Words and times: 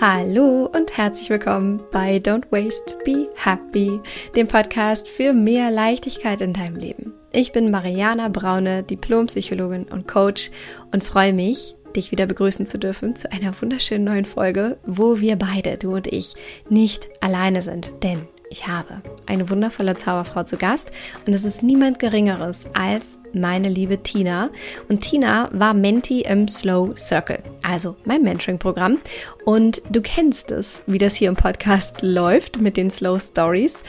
Hallo 0.00 0.70
und 0.72 0.96
herzlich 0.96 1.28
willkommen 1.28 1.82
bei 1.90 2.18
Don't 2.18 2.44
Waste, 2.52 2.96
Be 3.04 3.28
Happy, 3.34 4.00
dem 4.36 4.46
Podcast 4.46 5.08
für 5.08 5.32
mehr 5.32 5.72
Leichtigkeit 5.72 6.40
in 6.40 6.52
deinem 6.52 6.76
Leben. 6.76 7.14
Ich 7.32 7.50
bin 7.50 7.72
Mariana 7.72 8.28
Braune, 8.28 8.84
Diplompsychologin 8.84 9.88
und 9.88 10.06
Coach 10.06 10.52
und 10.92 11.02
freue 11.02 11.32
mich, 11.32 11.74
dich 11.96 12.12
wieder 12.12 12.26
begrüßen 12.26 12.64
zu 12.64 12.78
dürfen 12.78 13.16
zu 13.16 13.32
einer 13.32 13.60
wunderschönen 13.60 14.04
neuen 14.04 14.24
Folge, 14.24 14.78
wo 14.86 15.18
wir 15.18 15.34
beide, 15.34 15.76
du 15.78 15.96
und 15.96 16.06
ich, 16.06 16.34
nicht 16.68 17.08
alleine 17.20 17.60
sind. 17.60 17.92
Denn 18.04 18.28
ich 18.50 18.66
habe 18.66 19.02
eine 19.26 19.50
wundervolle 19.50 19.96
Zauberfrau 19.96 20.42
zu 20.42 20.56
Gast 20.56 20.90
und 21.26 21.34
es 21.34 21.44
ist 21.44 21.62
niemand 21.62 21.98
Geringeres 21.98 22.66
als 22.72 23.20
meine 23.32 23.68
liebe 23.68 24.02
Tina. 24.02 24.50
Und 24.88 25.00
Tina 25.00 25.50
war 25.52 25.74
Menti 25.74 26.22
im 26.22 26.48
Slow 26.48 26.96
Circle, 26.96 27.42
also 27.62 27.96
mein 28.04 28.22
Mentoring-Programm. 28.22 28.98
Und 29.44 29.82
du 29.90 30.00
kennst 30.00 30.50
es, 30.50 30.82
wie 30.86 30.98
das 30.98 31.14
hier 31.14 31.28
im 31.28 31.36
Podcast 31.36 31.96
läuft 32.02 32.60
mit 32.60 32.76
den 32.76 32.90
Slow 32.90 33.18
Stories. 33.20 33.84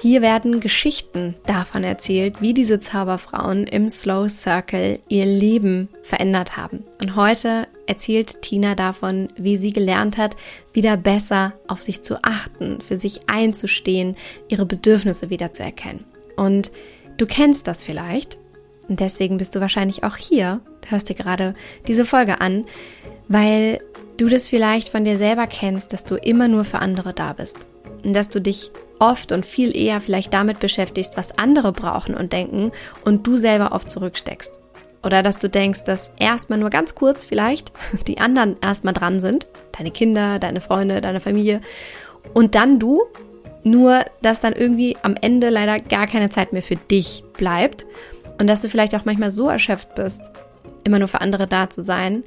Hier 0.00 0.22
werden 0.22 0.60
Geschichten 0.60 1.34
davon 1.46 1.82
erzählt, 1.82 2.40
wie 2.40 2.54
diese 2.54 2.78
Zauberfrauen 2.78 3.66
im 3.66 3.88
Slow 3.88 4.28
Circle 4.28 5.00
ihr 5.08 5.26
Leben 5.26 5.88
verändert 6.02 6.56
haben. 6.56 6.84
Und 7.02 7.16
heute 7.16 7.66
erzählt 7.86 8.42
Tina 8.42 8.76
davon, 8.76 9.28
wie 9.36 9.56
sie 9.56 9.70
gelernt 9.70 10.16
hat, 10.16 10.36
wieder 10.72 10.96
besser 10.96 11.54
auf 11.66 11.82
sich 11.82 12.02
zu 12.02 12.22
achten, 12.22 12.80
für 12.80 12.96
sich 12.96 13.22
einzustehen, 13.28 14.16
ihre 14.46 14.66
Bedürfnisse 14.66 15.30
wieder 15.30 15.50
zu 15.50 15.64
erkennen. 15.64 16.04
Und 16.36 16.70
du 17.16 17.26
kennst 17.26 17.66
das 17.66 17.82
vielleicht. 17.82 18.38
Und 18.88 19.00
deswegen 19.00 19.36
bist 19.36 19.56
du 19.56 19.60
wahrscheinlich 19.60 20.04
auch 20.04 20.16
hier, 20.16 20.60
hörst 20.86 21.08
dir 21.08 21.16
gerade 21.16 21.54
diese 21.88 22.04
Folge 22.04 22.40
an, 22.40 22.66
weil 23.26 23.80
du 24.16 24.28
das 24.28 24.48
vielleicht 24.48 24.90
von 24.90 25.04
dir 25.04 25.16
selber 25.16 25.48
kennst, 25.48 25.92
dass 25.92 26.04
du 26.04 26.14
immer 26.14 26.46
nur 26.46 26.64
für 26.64 26.78
andere 26.78 27.12
da 27.12 27.32
bist. 27.32 27.66
Und 28.04 28.14
dass 28.14 28.28
du 28.28 28.40
dich 28.40 28.70
oft 29.00 29.32
und 29.32 29.46
viel 29.46 29.76
eher 29.76 30.00
vielleicht 30.00 30.32
damit 30.32 30.58
beschäftigst, 30.60 31.16
was 31.16 31.38
andere 31.38 31.72
brauchen 31.72 32.14
und 32.14 32.32
denken 32.32 32.72
und 33.04 33.26
du 33.26 33.36
selber 33.36 33.72
oft 33.72 33.90
zurücksteckst. 33.90 34.58
Oder 35.02 35.22
dass 35.22 35.38
du 35.38 35.48
denkst, 35.48 35.84
dass 35.84 36.10
erstmal 36.18 36.58
nur 36.58 36.70
ganz 36.70 36.94
kurz 36.94 37.24
vielleicht 37.24 37.72
die 38.06 38.18
anderen 38.18 38.56
erstmal 38.60 38.94
dran 38.94 39.20
sind, 39.20 39.46
deine 39.76 39.90
Kinder, 39.90 40.38
deine 40.38 40.60
Freunde, 40.60 41.00
deine 41.00 41.20
Familie. 41.20 41.60
Und 42.34 42.54
dann 42.54 42.78
du, 42.78 43.02
nur 43.62 44.04
dass 44.22 44.40
dann 44.40 44.52
irgendwie 44.52 44.96
am 45.02 45.14
Ende 45.20 45.50
leider 45.50 45.78
gar 45.78 46.06
keine 46.06 46.30
Zeit 46.30 46.52
mehr 46.52 46.62
für 46.62 46.76
dich 46.76 47.22
bleibt. 47.36 47.86
Und 48.38 48.46
dass 48.46 48.62
du 48.62 48.68
vielleicht 48.68 48.94
auch 48.94 49.04
manchmal 49.04 49.30
so 49.30 49.48
erschöpft 49.48 49.94
bist, 49.94 50.30
immer 50.84 50.98
nur 50.98 51.08
für 51.08 51.20
andere 51.20 51.46
da 51.46 51.68
zu 51.70 51.82
sein, 51.82 52.22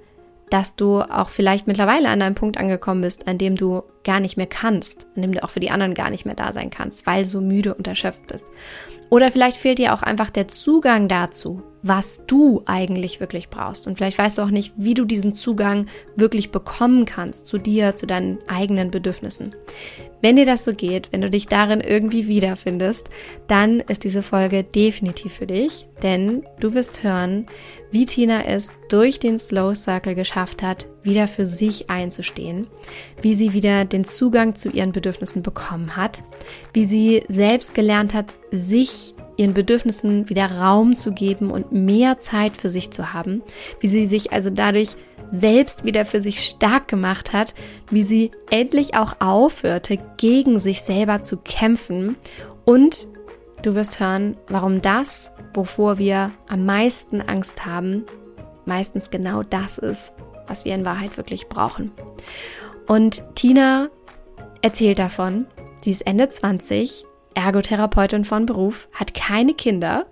dass 0.50 0.76
du 0.76 1.02
auch 1.02 1.30
vielleicht 1.30 1.68
mittlerweile 1.68 2.10
an 2.10 2.22
einem 2.22 2.36
Punkt 2.36 2.58
angekommen 2.58 3.02
bist, 3.02 3.28
an 3.28 3.38
dem 3.38 3.56
du 3.56 3.84
gar 4.04 4.20
nicht 4.20 4.38
mehr 4.38 4.48
kannst, 4.48 5.08
an 5.16 5.22
dem 5.22 5.34
du 5.34 5.44
auch 5.44 5.50
für 5.50 5.60
die 5.60 5.72
anderen 5.72 5.94
gar 5.94 6.10
nicht 6.10 6.26
mehr 6.26 6.36
da 6.36 6.54
sein 6.54 6.70
kannst, 6.70 7.06
weil 7.06 7.24
du 7.24 7.30
so 7.30 7.42
müde 7.42 7.74
und 7.76 7.88
erschöpft 7.88 8.28
bist. 8.28 8.52
Oder 9.12 9.30
vielleicht 9.30 9.58
fehlt 9.58 9.78
dir 9.78 9.94
auch 9.94 10.04
einfach 10.04 10.30
der 10.30 10.48
Zugang 10.48 11.10
dazu, 11.10 11.62
was 11.84 12.26
du 12.28 12.64
eigentlich 12.66 13.20
wirklich 13.20 13.50
brauchst. 13.50 13.86
Und 13.86 13.98
vielleicht 13.98 14.18
weißt 14.18 14.38
du 14.38 14.44
auch 14.44 14.52
nicht, 14.52 14.74
wie 14.78 14.94
du 14.94 15.04
diesen 15.04 15.34
Zugang 15.34 15.88
wirklich 16.16 16.52
bekommen 16.52 17.06
kannst 17.06 17.46
zu 17.46 17.58
dir, 17.58 17.96
zu 17.98 18.08
deinen 18.08 18.40
eigenen 18.48 18.90
Bedürfnissen. 18.90 19.54
Wenn 20.22 20.38
dir 20.38 20.46
das 20.46 20.64
so 20.64 20.74
geht, 20.74 21.12
wenn 21.12 21.22
du 21.22 21.30
dich 21.30 21.48
darin 21.48 21.82
irgendwie 21.82 22.28
wiederfindest, 22.28 23.10
dann 23.48 23.80
ist 23.82 24.04
diese 24.04 24.22
Folge 24.24 24.64
definitiv 24.64 25.34
für 25.34 25.48
dich, 25.48 25.88
denn 26.04 26.46
du 26.60 26.74
wirst 26.74 27.04
hören, 27.04 27.48
wie 27.90 28.06
Tina 28.06 28.46
es 28.46 28.72
durch 28.88 29.20
den 29.20 29.40
Slow 29.40 29.76
Circle 29.76 30.16
geschafft 30.16 30.64
hat, 30.64 30.88
wieder 31.04 31.28
für 31.28 31.46
sich 31.46 31.90
einzustehen, 31.90 32.68
wie 33.22 33.36
sie 33.36 33.54
wieder 33.54 33.86
den 33.86 34.04
Zugang 34.04 34.56
zu 34.56 34.70
ihren 34.70 34.92
Bedürfnissen 34.92 35.42
bekommen 35.42 35.96
hat, 35.96 36.24
wie 36.74 36.86
sie 36.86 37.24
selbst 37.28 37.74
gelernt 37.74 38.14
hat, 38.14 38.36
sich 38.52 39.16
ihren 39.38 39.54
Bedürfnissen 39.54 40.30
wieder 40.30 40.52
Raum 40.52 40.96
zu 40.96 41.12
geben 41.12 41.50
und 41.50 41.72
mehr 41.72 42.20
Zeit 42.20 42.58
für 42.58 42.70
sich 42.70 42.92
zu 42.92 43.14
haben, 43.14 43.42
wie 43.80 43.88
sie 43.88 44.08
sich 44.08 44.32
also 44.32 44.50
dadurch 44.50 44.96
selbst 45.28 45.86
wieder 45.86 46.06
für 46.06 46.22
sich 46.22 46.46
stark 46.46 46.88
gemacht 46.88 47.34
hat, 47.34 47.56
wie 47.90 48.04
sie 48.04 48.32
endlich 48.50 48.96
auch 48.96 49.16
aufhörte, 49.20 49.98
gegen 50.18 50.60
sich 50.60 50.82
selber 50.82 51.22
zu 51.22 51.38
kämpfen. 51.38 52.18
Und 52.66 53.08
du 53.64 53.74
wirst 53.74 54.00
hören, 54.00 54.36
warum 54.50 54.82
das, 54.82 55.32
wovor 55.54 55.98
wir 55.98 56.32
am 56.50 56.66
meisten 56.66 57.22
Angst 57.22 57.66
haben, 57.66 58.04
meistens 58.66 59.10
genau 59.10 59.42
das 59.44 59.78
ist, 59.78 60.14
was 60.48 60.66
wir 60.66 60.76
in 60.76 60.86
Wahrheit 60.86 61.18
wirklich 61.18 61.48
brauchen. 61.48 61.92
Und 62.88 63.24
Tina 63.36 63.90
erzählt 64.62 65.00
davon, 65.00 65.48
sie 65.82 65.92
ist 65.92 66.02
Ende 66.02 66.30
20 66.30 67.06
Ergotherapeutin 67.34 68.26
von 68.26 68.46
Beruf, 68.46 68.88
hat 68.94 69.14
keine 69.14 69.54
Kinder. 69.54 70.06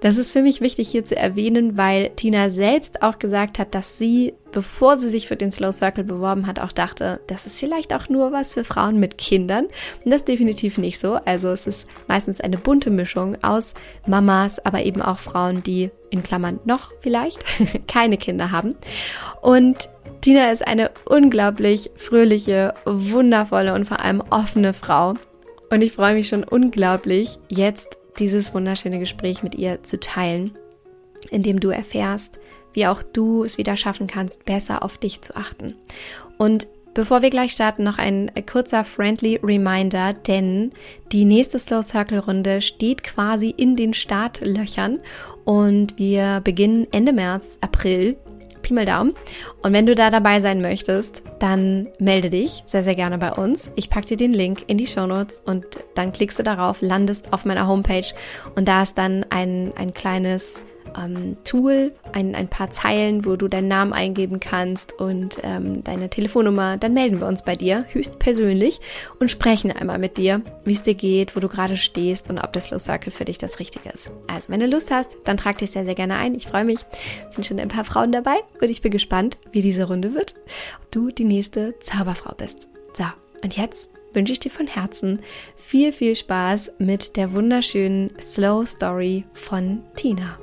Das 0.00 0.18
ist 0.18 0.30
für 0.30 0.42
mich 0.42 0.60
wichtig 0.60 0.88
hier 0.88 1.04
zu 1.04 1.16
erwähnen, 1.16 1.76
weil 1.76 2.10
Tina 2.10 2.50
selbst 2.50 3.02
auch 3.02 3.18
gesagt 3.18 3.58
hat, 3.58 3.74
dass 3.74 3.96
sie, 3.96 4.34
bevor 4.52 4.98
sie 4.98 5.08
sich 5.08 5.26
für 5.26 5.36
den 5.36 5.50
Slow 5.50 5.72
Circle 5.72 6.04
beworben 6.04 6.46
hat, 6.46 6.60
auch 6.60 6.72
dachte, 6.72 7.20
das 7.26 7.46
ist 7.46 7.58
vielleicht 7.58 7.94
auch 7.94 8.08
nur 8.08 8.32
was 8.32 8.54
für 8.54 8.64
Frauen 8.64 8.98
mit 8.98 9.18
Kindern. 9.18 9.66
Und 10.04 10.10
das 10.10 10.16
ist 10.22 10.28
definitiv 10.28 10.78
nicht 10.78 10.98
so. 10.98 11.14
Also 11.24 11.48
es 11.48 11.66
ist 11.66 11.86
meistens 12.08 12.40
eine 12.40 12.58
bunte 12.58 12.90
Mischung 12.90 13.42
aus 13.42 13.74
Mamas, 14.06 14.64
aber 14.64 14.82
eben 14.82 15.02
auch 15.02 15.18
Frauen, 15.18 15.62
die 15.62 15.90
in 16.10 16.22
Klammern 16.22 16.60
noch 16.64 16.92
vielleicht 17.00 17.40
keine 17.88 18.18
Kinder 18.18 18.50
haben. 18.50 18.74
Und 19.40 19.88
Tina 20.20 20.50
ist 20.50 20.66
eine 20.66 20.90
unglaublich 21.04 21.90
fröhliche, 21.96 22.74
wundervolle 22.84 23.74
und 23.74 23.86
vor 23.86 24.00
allem 24.00 24.22
offene 24.30 24.72
Frau. 24.74 25.14
Und 25.70 25.82
ich 25.82 25.92
freue 25.92 26.14
mich 26.14 26.28
schon 26.28 26.44
unglaublich, 26.44 27.38
jetzt 27.48 27.98
dieses 28.18 28.54
wunderschöne 28.54 28.98
Gespräch 28.98 29.42
mit 29.42 29.54
ihr 29.54 29.82
zu 29.82 29.98
teilen, 29.98 30.56
in 31.30 31.42
dem 31.42 31.60
du 31.60 31.70
erfährst, 31.70 32.38
wie 32.72 32.86
auch 32.86 33.02
du 33.02 33.42
es 33.42 33.58
wieder 33.58 33.76
schaffen 33.76 34.06
kannst, 34.06 34.44
besser 34.44 34.82
auf 34.82 34.98
dich 34.98 35.22
zu 35.22 35.36
achten. 35.36 35.74
Und 36.38 36.68
Bevor 36.96 37.20
wir 37.20 37.28
gleich 37.28 37.52
starten, 37.52 37.84
noch 37.84 37.98
ein 37.98 38.30
kurzer 38.50 38.82
friendly 38.82 39.38
Reminder, 39.42 40.14
denn 40.14 40.72
die 41.12 41.26
nächste 41.26 41.58
Slow 41.58 41.82
Circle 41.82 42.20
Runde 42.20 42.62
steht 42.62 43.02
quasi 43.02 43.50
in 43.50 43.76
den 43.76 43.92
Startlöchern 43.92 45.00
und 45.44 45.98
wir 45.98 46.40
beginnen 46.42 46.86
Ende 46.92 47.12
März, 47.12 47.58
April 47.60 48.16
Pi 48.66 48.74
mal 48.74 48.84
Daumen. 48.84 49.14
Und 49.62 49.72
wenn 49.72 49.86
du 49.86 49.94
da 49.94 50.10
dabei 50.10 50.40
sein 50.40 50.60
möchtest, 50.60 51.22
dann 51.38 51.88
melde 52.00 52.30
dich 52.30 52.62
sehr, 52.66 52.82
sehr 52.82 52.96
gerne 52.96 53.16
bei 53.16 53.32
uns. 53.32 53.70
Ich 53.76 53.90
packe 53.90 54.08
dir 54.08 54.16
den 54.16 54.32
Link 54.32 54.64
in 54.66 54.76
die 54.76 54.88
Show 54.88 55.06
Notes 55.06 55.42
und 55.46 55.64
dann 55.94 56.12
klickst 56.12 56.38
du 56.38 56.42
darauf, 56.42 56.82
landest 56.82 57.32
auf 57.32 57.44
meiner 57.44 57.68
Homepage 57.68 58.06
und 58.56 58.66
da 58.66 58.82
ist 58.82 58.98
dann 58.98 59.24
ein, 59.30 59.72
ein 59.76 59.94
kleines 59.94 60.64
ähm, 60.98 61.36
Tool, 61.44 61.92
ein, 62.12 62.34
ein 62.34 62.48
paar 62.48 62.70
Zeilen, 62.70 63.24
wo 63.24 63.36
du 63.36 63.48
deinen 63.48 63.68
Namen 63.68 63.92
eingeben 63.92 64.40
kannst 64.40 64.92
und 64.98 65.38
ähm, 65.42 65.84
deine 65.84 66.10
Telefonnummer. 66.10 66.76
Dann 66.76 66.94
melden 66.94 67.20
wir 67.20 67.26
uns 67.26 67.44
bei 67.44 67.52
dir 67.52 67.84
höchstpersönlich 67.88 68.80
und 69.20 69.30
sprechen 69.30 69.72
einmal 69.72 69.98
mit 69.98 70.16
dir, 70.16 70.42
wie 70.64 70.72
es 70.72 70.82
dir 70.82 70.94
geht, 70.94 71.36
wo 71.36 71.40
du 71.40 71.48
gerade 71.48 71.76
stehst 71.76 72.30
und 72.30 72.38
ob 72.38 72.52
das 72.52 72.66
Slow 72.66 72.78
Circle 72.78 73.12
für 73.12 73.24
dich 73.24 73.38
das 73.38 73.58
Richtige 73.58 73.90
ist. 73.90 74.12
Also, 74.26 74.50
wenn 74.50 74.60
du 74.60 74.66
Lust 74.66 74.90
hast, 74.90 75.16
dann 75.24 75.36
trag 75.36 75.58
dich 75.58 75.70
sehr, 75.70 75.84
sehr 75.84 75.94
gerne 75.94 76.16
ein. 76.16 76.34
Ich 76.34 76.46
freue 76.46 76.64
mich. 76.64 76.80
Es 77.28 77.34
sind 77.34 77.46
schon 77.46 77.60
ein 77.60 77.68
paar 77.68 77.84
Frauen 77.84 78.12
dabei 78.12 78.36
und 78.60 78.68
ich 78.68 78.82
bin 78.82 78.92
gespannt, 78.92 79.36
wie 79.52 79.62
diese 79.62 79.84
Runde 79.84 80.14
wird. 80.14 80.34
Ob 80.80 80.90
du 80.90 81.10
die 81.10 81.24
nächste 81.24 81.78
Zauberfrau 81.80 82.34
bist. 82.36 82.68
So, 82.94 83.04
und 83.42 83.56
jetzt 83.56 83.90
wünsche 84.12 84.32
ich 84.32 84.40
dir 84.40 84.50
von 84.50 84.66
Herzen 84.66 85.20
viel, 85.54 85.92
viel 85.92 86.16
Spaß 86.16 86.72
mit 86.78 87.16
der 87.16 87.32
wunderschönen 87.32 88.10
Slow 88.18 88.64
Story 88.66 89.24
von 89.34 89.82
Tina. 89.94 90.38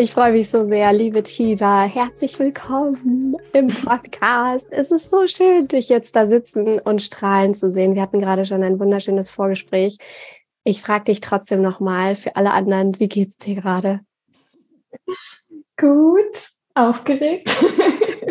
Ich 0.00 0.14
freue 0.14 0.32
mich 0.32 0.48
so 0.48 0.66
sehr, 0.66 0.94
liebe 0.94 1.22
Tina. 1.22 1.82
Herzlich 1.82 2.38
willkommen 2.38 3.36
im 3.52 3.66
Podcast. 3.66 4.66
Es 4.70 4.90
ist 4.90 5.10
so 5.10 5.26
schön, 5.26 5.68
dich 5.68 5.90
jetzt 5.90 6.16
da 6.16 6.26
sitzen 6.26 6.78
und 6.78 7.02
strahlen 7.02 7.52
zu 7.52 7.70
sehen. 7.70 7.94
Wir 7.94 8.00
hatten 8.00 8.18
gerade 8.18 8.46
schon 8.46 8.62
ein 8.62 8.80
wunderschönes 8.80 9.30
Vorgespräch. 9.30 9.98
Ich 10.64 10.80
frage 10.80 11.04
dich 11.04 11.20
trotzdem 11.20 11.60
nochmal 11.60 12.16
für 12.16 12.34
alle 12.36 12.52
anderen, 12.52 12.98
wie 12.98 13.10
geht's 13.10 13.36
dir 13.36 13.56
gerade? 13.56 14.00
Gut, 15.76 16.48
aufgeregt, 16.72 17.54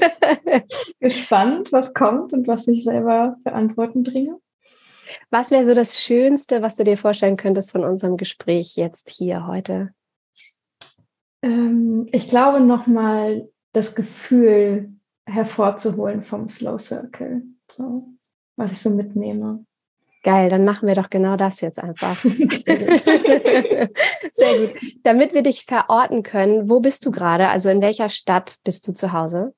gespannt, 1.00 1.72
was 1.72 1.94
kommt 1.94 2.34
und 2.34 2.48
was 2.48 2.68
ich 2.68 2.84
selber 2.84 3.36
für 3.44 3.54
Antworten 3.54 4.02
bringe. 4.02 4.40
Was 5.30 5.52
wäre 5.52 5.68
so 5.68 5.76
das 5.76 6.02
Schönste, 6.02 6.64
was 6.64 6.78
du 6.78 6.84
dir 6.84 6.98
vorstellen 6.98 7.38
könntest 7.38 7.70
von 7.70 7.84
unserem 7.84 8.18
Gespräch 8.18 8.76
jetzt 8.76 9.12
hier 9.12 9.46
heute? 9.46 9.94
Ähm, 11.42 12.08
ich 12.12 12.28
glaube 12.28 12.60
nochmal 12.60 13.50
das 13.74 13.96
Gefühl 13.96 14.94
hervorzuholen 15.26 16.24
vom 16.24 16.48
Slow 16.48 16.78
Circle, 16.78 17.44
so, 17.72 18.08
was 18.56 18.72
ich 18.72 18.82
so 18.82 18.90
mitnehme. 18.90 19.66
Geil, 20.24 20.50
dann 20.50 20.66
machen 20.66 20.86
wir 20.86 20.96
doch 20.96 21.10
genau 21.10 21.38
das 21.38 21.62
jetzt 21.62 21.80
einfach. 21.80 22.22
Sehr 22.24 23.88
gut. 24.60 24.74
Damit 25.04 25.34
wir 25.34 25.44
dich 25.44 25.64
verorten 25.64 26.24
können, 26.24 26.70
wo 26.70 26.82
bist 26.82 27.06
du 27.06 27.12
gerade? 27.12 27.48
Also 27.48 27.70
in 27.70 27.82
welcher 27.82 28.10
Stadt 28.10 28.58
bist 28.66 28.86
du 28.88 28.94
zu 28.94 29.14
Hause? 29.14 29.54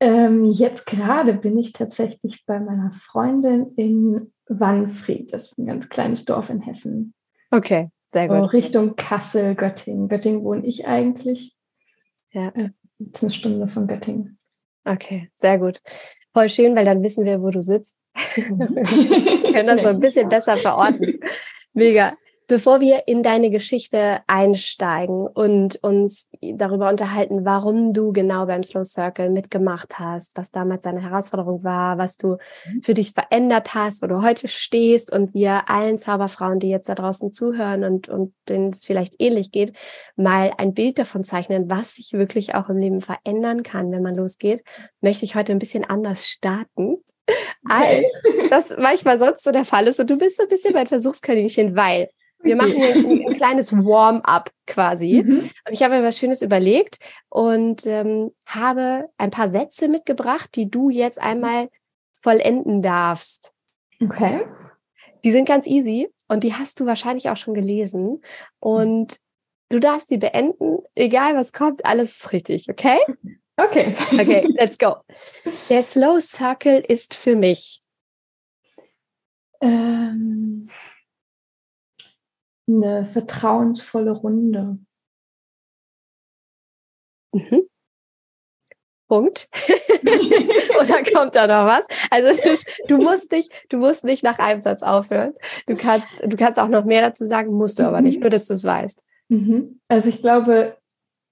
Ähm, 0.00 0.44
jetzt 0.44 0.84
gerade 0.84 1.32
bin 1.32 1.56
ich 1.56 1.72
tatsächlich 1.72 2.44
bei 2.44 2.60
meiner 2.60 2.90
Freundin 2.90 3.72
in 3.76 4.32
Wannfried. 4.48 5.32
Das 5.32 5.52
ist 5.52 5.58
ein 5.58 5.66
ganz 5.66 5.88
kleines 5.88 6.26
Dorf 6.26 6.50
in 6.50 6.60
Hessen. 6.60 7.14
Okay, 7.50 7.88
sehr 8.12 8.28
gut. 8.28 8.36
So 8.36 8.44
Richtung 8.44 8.96
Kassel, 8.96 9.54
Göttingen. 9.54 10.08
Göttingen 10.08 10.44
wohne 10.44 10.66
ich 10.66 10.86
eigentlich. 10.86 11.56
Ja. 12.30 12.48
Äh, 12.48 12.70
eine 13.20 13.30
Stunde 13.30 13.68
von 13.68 13.86
Göttingen. 13.86 14.38
Okay, 14.84 15.30
sehr 15.34 15.58
gut. 15.58 15.80
Voll 16.32 16.48
schön, 16.48 16.76
weil 16.76 16.84
dann 16.84 17.02
wissen 17.02 17.24
wir, 17.24 17.42
wo 17.42 17.50
du 17.50 17.62
sitzt. 17.62 17.96
wir 18.34 19.52
können 19.52 19.66
das 19.66 19.82
so 19.82 19.88
ein 19.88 20.00
bisschen 20.00 20.28
besser 20.28 20.56
verorten. 20.56 21.20
Mega. 21.72 22.12
Bevor 22.52 22.80
wir 22.80 23.04
in 23.06 23.22
deine 23.22 23.48
Geschichte 23.48 24.18
einsteigen 24.26 25.26
und 25.26 25.82
uns 25.82 26.28
darüber 26.42 26.90
unterhalten, 26.90 27.46
warum 27.46 27.94
du 27.94 28.12
genau 28.12 28.44
beim 28.44 28.62
Slow 28.62 28.84
Circle 28.84 29.30
mitgemacht 29.30 29.98
hast, 29.98 30.36
was 30.36 30.50
damals 30.50 30.84
deine 30.84 31.00
Herausforderung 31.00 31.64
war, 31.64 31.96
was 31.96 32.18
du 32.18 32.36
mhm. 32.66 32.82
für 32.82 32.92
dich 32.92 33.12
verändert 33.12 33.74
hast, 33.74 34.02
wo 34.02 34.06
du 34.06 34.20
heute 34.20 34.48
stehst 34.48 35.10
und 35.10 35.32
wir 35.32 35.70
allen 35.70 35.96
Zauberfrauen, 35.96 36.58
die 36.58 36.68
jetzt 36.68 36.90
da 36.90 36.94
draußen 36.94 37.32
zuhören 37.32 37.84
und, 37.84 38.10
und 38.10 38.34
denen 38.50 38.68
es 38.68 38.84
vielleicht 38.84 39.14
ähnlich 39.18 39.50
geht, 39.50 39.72
mal 40.16 40.52
ein 40.58 40.74
Bild 40.74 40.98
davon 40.98 41.24
zeichnen, 41.24 41.70
was 41.70 41.94
sich 41.94 42.12
wirklich 42.12 42.54
auch 42.54 42.68
im 42.68 42.76
Leben 42.76 43.00
verändern 43.00 43.62
kann, 43.62 43.90
wenn 43.92 44.02
man 44.02 44.14
losgeht, 44.14 44.62
möchte 45.00 45.24
ich 45.24 45.36
heute 45.36 45.52
ein 45.52 45.58
bisschen 45.58 45.86
anders 45.86 46.28
starten 46.28 46.98
als 47.66 48.12
das 48.50 48.76
manchmal 48.76 49.16
sonst 49.16 49.42
so 49.42 49.52
der 49.52 49.64
Fall 49.64 49.86
ist. 49.86 50.00
Und 50.00 50.10
du 50.10 50.18
bist 50.18 50.36
so 50.36 50.42
ein 50.42 50.50
bisschen 50.50 50.74
mein 50.74 50.86
Versuchskaninchen, 50.86 51.74
weil 51.76 52.10
wir 52.42 52.56
machen 52.56 52.72
hier 52.76 52.94
ein, 52.94 53.26
ein 53.28 53.36
kleines 53.36 53.72
Warm-up 53.72 54.50
quasi. 54.66 55.22
Mhm. 55.24 55.50
Und 55.66 55.72
ich 55.72 55.82
habe 55.82 55.96
mir 55.96 56.02
was 56.02 56.18
Schönes 56.18 56.42
überlegt 56.42 56.98
und 57.28 57.86
ähm, 57.86 58.32
habe 58.46 59.08
ein 59.18 59.30
paar 59.30 59.48
Sätze 59.48 59.88
mitgebracht, 59.88 60.50
die 60.54 60.70
du 60.70 60.90
jetzt 60.90 61.20
einmal 61.20 61.68
vollenden 62.14 62.82
darfst. 62.82 63.52
Okay. 64.00 64.44
Die 65.24 65.30
sind 65.30 65.46
ganz 65.46 65.66
easy 65.66 66.08
und 66.28 66.44
die 66.44 66.54
hast 66.54 66.80
du 66.80 66.86
wahrscheinlich 66.86 67.28
auch 67.30 67.36
schon 67.36 67.54
gelesen. 67.54 68.22
Und 68.58 69.18
du 69.68 69.78
darfst 69.78 70.10
die 70.10 70.18
beenden, 70.18 70.78
egal 70.94 71.36
was 71.36 71.52
kommt, 71.52 71.84
alles 71.86 72.16
ist 72.16 72.32
richtig, 72.32 72.68
okay? 72.68 72.98
Okay. 73.56 73.94
Okay, 74.12 74.46
let's 74.54 74.78
go. 74.78 74.96
Der 75.68 75.82
Slow 75.82 76.20
Circle 76.20 76.80
ist 76.80 77.14
für 77.14 77.36
mich. 77.36 77.82
Ähm 79.60 80.68
eine 82.68 83.04
vertrauensvolle 83.04 84.12
Runde. 84.12 84.78
Mhm. 87.32 87.68
Punkt. 89.08 89.48
Oder 90.80 91.02
kommt 91.04 91.34
da 91.34 91.46
noch 91.46 91.66
was? 91.66 91.86
Also 92.10 92.32
du, 92.42 92.56
du, 92.88 93.02
musst 93.02 93.30
nicht, 93.30 93.52
du 93.68 93.76
musst 93.76 94.04
nicht 94.04 94.22
nach 94.22 94.38
einem 94.38 94.62
Satz 94.62 94.82
aufhören. 94.82 95.34
Du 95.66 95.76
kannst, 95.76 96.14
du 96.24 96.34
kannst 96.36 96.58
auch 96.58 96.68
noch 96.68 96.86
mehr 96.86 97.02
dazu 97.02 97.26
sagen, 97.26 97.52
musst 97.52 97.78
du 97.78 97.86
aber 97.86 98.00
nicht, 98.00 98.16
mhm. 98.16 98.20
nur 98.22 98.30
dass 98.30 98.46
du 98.46 98.54
es 98.54 98.64
weißt. 98.64 99.02
Mhm. 99.28 99.80
Also 99.88 100.08
ich 100.08 100.22
glaube, 100.22 100.78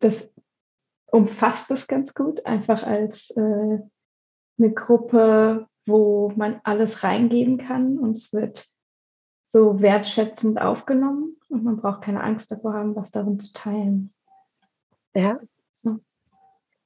das 0.00 0.34
umfasst 1.06 1.70
es 1.70 1.86
ganz 1.86 2.12
gut, 2.14 2.44
einfach 2.44 2.82
als 2.82 3.30
äh, 3.30 3.40
eine 3.40 4.74
Gruppe, 4.74 5.66
wo 5.86 6.32
man 6.36 6.60
alles 6.64 7.02
reingeben 7.02 7.56
kann 7.56 7.98
und 7.98 8.18
es 8.18 8.32
wird 8.32 8.66
so 9.50 9.82
wertschätzend 9.82 10.60
aufgenommen 10.60 11.36
und 11.48 11.64
man 11.64 11.76
braucht 11.76 12.02
keine 12.02 12.22
Angst 12.22 12.52
davor 12.52 12.72
haben, 12.72 12.94
was 12.94 13.10
darin 13.10 13.40
zu 13.40 13.52
teilen. 13.52 14.14
Ja. 15.12 15.40
So. 15.72 15.96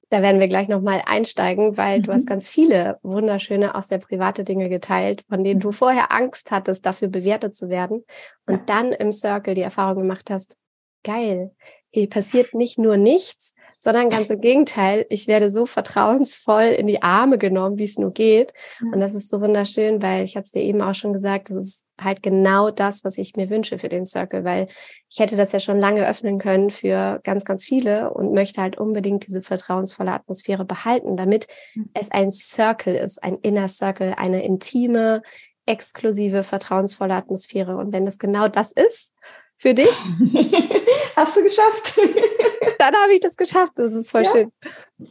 Da 0.08 0.22
werden 0.22 0.40
wir 0.40 0.48
gleich 0.48 0.68
nochmal 0.68 1.02
einsteigen, 1.04 1.76
weil 1.76 1.98
mhm. 1.98 2.02
du 2.04 2.12
hast 2.12 2.22
mhm. 2.22 2.30
ganz 2.30 2.48
viele 2.48 2.98
wunderschöne, 3.02 3.74
auch 3.74 3.82
sehr 3.82 3.98
private 3.98 4.44
Dinge 4.44 4.70
geteilt, 4.70 5.24
von 5.28 5.44
denen 5.44 5.60
du 5.60 5.72
vorher 5.72 6.10
Angst 6.10 6.50
hattest, 6.50 6.86
dafür 6.86 7.08
bewertet 7.08 7.54
zu 7.54 7.68
werden 7.68 8.02
und 8.46 8.54
ja. 8.54 8.62
dann 8.64 8.92
im 8.92 9.12
Circle 9.12 9.54
die 9.54 9.60
Erfahrung 9.60 9.96
gemacht 9.96 10.30
hast, 10.30 10.56
geil, 11.02 11.54
hier 11.90 12.08
passiert 12.08 12.54
nicht 12.54 12.78
nur 12.78 12.96
nichts, 12.96 13.54
sondern 13.78 14.08
ganz 14.08 14.30
im 14.30 14.40
Gegenteil, 14.40 15.04
ich 15.10 15.28
werde 15.28 15.50
so 15.50 15.66
vertrauensvoll 15.66 16.68
in 16.68 16.86
die 16.86 17.02
Arme 17.02 17.36
genommen, 17.36 17.76
wie 17.76 17.84
es 17.84 17.98
nur 17.98 18.10
geht. 18.10 18.54
Und 18.80 19.00
das 19.00 19.14
ist 19.14 19.28
so 19.28 19.42
wunderschön, 19.42 20.00
weil 20.00 20.24
ich 20.24 20.36
habe 20.36 20.44
es 20.44 20.50
dir 20.50 20.62
eben 20.62 20.80
auch 20.80 20.94
schon 20.94 21.12
gesagt, 21.12 21.50
das 21.50 21.56
ist 21.56 21.83
halt 22.00 22.22
genau 22.22 22.70
das, 22.70 23.04
was 23.04 23.18
ich 23.18 23.36
mir 23.36 23.50
wünsche 23.50 23.78
für 23.78 23.88
den 23.88 24.04
Circle, 24.04 24.44
weil 24.44 24.68
ich 25.10 25.18
hätte 25.18 25.36
das 25.36 25.52
ja 25.52 25.60
schon 25.60 25.78
lange 25.78 26.08
öffnen 26.08 26.38
können 26.38 26.70
für 26.70 27.20
ganz, 27.22 27.44
ganz 27.44 27.64
viele 27.64 28.12
und 28.12 28.32
möchte 28.32 28.60
halt 28.60 28.78
unbedingt 28.78 29.26
diese 29.26 29.42
vertrauensvolle 29.42 30.12
Atmosphäre 30.12 30.64
behalten, 30.64 31.16
damit 31.16 31.46
mhm. 31.74 31.90
es 31.94 32.10
ein 32.10 32.30
Circle 32.30 32.94
ist, 32.94 33.22
ein 33.22 33.38
Inner 33.38 33.68
Circle, 33.68 34.14
eine 34.16 34.44
intime, 34.44 35.22
exklusive, 35.66 36.42
vertrauensvolle 36.42 37.14
Atmosphäre. 37.14 37.76
Und 37.76 37.92
wenn 37.92 38.04
das 38.04 38.18
genau 38.18 38.48
das 38.48 38.72
ist 38.72 39.12
für 39.56 39.74
dich, 39.74 39.88
hast 41.16 41.36
du 41.36 41.42
geschafft. 41.42 41.98
dann 42.78 42.94
habe 42.94 43.14
ich 43.14 43.20
das 43.20 43.36
geschafft. 43.36 43.72
Das 43.76 43.94
ist 43.94 44.10
voll 44.10 44.24
ja. 44.24 44.30
schön. 44.30 44.52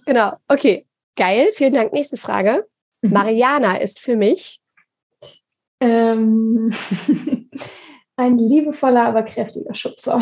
Genau. 0.05 0.31
Okay. 0.47 0.85
Geil. 1.15 1.49
Vielen 1.53 1.73
Dank. 1.73 1.93
Nächste 1.93 2.17
Frage. 2.17 2.67
Mhm. 3.01 3.13
Mariana 3.13 3.77
ist 3.77 3.99
für 3.99 4.15
mich 4.15 4.59
ähm, 5.83 6.71
ein 8.15 8.37
liebevoller, 8.37 9.03
aber 9.05 9.23
kräftiger 9.23 9.75
Schubser. 9.75 10.21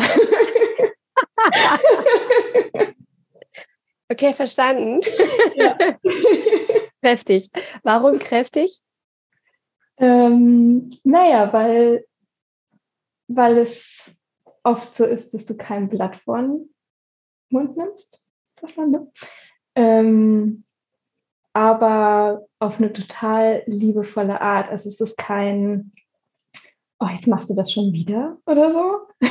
okay, 4.08 4.34
verstanden. 4.34 5.00
Ja. 5.54 5.78
kräftig. 7.02 7.48
Warum 7.84 8.18
kräftig? 8.18 8.80
Ähm, 9.98 10.90
naja, 11.04 11.52
weil, 11.52 12.04
weil 13.28 13.58
es 13.58 14.10
oft 14.64 14.96
so 14.96 15.04
ist, 15.04 15.32
dass 15.32 15.46
du 15.46 15.56
kein 15.56 15.88
Blatt 15.88 16.16
vor 16.16 16.38
den 16.38 16.74
Mund 17.50 17.76
nimmst. 17.76 18.28
Verstanden? 18.56 19.12
Ähm, 19.76 20.64
aber 21.52 22.46
auf 22.58 22.78
eine 22.78 22.92
total 22.92 23.62
liebevolle 23.66 24.40
Art. 24.40 24.70
Also 24.70 24.88
es 24.88 25.00
ist 25.00 25.18
kein, 25.18 25.92
oh, 26.98 27.06
jetzt 27.12 27.26
machst 27.26 27.50
du 27.50 27.54
das 27.54 27.70
schon 27.70 27.92
wieder 27.92 28.38
oder 28.46 28.70
so, 28.70 29.00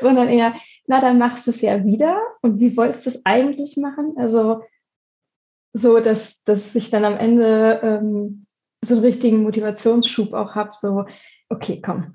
sondern 0.00 0.28
eher, 0.28 0.54
na, 0.86 1.00
dann 1.00 1.18
machst 1.18 1.46
du 1.46 1.50
es 1.50 1.60
ja 1.60 1.84
wieder. 1.84 2.20
Und 2.42 2.60
wie 2.60 2.76
wolltest 2.76 3.06
du 3.06 3.10
es 3.10 3.24
eigentlich 3.24 3.76
machen? 3.76 4.14
Also 4.16 4.62
so, 5.72 6.00
dass, 6.00 6.42
dass 6.44 6.74
ich 6.74 6.90
dann 6.90 7.04
am 7.04 7.16
Ende 7.16 7.80
ähm, 7.82 8.46
so 8.82 8.94
einen 8.94 9.04
richtigen 9.04 9.42
Motivationsschub 9.42 10.32
auch 10.32 10.54
habe, 10.54 10.70
so, 10.72 11.04
okay, 11.50 11.82
komm. 11.84 12.12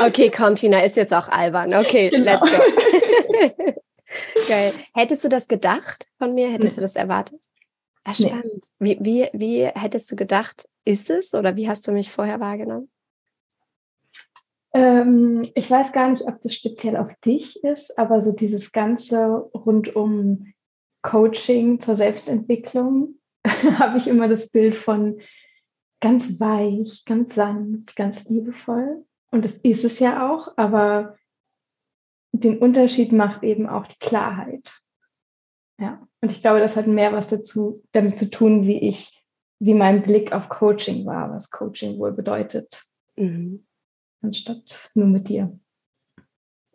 okay, 0.00 0.30
komm, 0.34 0.54
Tina, 0.54 0.80
ist 0.80 0.96
jetzt 0.96 1.12
auch 1.12 1.28
albern. 1.28 1.74
Okay, 1.74 2.08
genau. 2.10 2.40
let's 2.40 2.50
go. 2.50 3.74
Geil. 4.48 4.72
Hättest 4.94 5.24
du 5.24 5.28
das 5.28 5.48
gedacht 5.48 6.08
von 6.18 6.34
mir? 6.34 6.50
Hättest 6.50 6.76
nee. 6.76 6.80
du 6.80 6.82
das 6.82 6.96
erwartet? 6.96 7.44
Ah, 8.04 8.14
spannend. 8.14 8.68
Nee. 8.78 8.98
Wie, 9.00 9.28
wie, 9.32 9.38
wie 9.38 9.66
hättest 9.66 10.10
du 10.12 10.16
gedacht, 10.16 10.68
ist 10.84 11.10
es 11.10 11.34
oder 11.34 11.56
wie 11.56 11.68
hast 11.68 11.88
du 11.88 11.92
mich 11.92 12.10
vorher 12.10 12.38
wahrgenommen? 12.38 12.90
Ähm, 14.74 15.42
ich 15.54 15.70
weiß 15.70 15.92
gar 15.92 16.10
nicht, 16.10 16.22
ob 16.22 16.40
das 16.42 16.54
speziell 16.54 16.96
auf 16.96 17.14
dich 17.24 17.62
ist, 17.62 17.96
aber 17.98 18.20
so 18.20 18.34
dieses 18.34 18.72
Ganze 18.72 19.48
rund 19.54 19.94
um 19.94 20.52
Coaching 21.02 21.78
zur 21.78 21.96
Selbstentwicklung 21.96 23.14
habe 23.78 23.98
ich 23.98 24.08
immer 24.08 24.28
das 24.28 24.50
Bild 24.50 24.74
von 24.74 25.20
ganz 26.00 26.40
weich, 26.40 27.04
ganz 27.06 27.34
sanft, 27.34 27.94
ganz 27.96 28.24
liebevoll. 28.24 29.04
Und 29.30 29.44
das 29.44 29.54
ist 29.58 29.84
es 29.84 29.98
ja 30.00 30.30
auch, 30.30 30.52
aber 30.56 31.16
den 32.40 32.58
Unterschied 32.58 33.12
macht 33.12 33.42
eben 33.42 33.68
auch 33.68 33.86
die 33.86 33.98
Klarheit. 33.98 34.72
Ja, 35.78 36.06
und 36.20 36.32
ich 36.32 36.40
glaube, 36.40 36.60
das 36.60 36.76
hat 36.76 36.86
mehr 36.86 37.12
was 37.12 37.28
dazu, 37.28 37.82
damit 37.92 38.16
zu 38.16 38.30
tun, 38.30 38.66
wie 38.66 38.78
ich, 38.78 39.24
wie 39.60 39.74
mein 39.74 40.02
Blick 40.02 40.32
auf 40.32 40.48
Coaching 40.48 41.04
war, 41.06 41.30
was 41.30 41.50
Coaching 41.50 41.98
wohl 41.98 42.12
bedeutet, 42.12 42.82
mhm. 43.16 43.66
anstatt 44.22 44.90
nur 44.94 45.06
mit 45.06 45.28
dir. 45.28 45.58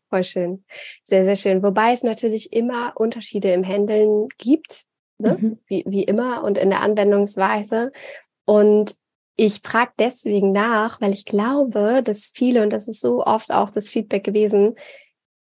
Voll 0.09 0.23
schön. 0.23 0.65
Sehr, 1.03 1.23
sehr 1.23 1.35
schön. 1.35 1.61
Wobei 1.61 1.93
es 1.93 2.03
natürlich 2.03 2.51
immer 2.51 2.93
Unterschiede 2.95 3.51
im 3.53 3.63
Handeln 3.63 4.27
gibt, 4.37 4.85
ne? 5.17 5.37
mhm. 5.39 5.59
wie, 5.67 5.83
wie 5.87 6.03
immer 6.03 6.43
und 6.43 6.57
in 6.57 6.69
der 6.69 6.81
Anwendungsweise. 6.81 7.91
Und 8.45 8.95
ich 9.35 9.61
frage 9.61 9.91
deswegen 9.99 10.51
nach, 10.51 10.99
weil 10.99 11.13
ich 11.13 11.25
glaube, 11.25 12.01
dass 12.03 12.31
viele, 12.33 12.63
und 12.63 12.73
das 12.73 12.87
ist 12.87 13.01
so 13.01 13.23
oft 13.23 13.51
auch 13.51 13.69
das 13.69 13.89
Feedback 13.89 14.23
gewesen, 14.23 14.75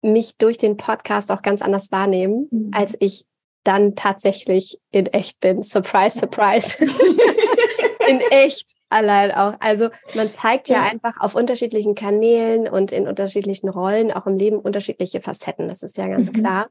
mich 0.02 0.36
durch 0.36 0.58
den 0.58 0.76
Podcast 0.76 1.30
auch 1.30 1.42
ganz 1.42 1.62
anders 1.62 1.90
wahrnehmen, 1.90 2.48
mhm. 2.50 2.70
als 2.72 2.96
ich 3.00 3.24
dann 3.64 3.94
tatsächlich 3.96 4.80
in 4.90 5.06
echt 5.06 5.40
bin. 5.40 5.62
Surprise, 5.62 6.18
surprise. 6.18 6.76
in 8.08 8.20
echt 8.30 8.74
allein 8.88 9.30
auch. 9.32 9.54
Also 9.60 9.90
man 10.14 10.28
zeigt 10.28 10.68
ja, 10.68 10.76
ja, 10.76 10.90
einfach 10.90 11.20
auf 11.20 11.34
unterschiedlichen 11.34 11.94
Kanälen 11.94 12.68
und 12.68 12.92
in 12.92 13.06
unterschiedlichen 13.06 13.68
Rollen 13.68 14.10
auch 14.10 14.26
im 14.26 14.38
Leben 14.38 14.58
unterschiedliche 14.58 15.20
Facetten. 15.20 15.68
Das 15.68 15.82
ist 15.82 15.98
ja 15.98 16.08
ganz 16.08 16.32
mhm. 16.32 16.40
klar. 16.40 16.68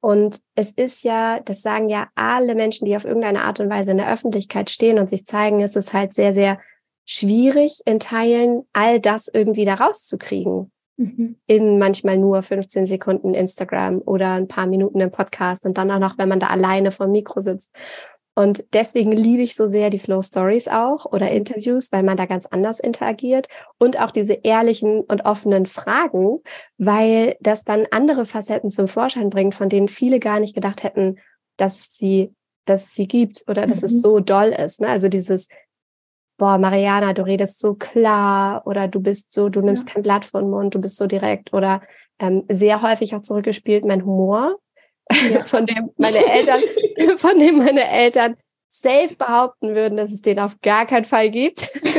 Und 0.00 0.40
es 0.54 0.70
ist 0.70 1.04
ja, 1.04 1.40
das 1.40 1.60
sagen 1.60 1.90
ja 1.90 2.08
alle 2.14 2.54
Menschen, 2.54 2.86
die 2.86 2.96
auf 2.96 3.04
irgendeine 3.04 3.42
Art 3.42 3.60
und 3.60 3.68
Weise 3.68 3.90
in 3.90 3.98
der 3.98 4.10
Öffentlichkeit 4.10 4.70
stehen 4.70 4.98
und 4.98 5.10
sich 5.10 5.26
zeigen, 5.26 5.60
es 5.60 5.76
ist 5.76 5.92
halt 5.92 6.14
sehr, 6.14 6.32
sehr 6.32 6.58
schwierig 7.04 7.80
in 7.84 8.00
Teilen, 8.00 8.62
all 8.72 8.98
das 8.98 9.28
irgendwie 9.28 9.66
da 9.66 9.74
rauszukriegen. 9.74 10.72
Mhm. 11.00 11.36
In 11.46 11.78
manchmal 11.78 12.18
nur 12.18 12.42
15 12.42 12.84
Sekunden 12.84 13.32
Instagram 13.32 14.02
oder 14.04 14.32
ein 14.32 14.48
paar 14.48 14.66
Minuten 14.66 15.00
im 15.00 15.10
Podcast 15.10 15.64
und 15.64 15.78
dann 15.78 15.90
auch 15.90 15.98
noch, 15.98 16.18
wenn 16.18 16.28
man 16.28 16.40
da 16.40 16.48
alleine 16.48 16.90
vor 16.90 17.06
dem 17.06 17.12
Mikro 17.12 17.40
sitzt. 17.40 17.70
Und 18.34 18.64
deswegen 18.74 19.12
liebe 19.12 19.42
ich 19.42 19.54
so 19.54 19.66
sehr 19.66 19.88
die 19.88 19.96
Slow 19.96 20.22
Stories 20.22 20.68
auch 20.68 21.06
oder 21.06 21.30
Interviews, 21.30 21.90
weil 21.90 22.02
man 22.02 22.18
da 22.18 22.26
ganz 22.26 22.44
anders 22.44 22.80
interagiert 22.80 23.48
und 23.78 23.98
auch 23.98 24.10
diese 24.10 24.34
ehrlichen 24.34 25.00
und 25.00 25.24
offenen 25.24 25.64
Fragen, 25.64 26.40
weil 26.76 27.36
das 27.40 27.64
dann 27.64 27.86
andere 27.90 28.26
Facetten 28.26 28.68
zum 28.68 28.86
Vorschein 28.86 29.30
bringt, 29.30 29.54
von 29.54 29.70
denen 29.70 29.88
viele 29.88 30.20
gar 30.20 30.38
nicht 30.38 30.54
gedacht 30.54 30.82
hätten, 30.82 31.18
dass 31.56 31.78
es 31.78 31.94
sie, 31.94 32.34
dass 32.66 32.84
es 32.84 32.94
sie 32.94 33.08
gibt 33.08 33.44
oder 33.48 33.66
dass 33.66 33.80
mhm. 33.80 33.86
es 33.86 34.02
so 34.02 34.20
doll 34.20 34.48
ist. 34.50 34.82
Ne? 34.82 34.88
Also 34.88 35.08
dieses, 35.08 35.48
boah, 36.40 36.56
Mariana, 36.56 37.12
du 37.12 37.22
redest 37.22 37.60
so 37.60 37.74
klar 37.74 38.66
oder 38.66 38.88
du 38.88 38.98
bist 38.98 39.30
so, 39.30 39.50
du 39.50 39.60
nimmst 39.60 39.88
ja. 39.88 39.94
kein 39.94 40.02
Blatt 40.02 40.24
vor 40.24 40.40
den 40.40 40.48
Mund, 40.48 40.74
du 40.74 40.80
bist 40.80 40.96
so 40.96 41.06
direkt 41.06 41.52
oder 41.52 41.82
ähm, 42.18 42.44
sehr 42.48 42.80
häufig 42.80 43.14
auch 43.14 43.20
zurückgespielt 43.20 43.84
mein 43.84 44.06
Humor 44.06 44.58
ja. 45.30 45.44
von 45.52 45.66
dem 45.66 45.90
meine 45.98 46.24
Eltern, 46.26 46.62
von 47.18 47.38
dem 47.38 47.58
meine 47.58 47.86
Eltern 47.86 48.36
safe 48.68 49.16
behaupten 49.16 49.74
würden, 49.74 49.98
dass 49.98 50.12
es 50.12 50.22
den 50.22 50.38
auf 50.38 50.58
gar 50.62 50.86
keinen 50.86 51.04
Fall 51.04 51.30
gibt. 51.30 51.70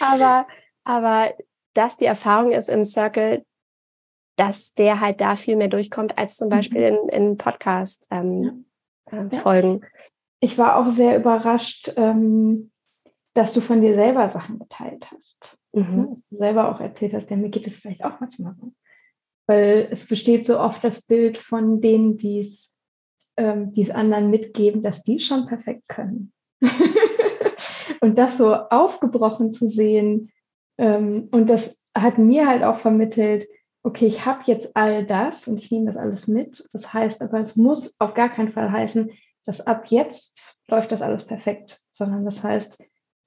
aber, 0.00 0.48
aber 0.82 1.32
dass 1.74 1.96
die 1.96 2.06
Erfahrung 2.06 2.50
ist 2.50 2.68
im 2.68 2.84
Circle, 2.84 3.44
dass 4.34 4.74
der 4.74 4.98
halt 4.98 5.20
da 5.20 5.36
viel 5.36 5.54
mehr 5.54 5.68
durchkommt 5.68 6.18
als 6.18 6.36
zum 6.36 6.48
Beispiel 6.48 6.90
mhm. 6.90 6.98
in, 7.08 7.08
in 7.08 7.36
Podcast-Folgen. 7.36 8.64
Ähm, 9.12 9.12
ja. 9.12 9.54
äh, 9.54 9.80
ich 10.40 10.58
war 10.58 10.76
auch 10.76 10.90
sehr 10.90 11.16
überrascht, 11.16 11.92
ähm, 11.96 12.70
dass 13.34 13.52
du 13.52 13.60
von 13.60 13.80
dir 13.80 13.94
selber 13.94 14.28
Sachen 14.28 14.58
geteilt 14.58 15.10
hast. 15.12 15.58
Mhm. 15.72 16.10
Dass 16.10 16.28
du 16.28 16.36
selber 16.36 16.68
auch 16.74 16.80
erzählt 16.80 17.14
hast, 17.14 17.30
ja, 17.30 17.36
mir 17.36 17.50
geht 17.50 17.66
es 17.66 17.76
vielleicht 17.76 18.04
auch 18.04 18.18
manchmal 18.20 18.54
so 18.54 18.72
weil 19.50 19.88
es 19.90 20.06
besteht 20.06 20.46
so 20.46 20.60
oft 20.60 20.84
das 20.84 21.02
Bild 21.02 21.36
von 21.36 21.80
denen, 21.80 22.16
die 22.16 22.38
es 22.38 22.76
ähm, 23.36 23.72
anderen 23.92 24.30
mitgeben, 24.30 24.80
dass 24.84 25.02
die 25.02 25.18
schon 25.18 25.46
perfekt 25.46 25.88
können. 25.88 26.32
und 28.00 28.16
das 28.16 28.36
so 28.36 28.54
aufgebrochen 28.54 29.52
zu 29.52 29.66
sehen, 29.66 30.30
ähm, 30.78 31.30
und 31.32 31.50
das 31.50 31.80
hat 31.96 32.16
mir 32.16 32.46
halt 32.46 32.62
auch 32.62 32.76
vermittelt, 32.76 33.48
okay, 33.82 34.06
ich 34.06 34.24
habe 34.24 34.42
jetzt 34.44 34.76
all 34.76 35.04
das 35.04 35.48
und 35.48 35.58
ich 35.58 35.72
nehme 35.72 35.86
das 35.86 35.96
alles 35.96 36.28
mit. 36.28 36.64
Das 36.72 36.94
heißt 36.94 37.20
aber, 37.20 37.40
es 37.40 37.56
muss 37.56 38.00
auf 38.00 38.14
gar 38.14 38.28
keinen 38.28 38.50
Fall 38.50 38.70
heißen, 38.70 39.10
dass 39.44 39.60
ab 39.60 39.86
jetzt 39.88 40.56
läuft 40.68 40.92
das 40.92 41.02
alles 41.02 41.26
perfekt, 41.26 41.80
sondern 41.92 42.24
das 42.24 42.42
heißt, 42.42 42.82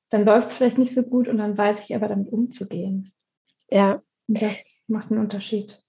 dann 0.09 0.25
läuft 0.25 0.49
es 0.49 0.53
vielleicht 0.55 0.77
nicht 0.77 0.93
so 0.93 1.03
gut 1.03 1.27
und 1.27 1.37
dann 1.37 1.57
weiß 1.57 1.79
ich 1.81 1.95
aber 1.95 2.07
damit 2.07 2.31
umzugehen. 2.31 3.11
Ja. 3.69 4.01
Und 4.27 4.41
das 4.41 4.83
macht 4.87 5.11
einen 5.11 5.21
Unterschied. 5.21 5.83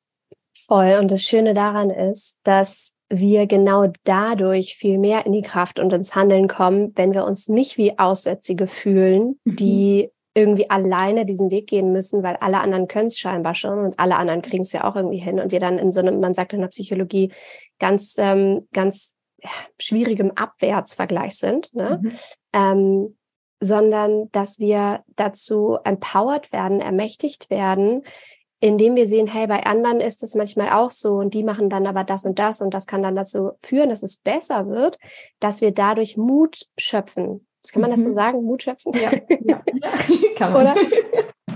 Voll. 0.57 0.99
Und 1.01 1.11
das 1.11 1.23
Schöne 1.23 1.55
daran 1.55 1.91
ist, 1.91 2.39
dass 2.43 2.95
wir 3.11 3.47
genau 3.47 3.93
dadurch 4.05 4.77
viel 4.77 4.99
mehr 4.99 5.27
in 5.27 5.33
die 5.33 5.43
Kraft 5.43 5.79
und 5.79 5.93
ins 5.93 6.15
Handeln 6.15 6.49
kommen, 6.49 6.93
wenn 6.97 7.13
wir 7.13 7.25
uns 7.25 7.49
nicht 7.49 7.77
wie 7.77 7.99
Aussätzige 7.99 8.67
fühlen, 8.67 9.39
mhm. 9.45 9.57
die 9.57 10.11
irgendwie 10.37 10.69
alleine 10.69 11.27
diesen 11.27 11.51
Weg 11.51 11.69
gehen 11.69 11.93
müssen, 11.93 12.23
weil 12.25 12.37
alle 12.37 12.59
anderen 12.59 12.89
können 12.89 13.07
es 13.07 13.19
scheinbar 13.19 13.55
schon 13.55 13.79
und 13.79 14.01
alle 14.01 14.17
anderen 14.17 14.43
kriegen 14.43 14.63
es 14.63 14.73
ja 14.73 14.85
auch 14.85 14.97
irgendwie 14.97 15.19
hin 15.19 15.39
und 15.39 15.53
wir 15.53 15.61
dann 15.61 15.79
in 15.79 15.93
so 15.93 16.01
einem, 16.01 16.19
man 16.19 16.35
sagt 16.35 16.53
in 16.53 16.61
der 16.61 16.69
Psychologie, 16.69 17.31
ganz, 17.79 18.17
ähm, 18.19 18.67
ganz 18.73 19.17
schwierigem 19.79 20.33
Abwärtsvergleich 20.33 21.37
sind, 21.37 21.75
ne? 21.75 22.01
Mhm. 22.03 22.13
Ähm, 22.53 23.17
sondern 23.61 24.31
dass 24.33 24.59
wir 24.59 25.05
dazu 25.17 25.79
empowered 25.85 26.53
werden, 26.53 26.81
ermächtigt 26.81 27.49
werden, 27.49 28.03
indem 28.61 28.95
wir 28.95 29.07
sehen, 29.07 29.27
hey, 29.27 29.47
bei 29.47 29.65
anderen 29.65 30.01
ist 30.01 30.23
es 30.23 30.35
manchmal 30.35 30.71
auch 30.71 30.91
so 30.91 31.15
und 31.15 31.35
die 31.35 31.45
machen 31.45 31.71
dann 31.71 31.87
aber 31.87 32.05
das 32.05 32.25
und 32.25 32.39
das 32.39 32.61
und 32.61 32.73
das 32.73 32.87
kann 32.87 33.03
dann 33.03 33.17
dazu 33.17 33.53
führen, 33.61 33.91
dass 33.91 34.03
es 34.03 34.17
besser 34.17 34.69
wird, 34.69 34.99
dass 35.41 35.61
wir 35.61 35.73
dadurch 35.73 36.17
Mut 36.17 36.67
schöpfen. 36.79 37.47
Kann 37.73 37.83
man 37.83 37.91
mhm. 37.91 37.95
das 37.95 38.05
so 38.05 38.11
mhm. 38.11 38.15
sagen? 38.15 38.45
Mut 38.45 38.63
schöpfen? 38.63 38.93
Ja, 38.95 39.11
ja. 39.41 39.63
kann 40.37 40.53
man. 40.53 40.63
Oder? 40.63 40.75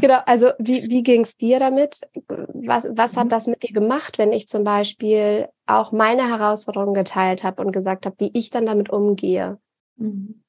Genau, 0.00 0.18
also 0.26 0.50
wie, 0.58 0.88
wie 0.88 1.02
ging 1.02 1.22
es 1.22 1.36
dir 1.36 1.58
damit? 1.58 2.00
Was, 2.26 2.88
was 2.92 3.16
hat 3.16 3.26
mhm. 3.26 3.30
das 3.30 3.46
mit 3.46 3.62
dir 3.62 3.72
gemacht, 3.72 4.18
wenn 4.18 4.32
ich 4.32 4.48
zum 4.48 4.64
Beispiel 4.64 5.48
auch 5.66 5.92
meine 5.92 6.28
Herausforderungen 6.28 6.94
geteilt 6.94 7.44
habe 7.44 7.62
und 7.62 7.72
gesagt 7.72 8.06
habe, 8.06 8.16
wie 8.18 8.30
ich 8.34 8.50
dann 8.50 8.66
damit 8.66 8.90
umgehe? 8.90 9.58
Mhm. 9.96 10.42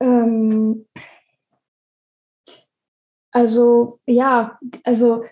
Ähm, 0.00 0.86
also 3.30 4.00
ja, 4.06 4.58
also 4.84 5.24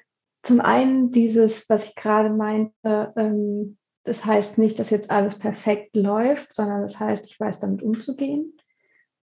zum 0.42 0.60
einen 0.60 1.12
dieses, 1.12 1.68
was 1.68 1.84
ich 1.84 1.94
gerade 1.94 2.30
meinte, 2.30 3.12
ähm, 3.16 3.76
das 4.04 4.24
heißt 4.24 4.58
nicht, 4.58 4.78
dass 4.78 4.90
jetzt 4.90 5.10
alles 5.10 5.38
perfekt 5.38 5.94
läuft, 5.94 6.52
sondern 6.54 6.82
das 6.82 6.98
heißt, 6.98 7.26
ich 7.26 7.38
weiß 7.38 7.60
damit 7.60 7.82
umzugehen. 7.82 8.56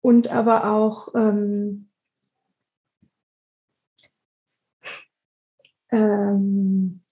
Und 0.00 0.28
aber 0.28 0.72
auch 0.72 1.14
ähm, 1.14 1.89
ähm, 5.90 7.02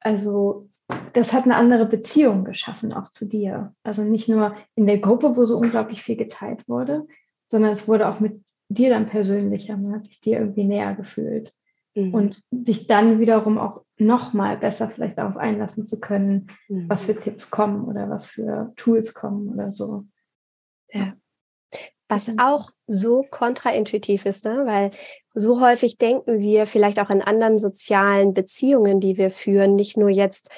also 0.00 0.68
das 1.12 1.32
hat 1.32 1.44
eine 1.44 1.56
andere 1.56 1.86
Beziehung 1.86 2.44
geschaffen, 2.44 2.92
auch 2.92 3.10
zu 3.10 3.28
dir. 3.28 3.74
Also 3.82 4.02
nicht 4.02 4.28
nur 4.28 4.56
in 4.74 4.86
der 4.86 4.98
Gruppe, 4.98 5.36
wo 5.36 5.44
so 5.44 5.56
unglaublich 5.56 6.02
viel 6.02 6.16
geteilt 6.16 6.68
wurde, 6.68 7.06
sondern 7.46 7.72
es 7.72 7.86
wurde 7.86 8.08
auch 8.08 8.20
mit 8.20 8.42
dir 8.68 8.90
dann 8.90 9.06
persönlicher. 9.06 9.76
Man 9.76 9.94
hat 9.94 10.06
sich 10.06 10.20
dir 10.20 10.38
irgendwie 10.38 10.64
näher 10.64 10.94
gefühlt 10.94 11.52
mhm. 11.94 12.14
und 12.14 12.42
sich 12.50 12.86
dann 12.86 13.20
wiederum 13.20 13.58
auch 13.58 13.82
noch 13.98 14.32
mal 14.32 14.56
besser 14.56 14.88
vielleicht 14.88 15.18
darauf 15.18 15.36
einlassen 15.36 15.84
zu 15.84 16.00
können, 16.00 16.48
mhm. 16.68 16.88
was 16.88 17.04
für 17.04 17.14
Tipps 17.14 17.50
kommen 17.50 17.84
oder 17.84 18.08
was 18.08 18.26
für 18.26 18.72
Tools 18.76 19.14
kommen 19.14 19.48
oder 19.48 19.72
so. 19.72 20.04
Ja. 20.92 21.14
Was 22.10 22.32
auch 22.38 22.70
so 22.88 23.24
kontraintuitiv 23.30 24.26
ist, 24.26 24.44
ne? 24.44 24.62
weil 24.66 24.90
so 25.32 25.60
häufig 25.60 25.96
denken 25.96 26.40
wir 26.40 26.66
vielleicht 26.66 26.98
auch 26.98 27.08
in 27.08 27.22
anderen 27.22 27.56
sozialen 27.56 28.34
Beziehungen, 28.34 28.98
die 28.98 29.16
wir 29.16 29.30
führen, 29.30 29.76
nicht 29.76 29.96
nur 29.96 30.10
jetzt 30.10 30.48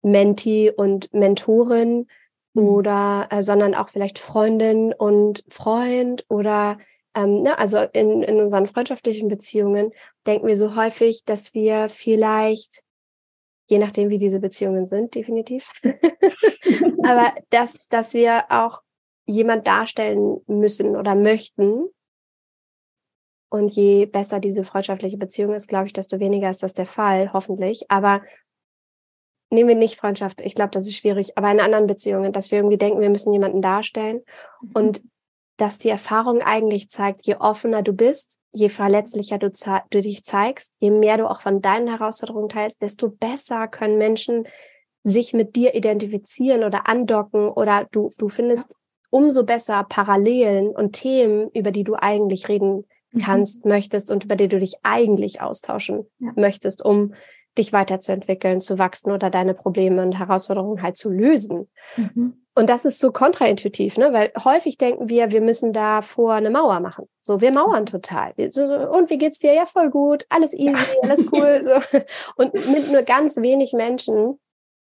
Menti 0.00 0.72
und 0.74 1.12
Mentorin 1.12 2.06
mhm. 2.54 2.68
oder, 2.68 3.28
äh, 3.30 3.42
sondern 3.42 3.74
auch 3.74 3.90
vielleicht 3.90 4.18
Freundin 4.18 4.94
und 4.94 5.44
Freund 5.50 6.24
oder 6.30 6.78
ähm, 7.14 7.42
ne, 7.42 7.58
also 7.58 7.78
in, 7.92 8.22
in 8.22 8.40
unseren 8.40 8.66
freundschaftlichen 8.66 9.28
Beziehungen 9.28 9.90
denken 10.26 10.46
wir 10.46 10.56
so 10.56 10.74
häufig, 10.74 11.24
dass 11.26 11.52
wir 11.52 11.90
vielleicht, 11.90 12.82
je 13.68 13.78
nachdem 13.78 14.08
wie 14.08 14.18
diese 14.18 14.40
Beziehungen 14.40 14.86
sind, 14.86 15.14
definitiv, 15.14 15.70
aber 17.02 17.34
dass, 17.50 17.80
dass 17.90 18.14
wir 18.14 18.44
auch 18.48 18.80
jemand 19.26 19.66
darstellen 19.66 20.40
müssen 20.46 20.96
oder 20.96 21.14
möchten. 21.14 21.86
Und 23.50 23.70
je 23.70 24.06
besser 24.06 24.40
diese 24.40 24.64
freundschaftliche 24.64 25.16
Beziehung 25.16 25.54
ist, 25.54 25.68
glaube 25.68 25.86
ich, 25.86 25.92
desto 25.92 26.18
weniger 26.18 26.50
ist 26.50 26.62
das 26.62 26.74
der 26.74 26.86
Fall, 26.86 27.32
hoffentlich. 27.32 27.90
Aber 27.90 28.22
nehmen 29.50 29.68
wir 29.68 29.76
nicht 29.76 29.96
Freundschaft, 29.96 30.40
ich 30.40 30.54
glaube, 30.54 30.70
das 30.72 30.88
ist 30.88 30.96
schwierig, 30.96 31.38
aber 31.38 31.50
in 31.50 31.60
anderen 31.60 31.86
Beziehungen, 31.86 32.32
dass 32.32 32.50
wir 32.50 32.58
irgendwie 32.58 32.78
denken, 32.78 33.00
wir 33.00 33.10
müssen 33.10 33.32
jemanden 33.32 33.62
darstellen. 33.62 34.22
Mhm. 34.60 34.70
Und 34.74 35.04
dass 35.56 35.78
die 35.78 35.88
Erfahrung 35.88 36.42
eigentlich 36.42 36.90
zeigt, 36.90 37.26
je 37.26 37.36
offener 37.36 37.82
du 37.82 37.92
bist, 37.92 38.40
je 38.50 38.68
verletzlicher 38.68 39.38
du, 39.38 39.50
du, 39.90 40.02
dich 40.02 40.24
zeigst, 40.24 40.74
je 40.80 40.90
mehr 40.90 41.16
du 41.16 41.30
auch 41.30 41.40
von 41.40 41.62
deinen 41.62 41.86
Herausforderungen 41.86 42.48
teilst, 42.48 42.82
desto 42.82 43.08
besser 43.08 43.68
können 43.68 43.96
Menschen 43.96 44.48
sich 45.04 45.32
mit 45.32 45.54
dir 45.54 45.74
identifizieren 45.74 46.64
oder 46.64 46.88
andocken 46.88 47.48
oder 47.48 47.86
du, 47.92 48.10
du 48.18 48.28
findest 48.28 48.74
umso 49.14 49.44
besser 49.44 49.84
Parallelen 49.88 50.74
und 50.74 50.94
Themen, 50.94 51.48
über 51.54 51.70
die 51.70 51.84
du 51.84 51.94
eigentlich 51.94 52.48
reden 52.48 52.84
mhm. 53.12 53.20
kannst, 53.20 53.64
mhm. 53.64 53.70
möchtest 53.70 54.10
und 54.10 54.24
über 54.24 54.34
die 54.34 54.48
du 54.48 54.58
dich 54.58 54.74
eigentlich 54.82 55.40
austauschen 55.40 56.04
ja. 56.18 56.32
möchtest, 56.34 56.84
um 56.84 57.14
dich 57.56 57.72
weiterzuentwickeln, 57.72 58.60
zu 58.60 58.76
wachsen 58.76 59.12
oder 59.12 59.30
deine 59.30 59.54
Probleme 59.54 60.02
und 60.02 60.18
Herausforderungen 60.18 60.82
halt 60.82 60.96
zu 60.96 61.10
lösen. 61.10 61.68
Mhm. 61.96 62.44
Und 62.56 62.68
das 62.68 62.84
ist 62.84 62.98
so 62.98 63.12
kontraintuitiv, 63.12 63.98
ne? 63.98 64.12
weil 64.12 64.32
häufig 64.42 64.78
denken 64.78 65.08
wir, 65.08 65.30
wir 65.30 65.42
müssen 65.42 65.72
da 65.72 66.02
vor 66.02 66.32
eine 66.32 66.50
Mauer 66.50 66.80
machen. 66.80 67.06
So, 67.20 67.40
wir 67.40 67.52
mauern 67.52 67.86
total. 67.86 68.32
Und 68.32 69.10
wie 69.10 69.18
geht's 69.18 69.38
dir? 69.38 69.54
Ja, 69.54 69.66
voll 69.66 69.90
gut, 69.90 70.26
alles 70.28 70.52
easy, 70.52 70.74
alles 71.02 71.24
cool. 71.30 71.62
So. 71.62 71.98
Und 72.36 72.52
mit 72.54 72.90
nur 72.90 73.02
ganz 73.02 73.36
wenig 73.36 73.74
Menschen. 73.74 74.40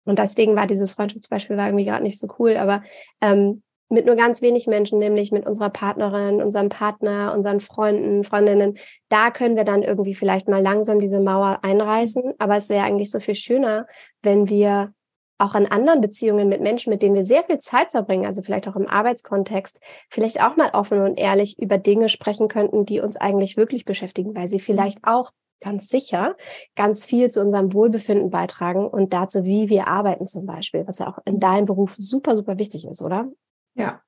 Und 0.06 0.18
deswegen 0.18 0.56
war 0.56 0.66
dieses 0.66 0.92
Freundschaftsbeispiel 0.92 1.58
war 1.58 1.66
irgendwie 1.66 1.84
gerade 1.84 2.02
nicht 2.02 2.18
so 2.18 2.28
cool, 2.38 2.56
aber 2.56 2.82
ähm, 3.20 3.62
mit 3.88 4.06
nur 4.06 4.16
ganz 4.16 4.42
wenig 4.42 4.66
Menschen, 4.66 4.98
nämlich 4.98 5.30
mit 5.32 5.46
unserer 5.46 5.70
Partnerin, 5.70 6.42
unserem 6.42 6.68
Partner, 6.68 7.32
unseren 7.34 7.60
Freunden, 7.60 8.24
Freundinnen, 8.24 8.78
da 9.08 9.30
können 9.30 9.56
wir 9.56 9.64
dann 9.64 9.82
irgendwie 9.82 10.14
vielleicht 10.14 10.48
mal 10.48 10.62
langsam 10.62 10.98
diese 10.98 11.20
Mauer 11.20 11.60
einreißen. 11.62 12.34
Aber 12.38 12.56
es 12.56 12.68
wäre 12.68 12.84
eigentlich 12.84 13.10
so 13.10 13.20
viel 13.20 13.36
schöner, 13.36 13.86
wenn 14.22 14.48
wir 14.48 14.92
auch 15.38 15.54
in 15.54 15.66
anderen 15.66 16.00
Beziehungen 16.00 16.48
mit 16.48 16.60
Menschen, 16.62 16.90
mit 16.90 17.02
denen 17.02 17.14
wir 17.14 17.24
sehr 17.24 17.44
viel 17.44 17.58
Zeit 17.58 17.90
verbringen, 17.90 18.24
also 18.24 18.42
vielleicht 18.42 18.68
auch 18.68 18.76
im 18.76 18.88
Arbeitskontext, 18.88 19.78
vielleicht 20.08 20.42
auch 20.42 20.56
mal 20.56 20.70
offen 20.72 21.02
und 21.02 21.18
ehrlich 21.18 21.58
über 21.58 21.78
Dinge 21.78 22.08
sprechen 22.08 22.48
könnten, 22.48 22.86
die 22.86 23.00
uns 23.00 23.16
eigentlich 23.16 23.56
wirklich 23.56 23.84
beschäftigen, 23.84 24.34
weil 24.34 24.48
sie 24.48 24.60
vielleicht 24.60 25.00
auch 25.02 25.32
ganz 25.60 25.88
sicher 25.88 26.36
ganz 26.74 27.06
viel 27.06 27.30
zu 27.30 27.40
unserem 27.40 27.72
Wohlbefinden 27.72 28.30
beitragen 28.30 28.86
und 28.86 29.12
dazu, 29.12 29.44
wie 29.44 29.68
wir 29.68 29.88
arbeiten 29.88 30.26
zum 30.26 30.46
Beispiel, 30.46 30.86
was 30.86 30.98
ja 30.98 31.08
auch 31.08 31.18
in 31.24 31.40
deinem 31.40 31.66
Beruf 31.66 31.96
super, 31.98 32.36
super 32.36 32.58
wichtig 32.58 32.86
ist, 32.86 33.02
oder? 33.02 33.30
Ja, 33.76 34.02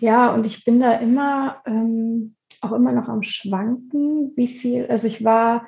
ja, 0.00 0.32
und 0.32 0.46
ich 0.46 0.64
bin 0.64 0.80
da 0.80 0.92
immer 0.92 1.62
ähm, 1.66 2.36
auch 2.60 2.72
immer 2.72 2.92
noch 2.92 3.08
am 3.08 3.22
Schwanken, 3.22 4.32
wie 4.36 4.48
viel, 4.48 4.86
also 4.86 5.06
ich 5.06 5.24
war, 5.24 5.66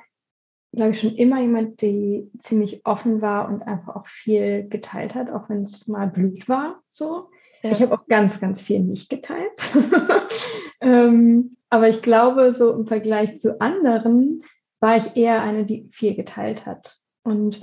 glaube 0.72 0.92
ich, 0.92 1.00
schon 1.00 1.14
immer 1.14 1.40
jemand, 1.40 1.80
die 1.82 2.30
ziemlich 2.38 2.84
offen 2.84 3.22
war 3.22 3.48
und 3.48 3.62
einfach 3.62 3.96
auch 3.96 4.06
viel 4.06 4.68
geteilt 4.68 5.14
hat, 5.14 5.30
auch 5.30 5.48
wenn 5.48 5.62
es 5.62 5.88
mal 5.88 6.08
Blut 6.08 6.48
war, 6.48 6.82
so. 6.88 7.30
Ja. 7.62 7.72
Ich 7.72 7.82
habe 7.82 7.94
auch 7.94 8.06
ganz, 8.06 8.38
ganz 8.38 8.60
viel 8.60 8.80
nicht 8.80 9.10
geteilt. 9.10 9.50
ähm, 10.80 11.56
aber 11.70 11.88
ich 11.88 12.02
glaube, 12.02 12.52
so 12.52 12.72
im 12.72 12.86
Vergleich 12.86 13.38
zu 13.38 13.60
anderen 13.60 14.44
war 14.78 14.96
ich 14.96 15.16
eher 15.16 15.42
eine, 15.42 15.64
die 15.64 15.88
viel 15.90 16.14
geteilt 16.14 16.66
hat. 16.66 16.98
Und 17.24 17.60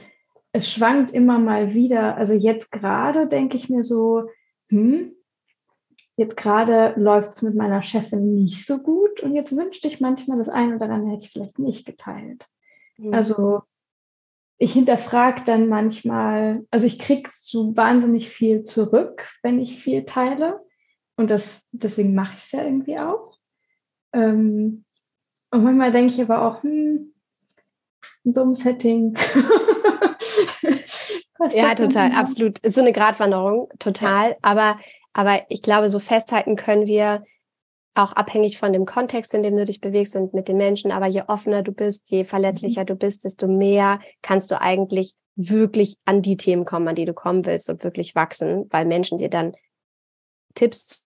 es 0.51 0.69
schwankt 0.69 1.13
immer 1.13 1.39
mal 1.39 1.73
wieder. 1.73 2.17
Also 2.17 2.33
jetzt 2.33 2.73
gerade 2.73 3.27
denke 3.27 3.55
ich 3.55 3.69
mir 3.69 3.83
so, 3.83 4.25
hm, 4.67 5.14
jetzt 6.17 6.37
gerade 6.37 6.93
läuft 6.97 7.33
es 7.33 7.41
mit 7.41 7.55
meiner 7.55 7.81
Chefin 7.81 8.35
nicht 8.35 8.65
so 8.65 8.79
gut 8.79 9.21
und 9.21 9.35
jetzt 9.35 9.55
wünschte 9.55 9.87
ich 9.87 9.99
manchmal 9.99 10.37
das 10.37 10.49
eine 10.49 10.75
oder 10.75 10.89
andere 10.89 11.13
hätte 11.13 11.23
ich 11.23 11.31
vielleicht 11.31 11.59
nicht 11.59 11.85
geteilt. 11.85 12.47
Mhm. 12.97 13.13
Also 13.13 13.61
ich 14.57 14.73
hinterfrage 14.73 15.41
dann 15.45 15.67
manchmal, 15.67 16.65
also 16.71 16.85
ich 16.85 16.99
kriege 16.99 17.29
so 17.33 17.75
wahnsinnig 17.75 18.29
viel 18.29 18.63
zurück, 18.63 19.27
wenn 19.43 19.59
ich 19.59 19.77
viel 19.77 20.05
teile. 20.05 20.61
Und 21.17 21.29
das, 21.29 21.67
deswegen 21.71 22.13
mache 22.13 22.35
ich 22.37 22.43
es 22.43 22.51
ja 22.51 22.63
irgendwie 22.63 22.99
auch. 22.99 23.37
Ähm, 24.13 24.85
und 25.51 25.63
manchmal 25.63 25.91
denke 25.91 26.13
ich 26.13 26.21
aber 26.21 26.41
auch, 26.41 26.63
hm, 26.63 27.13
in 28.23 28.33
so 28.33 28.41
einem 28.41 28.55
Setting. 28.55 29.15
ja, 31.51 31.75
total, 31.75 32.11
absolut. 32.13 32.59
Ist 32.59 32.75
so 32.75 32.81
eine 32.81 32.93
Gratwanderung, 32.93 33.69
total. 33.79 34.31
Ja. 34.31 34.37
Aber 34.41 34.79
aber 35.15 35.43
ich 35.47 35.61
glaube, 35.61 35.87
so 35.87 35.99
festhalten 35.99 36.57
können 36.57 36.87
wir 36.87 37.23
auch 37.93 38.11
abhängig 38.11 38.57
von 38.57 38.73
dem 38.73 38.85
Kontext, 38.85 39.33
in 39.33 39.43
dem 39.43 39.55
du 39.55 39.63
dich 39.63 39.79
bewegst 39.79 40.13
und 40.17 40.33
mit 40.33 40.49
den 40.49 40.57
Menschen. 40.57 40.91
Aber 40.91 41.07
je 41.07 41.23
offener 41.27 41.63
du 41.63 41.71
bist, 41.71 42.11
je 42.11 42.25
verletzlicher 42.25 42.81
mhm. 42.81 42.87
du 42.87 42.95
bist, 42.95 43.23
desto 43.23 43.47
mehr 43.47 44.01
kannst 44.21 44.51
du 44.51 44.59
eigentlich 44.59 45.13
wirklich 45.37 45.97
an 46.03 46.21
die 46.21 46.35
Themen 46.35 46.65
kommen, 46.65 46.89
an 46.89 46.95
die 46.95 47.05
du 47.05 47.13
kommen 47.13 47.45
willst 47.45 47.69
und 47.69 47.85
wirklich 47.85 48.13
wachsen, 48.13 48.67
weil 48.71 48.83
Menschen 48.83 49.17
dir 49.17 49.29
dann 49.29 49.55
Tipps 50.53 51.05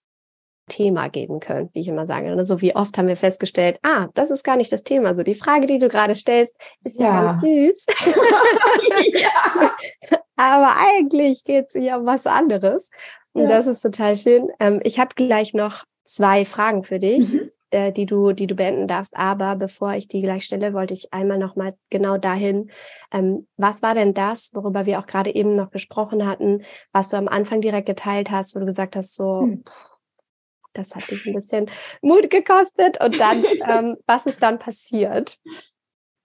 Thema 0.69 1.09
geben 1.09 1.39
können, 1.39 1.69
wie 1.73 1.81
ich 1.81 1.87
immer 1.87 2.07
sage. 2.07 2.31
Also 2.31 2.61
wie 2.61 2.75
oft 2.75 2.97
haben 2.97 3.07
wir 3.07 3.17
festgestellt, 3.17 3.77
ah, 3.83 4.07
das 4.15 4.31
ist 4.31 4.43
gar 4.43 4.55
nicht 4.55 4.71
das 4.71 4.83
Thema. 4.83 5.09
Also 5.09 5.21
die 5.21 5.35
Frage, 5.35 5.67
die 5.67 5.77
du 5.77 5.87
gerade 5.87 6.15
stellst, 6.15 6.55
ist 6.83 6.99
ja, 6.99 7.05
ja 7.05 7.23
ganz 7.25 7.41
süß. 7.41 7.85
ja. 9.13 9.71
Aber 10.35 10.73
eigentlich 10.77 11.43
geht 11.43 11.65
es 11.67 11.73
hier 11.73 11.97
um 11.97 12.05
was 12.05 12.25
anderes. 12.25 12.89
Ja. 13.33 13.47
das 13.47 13.67
ist 13.67 13.81
total 13.81 14.15
schön. 14.15 14.49
Ähm, 14.59 14.79
ich 14.83 14.99
habe 14.99 15.15
gleich 15.15 15.53
noch 15.53 15.85
zwei 16.03 16.45
Fragen 16.45 16.83
für 16.83 16.99
dich, 16.99 17.33
mhm. 17.33 17.51
äh, 17.69 17.91
die 17.91 18.05
du, 18.05 18.33
die 18.33 18.47
du 18.47 18.55
beenden 18.55 18.87
darfst. 18.87 19.15
Aber 19.15 19.55
bevor 19.55 19.93
ich 19.93 20.07
die 20.07 20.21
gleich 20.21 20.43
stelle, 20.43 20.73
wollte 20.73 20.93
ich 20.93 21.13
einmal 21.13 21.37
noch 21.37 21.55
mal 21.55 21.75
genau 21.89 22.17
dahin. 22.17 22.71
Ähm, 23.11 23.47
was 23.57 23.81
war 23.81 23.93
denn 23.93 24.13
das, 24.13 24.51
worüber 24.53 24.85
wir 24.85 24.99
auch 24.99 25.07
gerade 25.07 25.33
eben 25.33 25.55
noch 25.55 25.71
gesprochen 25.71 26.25
hatten, 26.25 26.63
was 26.91 27.09
du 27.09 27.17
am 27.17 27.27
Anfang 27.27 27.61
direkt 27.61 27.85
geteilt 27.85 28.31
hast, 28.31 28.55
wo 28.55 28.59
du 28.59 28.65
gesagt 28.65 28.95
hast, 28.95 29.13
so, 29.13 29.41
mhm. 29.41 29.63
das 30.73 30.95
hat 30.95 31.09
dich 31.09 31.25
ein 31.27 31.35
bisschen 31.35 31.69
Mut 32.01 32.29
gekostet. 32.29 33.03
Und 33.03 33.19
dann, 33.19 33.43
ähm, 33.67 33.97
was 34.07 34.25
ist 34.25 34.41
dann 34.41 34.57
passiert? 34.57 35.37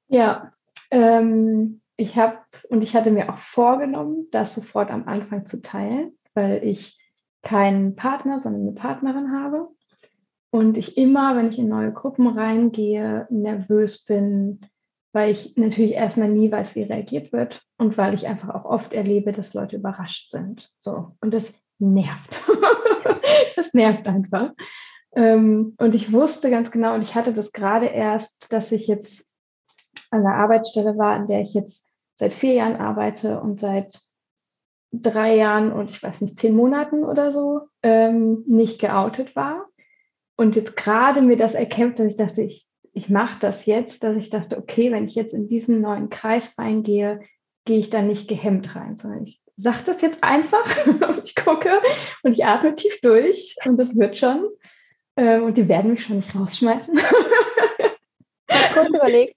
Ja, 0.08 0.52
ähm, 0.90 1.82
ich 1.96 2.16
habe 2.16 2.38
und 2.70 2.82
ich 2.82 2.96
hatte 2.96 3.10
mir 3.10 3.32
auch 3.32 3.38
vorgenommen, 3.38 4.26
das 4.32 4.54
sofort 4.54 4.90
am 4.90 5.06
Anfang 5.06 5.46
zu 5.46 5.62
teilen 5.62 6.16
weil 6.34 6.64
ich 6.64 6.98
keinen 7.42 7.96
Partner, 7.96 8.40
sondern 8.40 8.62
eine 8.62 8.72
Partnerin 8.72 9.32
habe. 9.32 9.68
Und 10.50 10.78
ich 10.78 10.96
immer, 10.96 11.36
wenn 11.36 11.48
ich 11.48 11.58
in 11.58 11.68
neue 11.68 11.92
Gruppen 11.92 12.26
reingehe, 12.26 13.26
nervös 13.30 14.04
bin, 14.04 14.60
weil 15.12 15.30
ich 15.30 15.56
natürlich 15.56 15.92
erstmal 15.92 16.28
nie 16.28 16.50
weiß, 16.50 16.74
wie 16.74 16.82
reagiert 16.82 17.32
wird 17.32 17.62
und 17.78 17.96
weil 17.98 18.14
ich 18.14 18.26
einfach 18.26 18.54
auch 18.54 18.64
oft 18.64 18.92
erlebe, 18.92 19.32
dass 19.32 19.54
Leute 19.54 19.76
überrascht 19.76 20.30
sind. 20.30 20.70
So. 20.78 21.16
Und 21.20 21.34
das 21.34 21.54
nervt. 21.78 22.40
das 23.56 23.74
nervt 23.74 24.06
einfach. 24.08 24.52
Ähm, 25.14 25.74
und 25.78 25.94
ich 25.94 26.12
wusste 26.12 26.50
ganz 26.50 26.70
genau, 26.70 26.94
und 26.94 27.04
ich 27.04 27.14
hatte 27.14 27.32
das 27.32 27.52
gerade 27.52 27.86
erst, 27.86 28.52
dass 28.52 28.72
ich 28.72 28.86
jetzt 28.86 29.32
an 30.10 30.22
der 30.22 30.34
Arbeitsstelle 30.34 30.96
war, 30.98 31.14
an 31.14 31.28
der 31.28 31.40
ich 31.40 31.54
jetzt 31.54 31.88
seit 32.16 32.32
vier 32.32 32.54
Jahren 32.54 32.76
arbeite 32.76 33.40
und 33.40 33.60
seit 33.60 34.00
drei 35.02 35.36
Jahren 35.36 35.72
und 35.72 35.90
ich 35.90 36.02
weiß 36.02 36.20
nicht, 36.20 36.36
zehn 36.38 36.54
Monaten 36.54 37.04
oder 37.04 37.30
so 37.30 37.62
ähm, 37.82 38.44
nicht 38.46 38.80
geoutet 38.80 39.36
war. 39.36 39.66
Und 40.36 40.56
jetzt 40.56 40.76
gerade 40.76 41.22
mir 41.22 41.36
das 41.36 41.54
erkämpft, 41.54 41.98
dass 41.98 42.06
ich 42.06 42.16
dachte, 42.16 42.42
ich, 42.42 42.66
ich 42.92 43.08
mache 43.08 43.38
das 43.40 43.66
jetzt, 43.66 44.02
dass 44.02 44.16
ich 44.16 44.30
dachte, 44.30 44.58
okay, 44.58 44.90
wenn 44.90 45.04
ich 45.04 45.14
jetzt 45.14 45.32
in 45.32 45.46
diesen 45.46 45.80
neuen 45.80 46.10
Kreis 46.10 46.58
reingehe, 46.58 47.20
gehe 47.64 47.78
ich 47.78 47.90
da 47.90 48.02
nicht 48.02 48.28
gehemmt 48.28 48.74
rein, 48.74 48.98
sondern 48.98 49.24
ich 49.24 49.40
sage 49.56 49.78
das 49.86 50.00
jetzt 50.00 50.22
einfach 50.22 50.86
und 50.86 51.24
ich 51.24 51.34
gucke 51.34 51.80
und 52.22 52.32
ich 52.32 52.44
atme 52.44 52.74
tief 52.74 53.00
durch 53.00 53.56
und 53.64 53.76
das 53.78 53.96
wird 53.96 54.18
schon. 54.18 54.48
Ähm, 55.16 55.44
und 55.44 55.56
die 55.56 55.68
werden 55.68 55.92
mich 55.92 56.04
schon 56.04 56.16
nicht 56.16 56.34
rausschmeißen. 56.34 56.98
Kurz 58.72 58.94
überlegt. 58.94 59.36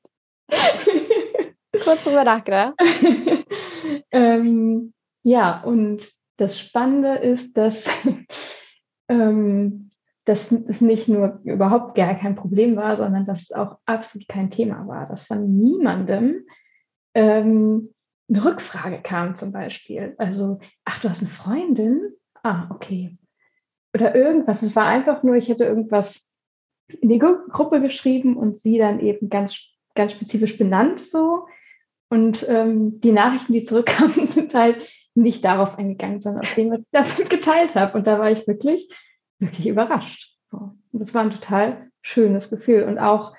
Kurz 1.84 2.04
drüber 2.04 2.24
nachgedacht. 2.24 2.74
ähm, 4.12 4.94
ja, 5.28 5.62
und 5.62 6.10
das 6.38 6.58
Spannende 6.58 7.16
ist, 7.16 7.58
dass, 7.58 7.90
ähm, 9.10 9.90
dass 10.24 10.54
es 10.54 10.80
nicht 10.80 11.10
nur 11.10 11.42
überhaupt 11.44 11.96
gar 11.96 12.16
kein 12.16 12.36
Problem 12.36 12.78
war, 12.78 12.96
sondern 12.96 13.26
dass 13.26 13.42
es 13.42 13.52
auch 13.52 13.78
absolut 13.86 14.30
kein 14.30 14.52
Thema 14.52 14.88
war, 14.88 15.06
dass 15.06 15.24
von 15.24 15.50
niemandem 15.50 16.46
ähm, 17.14 17.94
eine 18.30 18.46
Rückfrage 18.46 19.02
kam 19.02 19.36
zum 19.36 19.52
Beispiel. 19.52 20.16
Also, 20.18 20.60
ach, 20.86 21.02
du 21.02 21.10
hast 21.10 21.20
eine 21.20 21.30
Freundin? 21.30 22.14
Ah, 22.42 22.70
okay. 22.70 23.18
Oder 23.94 24.16
irgendwas. 24.16 24.62
Es 24.62 24.78
war 24.78 24.86
einfach 24.86 25.24
nur, 25.24 25.36
ich 25.36 25.50
hätte 25.50 25.66
irgendwas 25.66 26.32
in 26.88 27.10
die 27.10 27.20
Gruppe 27.20 27.82
geschrieben 27.82 28.38
und 28.38 28.56
sie 28.56 28.78
dann 28.78 29.02
eben 29.02 29.30
ganz, 29.30 29.60
ganz 29.94 30.14
spezifisch 30.14 30.58
benannt 30.58 31.02
so. 31.02 31.48
Und 32.10 32.48
ähm, 32.48 33.02
die 33.02 33.12
Nachrichten, 33.12 33.52
die 33.52 33.66
zurückkamen, 33.66 34.26
sind 34.28 34.54
halt 34.54 34.88
nicht 35.18 35.44
darauf 35.44 35.78
eingegangen, 35.78 36.22
sondern 36.22 36.44
auf 36.44 36.54
dem, 36.54 36.72
was 36.72 36.84
ich 36.84 36.90
damit 36.92 37.30
geteilt 37.30 37.76
habe. 37.76 37.98
Und 37.98 38.08
da 38.08 38.20
war 38.20 38.32
ich 38.32 38.48
wirklich, 38.48 38.90
wirklich 39.40 39.68
überrascht. 39.68 40.36
Und 40.52 40.78
das 40.92 41.14
war 41.14 41.24
ein 41.24 41.32
total 41.32 41.92
schönes 42.02 42.50
Gefühl. 42.50 42.84
Und 42.84 43.00
auch, 43.00 43.34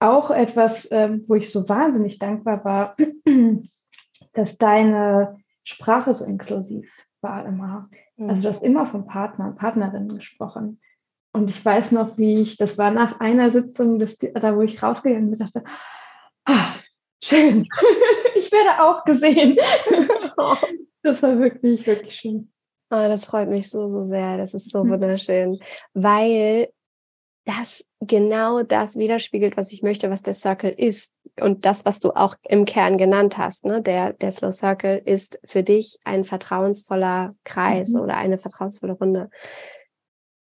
auch 0.00 0.30
etwas, 0.30 0.88
ähm, 0.90 1.24
wo 1.28 1.36
ich 1.36 1.50
so 1.50 1.68
wahnsinnig 1.68 2.18
dankbar 2.18 2.64
war, 2.64 2.96
dass 4.32 4.58
deine 4.58 5.38
Sprache 5.62 6.14
so 6.14 6.24
inklusiv 6.24 6.90
war 7.20 7.46
immer. 7.46 7.88
Also 8.18 8.42
du 8.42 8.48
hast 8.48 8.62
immer 8.62 8.86
von 8.86 9.06
Partner 9.06 9.46
und 9.46 9.56
Partnerinnen 9.56 10.14
gesprochen. 10.16 10.80
Und 11.32 11.50
ich 11.50 11.64
weiß 11.64 11.92
noch, 11.92 12.18
wie 12.18 12.42
ich, 12.42 12.56
das 12.56 12.76
war 12.76 12.90
nach 12.90 13.18
einer 13.20 13.50
Sitzung, 13.50 13.98
das, 13.98 14.18
da 14.18 14.56
wo 14.56 14.62
ich 14.62 14.82
rausgegangen 14.82 15.30
bin, 15.30 15.38
dachte, 15.38 15.64
ah, 16.44 16.74
schön, 17.22 17.66
ich 18.36 18.52
werde 18.52 18.82
auch 18.82 19.04
gesehen. 19.04 19.56
Das 21.04 21.22
war 21.22 21.38
wirklich, 21.38 21.86
wirklich 21.86 22.16
schön. 22.16 22.50
Oh, 22.90 22.96
das 23.08 23.26
freut 23.26 23.48
mich 23.48 23.68
so, 23.68 23.88
so 23.88 24.06
sehr. 24.06 24.38
Das 24.38 24.54
ist 24.54 24.70
so 24.70 24.82
mhm. 24.82 24.92
wunderschön, 24.92 25.58
weil 25.92 26.70
das 27.44 27.84
genau 28.00 28.62
das 28.62 28.96
widerspiegelt, 28.96 29.56
was 29.56 29.70
ich 29.70 29.82
möchte, 29.82 30.10
was 30.10 30.22
der 30.22 30.32
Circle 30.32 30.70
ist. 30.70 31.12
Und 31.38 31.66
das, 31.66 31.84
was 31.84 32.00
du 32.00 32.12
auch 32.12 32.36
im 32.42 32.64
Kern 32.64 32.96
genannt 32.96 33.36
hast, 33.36 33.66
ne? 33.66 33.82
der, 33.82 34.14
der 34.14 34.32
Slow 34.32 34.50
Circle 34.50 35.02
ist 35.04 35.38
für 35.44 35.62
dich 35.62 35.98
ein 36.04 36.24
vertrauensvoller 36.24 37.34
Kreis 37.44 37.90
mhm. 37.90 38.00
oder 38.00 38.16
eine 38.16 38.38
vertrauensvolle 38.38 38.94
Runde. 38.94 39.28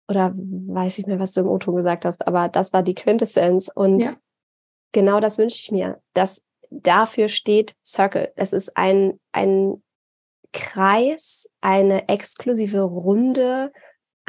Oder 0.09 0.33
weiß 0.35 0.97
ich 0.97 1.05
mehr, 1.05 1.19
was 1.19 1.31
du 1.31 1.41
im 1.41 1.47
O-Ton 1.47 1.75
gesagt 1.75 2.03
hast, 2.03 2.27
aber 2.27 2.49
das 2.49 2.73
war 2.73 2.83
die 2.83 2.95
Quintessenz. 2.95 3.71
Und 3.73 4.03
ja. 4.03 4.17
genau 4.91 5.21
das 5.21 5.37
wünsche 5.37 5.57
ich 5.57 5.71
mir. 5.71 6.01
Das 6.13 6.41
dafür 6.69 7.29
steht 7.29 7.75
Circle. 7.83 8.33
Es 8.35 8.51
ist 8.51 8.75
ein, 8.75 9.19
ein 9.31 9.81
Kreis, 10.53 11.49
eine 11.61 12.09
exklusive 12.09 12.81
Runde 12.81 13.71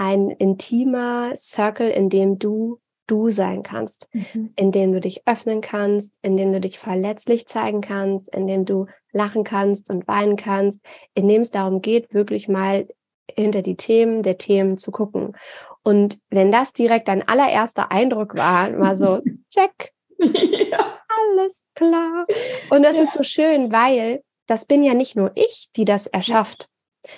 ein 0.01 0.31
intimer 0.31 1.37
Circle, 1.37 1.91
in 1.91 2.09
dem 2.09 2.39
du 2.39 2.81
du 3.07 3.29
sein 3.31 3.63
kannst, 3.63 4.09
mhm. 4.13 4.53
in 4.57 4.73
dem 4.73 4.93
du 4.93 5.01
dich 5.01 5.27
öffnen 5.27 5.61
kannst, 5.61 6.19
in 6.23 6.37
dem 6.37 6.53
du 6.53 6.61
dich 6.61 6.79
verletzlich 6.79 7.47
zeigen 7.47 7.81
kannst, 7.81 8.33
in 8.35 8.47
dem 8.47 8.65
du 8.65 8.87
lachen 9.13 9.45
kannst 9.45 9.91
und 9.91 10.07
weinen 10.07 10.37
kannst, 10.37 10.81
in 11.15 11.29
dem 11.29 11.43
es 11.43 11.51
darum 11.51 11.83
geht, 11.83 12.15
wirklich 12.15 12.49
mal 12.49 12.89
hinter 13.29 13.63
die 13.63 13.77
Themen 13.77 14.23
der 14.23 14.39
Themen 14.39 14.77
zu 14.77 14.93
gucken. 14.93 15.37
Und 15.83 16.19
wenn 16.31 16.53
das 16.53 16.73
direkt 16.73 17.09
dein 17.09 17.27
allererster 17.27 17.91
Eindruck 17.91 18.37
war, 18.37 18.79
war 18.79 18.97
so, 18.97 19.21
check, 19.51 19.93
ja. 20.19 20.99
alles 21.09 21.65
klar. 21.75 22.25
Und 22.71 22.85
das 22.85 22.97
ja. 22.97 23.03
ist 23.03 23.15
so 23.15 23.23
schön, 23.23 23.73
weil 23.73 24.23
das 24.51 24.65
bin 24.65 24.83
ja 24.83 24.95
nicht 24.95 25.15
nur 25.15 25.31
ich, 25.37 25.69
die 25.77 25.85
das 25.85 26.09
erschafft, 26.09 26.69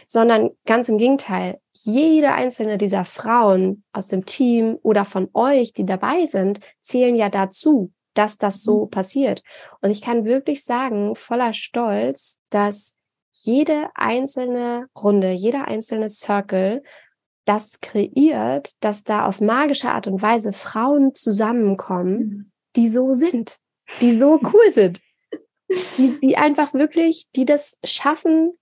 sondern 0.06 0.50
ganz 0.66 0.90
im 0.90 0.98
Gegenteil, 0.98 1.60
jede 1.72 2.32
einzelne 2.32 2.76
dieser 2.76 3.06
Frauen 3.06 3.84
aus 3.90 4.06
dem 4.06 4.26
Team 4.26 4.78
oder 4.82 5.06
von 5.06 5.30
euch, 5.32 5.72
die 5.72 5.86
dabei 5.86 6.26
sind, 6.26 6.60
zählen 6.82 7.16
ja 7.16 7.30
dazu, 7.30 7.90
dass 8.12 8.36
das 8.36 8.62
so 8.62 8.84
mhm. 8.84 8.90
passiert. 8.90 9.42
Und 9.80 9.90
ich 9.90 10.02
kann 10.02 10.26
wirklich 10.26 10.62
sagen, 10.64 11.16
voller 11.16 11.54
Stolz, 11.54 12.38
dass 12.50 12.96
jede 13.32 13.88
einzelne 13.94 14.88
Runde, 14.94 15.32
jeder 15.32 15.66
einzelne 15.66 16.10
Circle 16.10 16.82
das 17.46 17.80
kreiert, 17.80 18.72
dass 18.84 19.04
da 19.04 19.26
auf 19.26 19.40
magische 19.40 19.90
Art 19.90 20.06
und 20.06 20.20
Weise 20.20 20.52
Frauen 20.52 21.14
zusammenkommen, 21.14 22.18
mhm. 22.18 22.52
die 22.76 22.88
so 22.88 23.14
sind, 23.14 23.56
die 24.02 24.12
so 24.12 24.38
cool 24.42 24.70
sind, 24.70 25.00
die, 25.98 26.18
die 26.20 26.36
einfach 26.36 26.74
wirklich, 26.74 27.28
die 27.34 27.44
das 27.44 27.78
schaffen, 27.84 28.52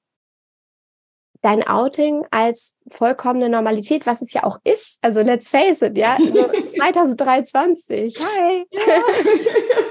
dein 1.43 1.67
Outing 1.67 2.27
als 2.31 2.77
vollkommene 2.91 3.49
Normalität, 3.49 4.07
was 4.07 4.21
es 4.21 4.33
ja 4.33 4.45
auch 4.45 4.59
ist. 4.65 4.99
Also 5.03 5.21
let's 5.23 5.49
face 5.49 5.83
it, 5.83 5.97
ja, 5.97 6.17
so 6.19 6.51
2023, 6.67 8.19
hi, 8.19 8.67
ja. 8.71 8.81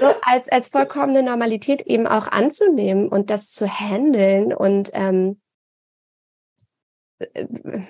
so 0.00 0.06
als 0.22 0.48
als 0.48 0.68
vollkommene 0.68 1.22
Normalität 1.22 1.82
eben 1.82 2.06
auch 2.06 2.28
anzunehmen 2.28 3.08
und 3.08 3.30
das 3.30 3.50
zu 3.50 3.66
handeln 3.66 4.54
und 4.54 4.90
ähm, 4.94 5.40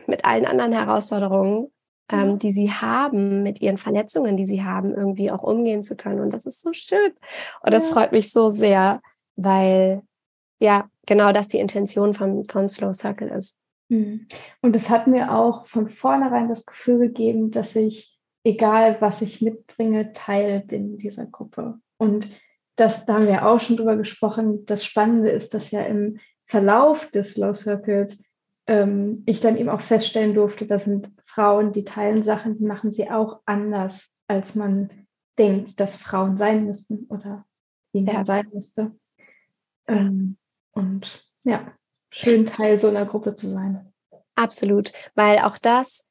mit 0.07 0.25
allen 0.25 0.47
anderen 0.47 0.73
Herausforderungen, 0.73 1.71
ähm, 2.11 2.38
die 2.38 2.51
sie 2.51 2.73
haben, 2.73 3.43
mit 3.43 3.61
ihren 3.61 3.79
Verletzungen, 3.79 4.37
die 4.37 4.45
sie 4.45 4.64
haben, 4.64 4.95
irgendwie 4.95 5.31
auch 5.31 5.43
umgehen 5.43 5.83
zu 5.83 5.97
können. 5.97 6.21
Und 6.21 6.33
das 6.33 6.47
ist 6.47 6.62
so 6.62 6.73
schön. 6.73 7.12
Und 7.62 7.73
das 7.73 7.88
ja. 7.88 7.95
freut 7.95 8.12
mich 8.12 8.33
so 8.33 8.51
sehr, 8.51 9.01
weil 9.42 10.03
ja, 10.61 10.88
genau 11.07 11.33
das 11.33 11.48
die 11.48 11.59
Intention 11.59 12.14
vom, 12.14 12.44
vom 12.44 12.68
Slow 12.68 12.92
Circle 12.92 13.29
ist. 13.29 13.59
Mhm. 13.88 14.26
Und 14.61 14.76
es 14.76 14.90
hat 14.90 15.07
mir 15.07 15.35
auch 15.35 15.66
von 15.66 15.88
vornherein 15.88 16.48
das 16.48 16.66
Gefühl 16.66 16.98
gegeben, 16.98 17.50
dass 17.50 17.74
ich, 17.76 18.18
egal 18.44 18.96
was 19.00 19.22
ich 19.22 19.40
mitbringe, 19.40 20.12
Teil 20.12 20.61
bin 20.61 20.98
dieser 20.98 21.26
Gruppe. 21.26 21.79
Und 21.96 22.29
das, 22.76 23.05
da 23.05 23.14
haben 23.14 23.26
wir 23.26 23.46
auch 23.46 23.61
schon 23.61 23.76
drüber 23.76 23.96
gesprochen. 23.96 24.64
Das 24.66 24.85
Spannende 24.85 25.31
ist, 25.31 25.55
dass 25.55 25.70
ja 25.70 25.83
im 25.83 26.18
Verlauf 26.44 27.11
des 27.11 27.33
Slow 27.33 27.55
Circles 27.55 28.22
ähm, 28.66 29.22
ich 29.26 29.40
dann 29.40 29.57
eben 29.57 29.68
auch 29.68 29.81
feststellen 29.81 30.35
durfte, 30.35 30.66
das 30.66 30.85
sind 30.85 31.11
Frauen, 31.24 31.72
die 31.72 31.85
teilen 31.85 32.22
Sachen, 32.22 32.57
die 32.57 32.64
machen 32.64 32.92
sie 32.92 33.11
auch 33.11 33.40
anders, 33.44 34.14
als 34.29 34.55
man 34.55 34.90
denkt, 35.38 35.81
dass 35.81 35.96
Frauen 35.96 36.38
sein 36.38 36.66
müssten 36.66 37.07
oder 37.09 37.44
wie 37.92 38.03
man 38.03 38.14
ja. 38.14 38.24
sein 38.24 38.46
müsste. 38.53 38.92
Ähm, 39.90 40.37
und 40.72 41.24
ja, 41.44 41.72
schön 42.11 42.46
Teil 42.46 42.79
so 42.79 42.88
einer 42.88 43.07
Gruppe 43.07 43.35
zu 43.35 43.48
sein. 43.48 43.92
Absolut, 44.35 44.92
weil 45.14 45.38
auch 45.38 45.59
das 45.59 46.07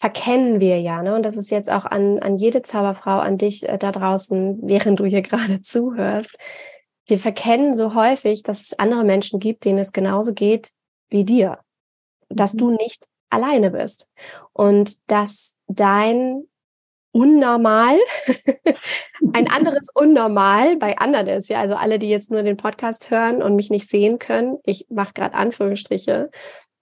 verkennen 0.00 0.60
wir 0.60 0.80
ja, 0.80 1.02
ne? 1.02 1.14
Und 1.14 1.24
das 1.24 1.36
ist 1.36 1.50
jetzt 1.50 1.70
auch 1.70 1.84
an, 1.84 2.20
an 2.20 2.36
jede 2.36 2.62
Zauberfrau, 2.62 3.18
an 3.18 3.36
dich 3.36 3.68
äh, 3.68 3.76
da 3.76 3.92
draußen, 3.92 4.60
während 4.62 4.98
du 5.00 5.04
hier 5.04 5.22
gerade 5.22 5.60
zuhörst. 5.60 6.38
Wir 7.06 7.18
verkennen 7.18 7.74
so 7.74 7.94
häufig, 7.94 8.42
dass 8.42 8.60
es 8.62 8.78
andere 8.78 9.04
Menschen 9.04 9.40
gibt, 9.40 9.64
denen 9.64 9.78
es 9.78 9.92
genauso 9.92 10.32
geht 10.32 10.70
wie 11.08 11.24
dir. 11.24 11.58
Dass 12.28 12.54
mhm. 12.54 12.58
du 12.58 12.70
nicht 12.70 13.06
alleine 13.30 13.72
bist. 13.72 14.10
Und 14.52 14.98
dass 15.10 15.56
dein 15.66 16.44
unnormal, 17.12 17.96
ein 19.32 19.48
anderes 19.48 19.88
unnormal 19.94 20.76
bei 20.76 20.98
anderen 20.98 21.26
ist. 21.26 21.48
Ja, 21.48 21.60
also 21.60 21.76
alle, 21.76 21.98
die 21.98 22.08
jetzt 22.08 22.30
nur 22.30 22.42
den 22.42 22.56
Podcast 22.56 23.10
hören 23.10 23.42
und 23.42 23.56
mich 23.56 23.70
nicht 23.70 23.88
sehen 23.88 24.18
können, 24.18 24.58
ich 24.64 24.86
mache 24.90 25.14
gerade 25.14 25.34
Anführungsstriche, 25.34 26.30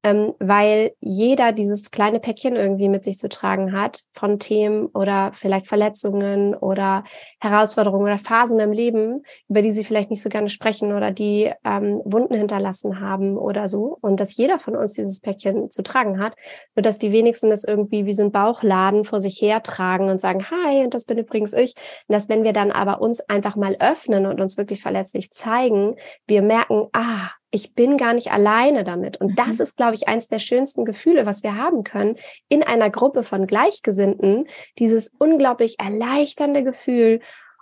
ähm, 0.04 0.34
weil 0.38 0.92
jeder 1.00 1.52
dieses 1.52 1.90
kleine 1.90 2.20
Päckchen 2.20 2.54
irgendwie 2.54 2.88
mit 2.88 3.02
sich 3.02 3.18
zu 3.18 3.28
tragen 3.28 3.72
hat 3.72 4.02
von 4.12 4.38
Themen 4.38 4.86
oder 4.86 5.32
vielleicht 5.32 5.66
Verletzungen 5.66 6.54
oder 6.54 7.04
Herausforderungen 7.40 8.04
oder 8.04 8.18
Phasen 8.18 8.60
im 8.60 8.70
Leben, 8.70 9.22
über 9.48 9.60
die 9.60 9.72
sie 9.72 9.84
vielleicht 9.84 10.10
nicht 10.10 10.22
so 10.22 10.28
gerne 10.28 10.48
sprechen 10.48 10.92
oder 10.92 11.10
die 11.10 11.52
ähm, 11.64 12.00
Wunden 12.04 12.34
hinterlassen 12.34 13.00
haben 13.00 13.36
oder 13.36 13.66
so. 13.66 13.98
Und 14.00 14.20
dass 14.20 14.36
jeder 14.36 14.58
von 14.58 14.76
uns 14.76 14.92
dieses 14.92 15.20
Päckchen 15.20 15.70
zu 15.70 15.82
tragen 15.82 16.20
hat, 16.20 16.34
nur 16.76 16.82
dass 16.82 16.98
die 16.98 17.12
wenigsten 17.12 17.50
das 17.50 17.64
irgendwie 17.64 18.06
wie 18.06 18.12
so 18.12 18.22
ein 18.22 18.32
Bauchladen 18.32 19.02
vor 19.02 19.18
sich 19.18 19.42
hertragen 19.42 20.10
und 20.10 20.20
sagen, 20.20 20.46
hi, 20.50 20.84
und 20.84 20.94
das 20.94 21.04
bin 21.04 21.18
übrigens 21.18 21.52
ich. 21.52 21.74
Und 22.06 22.12
dass 22.12 22.28
wenn 22.28 22.44
wir 22.44 22.52
dann 22.52 22.70
aber 22.70 23.00
uns 23.00 23.20
einfach 23.28 23.56
mal 23.56 23.76
öffnen 23.80 24.26
und 24.26 24.40
uns 24.40 24.56
wirklich 24.56 24.80
verletzlich 24.80 25.32
zeigen, 25.32 25.96
wir 26.26 26.42
merken, 26.42 26.86
ah, 26.92 27.30
ich 27.50 27.74
bin 27.74 27.96
gar 27.96 28.12
nicht 28.12 28.30
alleine 28.30 28.84
damit. 28.84 29.18
Und 29.20 29.38
das 29.38 29.56
mhm. 29.56 29.62
ist, 29.62 29.76
glaube 29.76 29.94
ich, 29.94 30.08
eins 30.08 30.28
der 30.28 30.38
schönsten 30.38 30.84
Gefühle, 30.84 31.26
was 31.26 31.42
wir 31.42 31.56
haben 31.56 31.82
können 31.82 32.16
in 32.48 32.62
einer 32.62 32.90
Gruppe 32.90 33.22
von 33.22 33.46
Gleichgesinnten. 33.46 34.48
Dieses 34.78 35.10
unglaublich 35.18 35.78
erleichternde 35.78 36.62
Gefühl, 36.62 37.20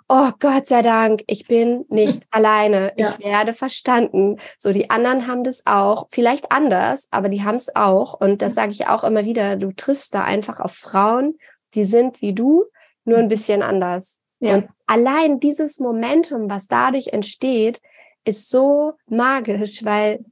oh 0.09 0.31
Gott 0.41 0.67
sei 0.67 0.83
Dank, 0.83 1.23
ich 1.29 1.47
bin 1.47 1.85
nicht 1.89 2.25
alleine. 2.31 2.93
Ja. 2.97 3.11
Ich 3.11 3.25
werde 3.25 3.55
verstanden. 3.55 4.39
So, 4.59 4.73
die 4.73 4.91
anderen 4.91 5.27
haben 5.27 5.45
das 5.45 5.63
auch, 5.67 6.07
vielleicht 6.11 6.51
anders, 6.51 7.09
aber 7.11 7.29
die 7.29 7.45
haben 7.45 7.57
es 7.57 7.75
auch. 7.77 8.15
Und 8.15 8.43
das 8.43 8.55
sage 8.55 8.73
ich 8.73 8.89
auch 8.89 9.05
immer 9.05 9.25
wieder. 9.25 9.57
Du 9.57 9.73
triffst 9.73 10.15
da 10.15 10.25
einfach 10.25 10.59
auf 10.59 10.73
Frauen, 10.73 11.39
die 11.75 11.85
sind 11.85 12.23
wie 12.23 12.33
du, 12.33 12.65
nur 13.05 13.19
ein 13.19 13.27
mhm. 13.27 13.31
bisschen 13.31 13.63
anders. 13.63 14.23
Ja. 14.41 14.57
Und 14.57 14.69
allein 14.87 15.41
dieses 15.41 15.79
Momentum, 15.79 16.51
was 16.51 16.67
dadurch 16.67 17.09
entsteht, 17.09 17.81
ist 18.27 18.51
so 18.51 18.95
magisch, 19.09 19.85
weil 19.85 20.25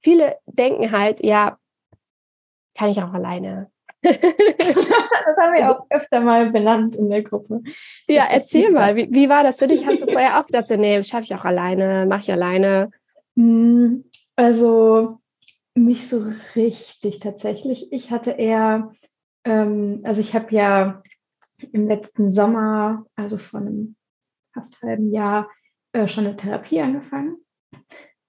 viele 0.00 0.36
denken 0.46 0.90
halt, 0.90 1.24
ja, 1.24 1.58
kann 2.74 2.90
ich 2.90 3.02
auch 3.02 3.12
alleine. 3.12 3.70
das 4.02 4.16
haben 4.16 5.54
wir 5.54 5.66
also, 5.66 5.78
auch 5.80 5.86
öfter 5.90 6.20
mal 6.20 6.50
benannt 6.50 6.94
in 6.94 7.10
der 7.10 7.22
Gruppe. 7.22 7.62
Ja, 8.06 8.24
das 8.24 8.34
erzähl 8.34 8.70
mal, 8.70 8.94
wie, 8.94 9.08
wie 9.10 9.28
war 9.28 9.42
das 9.42 9.58
für 9.58 9.66
dich? 9.66 9.86
Hast 9.86 10.02
du 10.02 10.06
vorher 10.06 10.40
auch 10.40 10.46
gedacht, 10.46 10.70
nee, 10.70 11.02
schaffe 11.02 11.24
ich 11.24 11.34
auch 11.34 11.44
alleine, 11.44 12.06
mache 12.06 12.20
ich 12.20 12.32
alleine? 12.32 12.90
Hm, 13.36 14.04
also 14.36 15.18
nicht 15.74 16.08
so 16.08 16.24
richtig 16.54 17.18
tatsächlich. 17.20 17.92
Ich 17.92 18.10
hatte 18.10 18.32
eher, 18.32 18.92
ähm, 19.44 20.00
also 20.04 20.20
ich 20.20 20.34
habe 20.34 20.54
ja 20.54 21.02
im 21.72 21.88
letzten 21.88 22.30
Sommer, 22.30 23.04
also 23.16 23.36
vor 23.36 23.60
einem 23.60 23.96
fast 24.54 24.80
halben 24.82 25.10
Jahr, 25.10 25.48
äh, 25.98 26.08
schon 26.08 26.26
eine 26.26 26.36
Therapie 26.36 26.80
angefangen. 26.80 27.38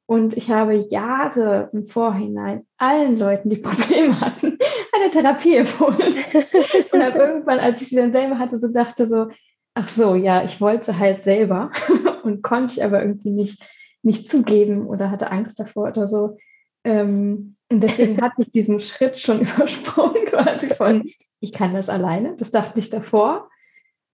Und 0.08 0.36
ich 0.36 0.50
habe 0.50 0.76
Jahre 0.90 1.70
im 1.72 1.84
Vorhinein 1.84 2.66
allen 2.78 3.18
Leuten, 3.18 3.50
die 3.50 3.58
Probleme 3.62 4.20
hatten, 4.20 4.58
eine 4.92 5.12
Therapie 5.12 5.56
empfohlen. 5.56 6.16
und 6.92 7.04
habe 7.04 7.20
irgendwann, 7.20 7.60
als 7.60 7.82
ich 7.82 7.90
sie 7.90 7.96
dann 7.96 8.12
selber 8.12 8.40
hatte, 8.40 8.58
so 8.58 8.68
dachte 8.68 9.06
so, 9.06 9.28
ach 9.76 9.88
so, 9.88 10.16
ja, 10.16 10.44
ich 10.44 10.60
wollte 10.60 10.98
halt 10.98 11.22
selber 11.22 11.72
und 12.24 12.42
konnte 12.42 12.74
ich 12.76 12.84
aber 12.84 13.02
irgendwie 13.02 13.30
nicht, 13.30 13.64
nicht 14.02 14.28
zugeben 14.28 14.88
oder 14.88 15.12
hatte 15.12 15.32
Angst 15.32 15.60
davor 15.60 15.90
oder 15.90 16.08
so. 16.08 16.38
Ähm, 16.84 17.56
und 17.72 17.84
deswegen 17.84 18.20
hatte 18.20 18.42
ich 18.42 18.52
diesen 18.52 18.80
Schritt 18.80 19.20
schon 19.20 19.42
übersprungen, 19.42 20.26
quasi 20.26 20.70
von, 20.70 21.04
ich 21.40 21.54
kann 21.54 21.76
das 21.76 21.88
alleine. 21.88 22.36
Das 22.36 22.50
dachte 22.50 22.80
ich 22.80 22.90
davor. 22.90 23.50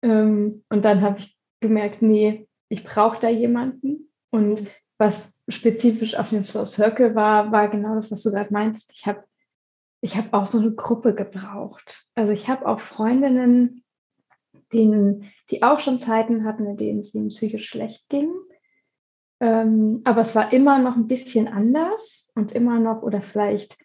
Ähm, 0.02 0.64
und 0.70 0.86
dann 0.86 1.02
habe 1.02 1.20
ich 1.20 1.38
gemerkt, 1.60 2.02
nee, 2.02 2.48
ich 2.72 2.84
brauche 2.84 3.20
da 3.20 3.30
jemanden. 3.30 4.10
Und 4.32 4.68
was 4.98 5.38
spezifisch 5.50 6.16
auf 6.16 6.30
dem 6.30 6.42
Slow 6.42 6.66
Circle 6.66 7.16
war, 7.16 7.52
war 7.52 7.68
genau 7.68 7.96
das, 7.96 8.12
was 8.12 8.24
du 8.24 8.32
gerade 8.32 8.54
meintest. 8.54 8.92
Ich 8.94 9.06
habe 9.06 9.24
ich 10.04 10.16
hab 10.16 10.34
auch 10.34 10.48
so 10.48 10.58
eine 10.58 10.72
Gruppe 10.72 11.14
gebraucht. 11.14 12.08
Also 12.16 12.34
ich 12.34 12.48
habe 12.48 12.66
auch 12.66 12.80
Freundinnen, 12.80 13.84
denen, 14.74 15.30
die 15.52 15.64
auch 15.64 15.80
schon 15.80 16.00
Zeiten 16.00 16.46
hatten, 16.46 16.66
in 16.66 16.78
denen 16.78 17.00
es 17.00 17.14
ihnen 17.14 17.28
psychisch 17.28 17.68
schlecht 17.68 18.10
ging. 18.10 18.32
Ähm, 19.42 20.02
aber 20.06 20.22
es 20.22 20.34
war 20.34 20.54
immer 20.54 20.80
noch 20.80 20.96
ein 20.96 21.08
bisschen 21.08 21.48
anders 21.48 22.32
und 22.36 22.52
immer 22.54 22.80
noch 22.80 23.04
oder 23.04 23.22
vielleicht 23.22 23.78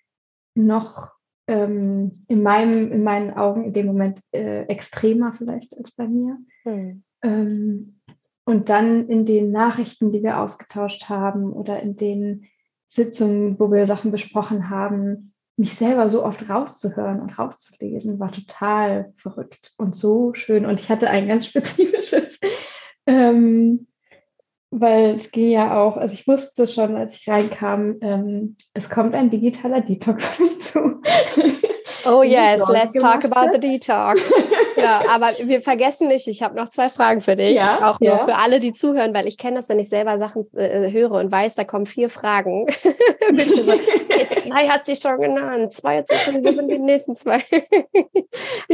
noch 0.55 1.13
ähm, 1.49 2.25
in, 2.29 2.43
meinem, 2.43 2.93
in 2.93 3.03
meinen 3.03 3.35
Augen 3.35 3.65
in 3.65 3.73
dem 3.73 3.87
Moment 3.87 4.21
äh, 4.33 4.63
extremer 4.67 5.33
vielleicht 5.33 5.77
als 5.77 5.91
bei 5.91 6.07
mir. 6.07 6.39
Mhm. 6.65 7.03
Ähm, 7.23 7.96
und 8.47 8.69
dann 8.69 9.09
in 9.09 9.27
den 9.27 9.51
Nachrichten, 9.51 10.13
die 10.13 10.23
wir 10.23 10.39
ausgetauscht 10.39 11.09
haben 11.09 11.53
oder 11.53 11.83
in 11.83 11.97
den 11.97 12.47
Sitzungen, 12.89 13.59
wo 13.59 13.73
wir 13.73 13.87
Sachen 13.87 14.13
besprochen 14.13 14.71
haben, 14.71 15.35
mich 15.57 15.75
selber 15.75 16.09
so 16.09 16.25
oft 16.25 16.49
rauszuhören 16.49 17.21
und 17.21 17.37
rauszulesen, 17.39 18.21
war 18.21 18.31
total 18.31 19.13
verrückt 19.17 19.73
und 19.79 19.97
so 19.97 20.33
schön. 20.35 20.65
Und 20.65 20.79
ich 20.79 20.89
hatte 20.89 21.11
ein 21.11 21.27
ganz 21.27 21.47
spezifisches, 21.49 22.39
ähm, 23.07 23.89
weil 24.71 25.15
es 25.15 25.33
ging 25.33 25.51
ja 25.51 25.83
auch, 25.83 25.97
also 25.97 26.15
ich 26.15 26.29
wusste 26.29 26.69
schon, 26.69 26.95
als 26.95 27.15
ich 27.15 27.29
reinkam, 27.29 27.97
ähm, 28.01 28.57
es 28.75 28.89
kommt 28.89 29.15
ein 29.15 29.29
digitaler 29.29 29.81
Detox 29.81 30.25
auf 30.29 30.39
mich 30.39 30.61
zu. 30.61 31.01
Oh 32.09 32.23
yes, 32.23 32.69
let's 32.69 32.93
talk 32.95 33.25
about 33.25 33.53
the 33.53 33.59
detox. 33.59 34.21
ja, 34.77 35.03
aber 35.09 35.31
wir 35.43 35.61
vergessen 35.61 36.09
nicht, 36.09 36.27
ich 36.29 36.43
habe 36.43 36.57
noch 36.57 36.69
zwei 36.69 36.89
Fragen 36.89 37.21
für 37.21 37.37
dich. 37.37 37.55
Ja, 37.55 37.91
auch 37.91 38.01
nur 38.01 38.11
ja. 38.11 38.19
für 38.19 38.37
alle, 38.37 38.59
die 38.59 38.73
zuhören, 38.73 39.15
weil 39.15 39.27
ich 39.27 39.39
kenne 39.39 39.57
das, 39.57 39.69
wenn 39.69 39.79
ich 39.79 39.89
selber 39.89 40.19
Sachen 40.19 40.47
äh, 40.55 40.91
höre 40.93 41.13
und 41.13 41.31
weiß, 41.31 41.55
da 41.55 41.65
kommen 41.65 41.87
vier 41.87 42.11
Fragen. 42.11 42.67
so, 42.83 43.73
jetzt 43.73 44.45
zwei 44.45 44.69
hat 44.69 44.87
sie 44.87 44.97
schon 44.97 45.21
genannt, 45.21 45.73
zwei 45.73 45.99
hat 45.99 46.09
sie 46.09 46.17
schon, 46.17 46.45
wir 46.45 46.55
sind 46.55 46.69
die 46.69 46.79
nächsten 46.79 47.17
zwei. 47.17 47.43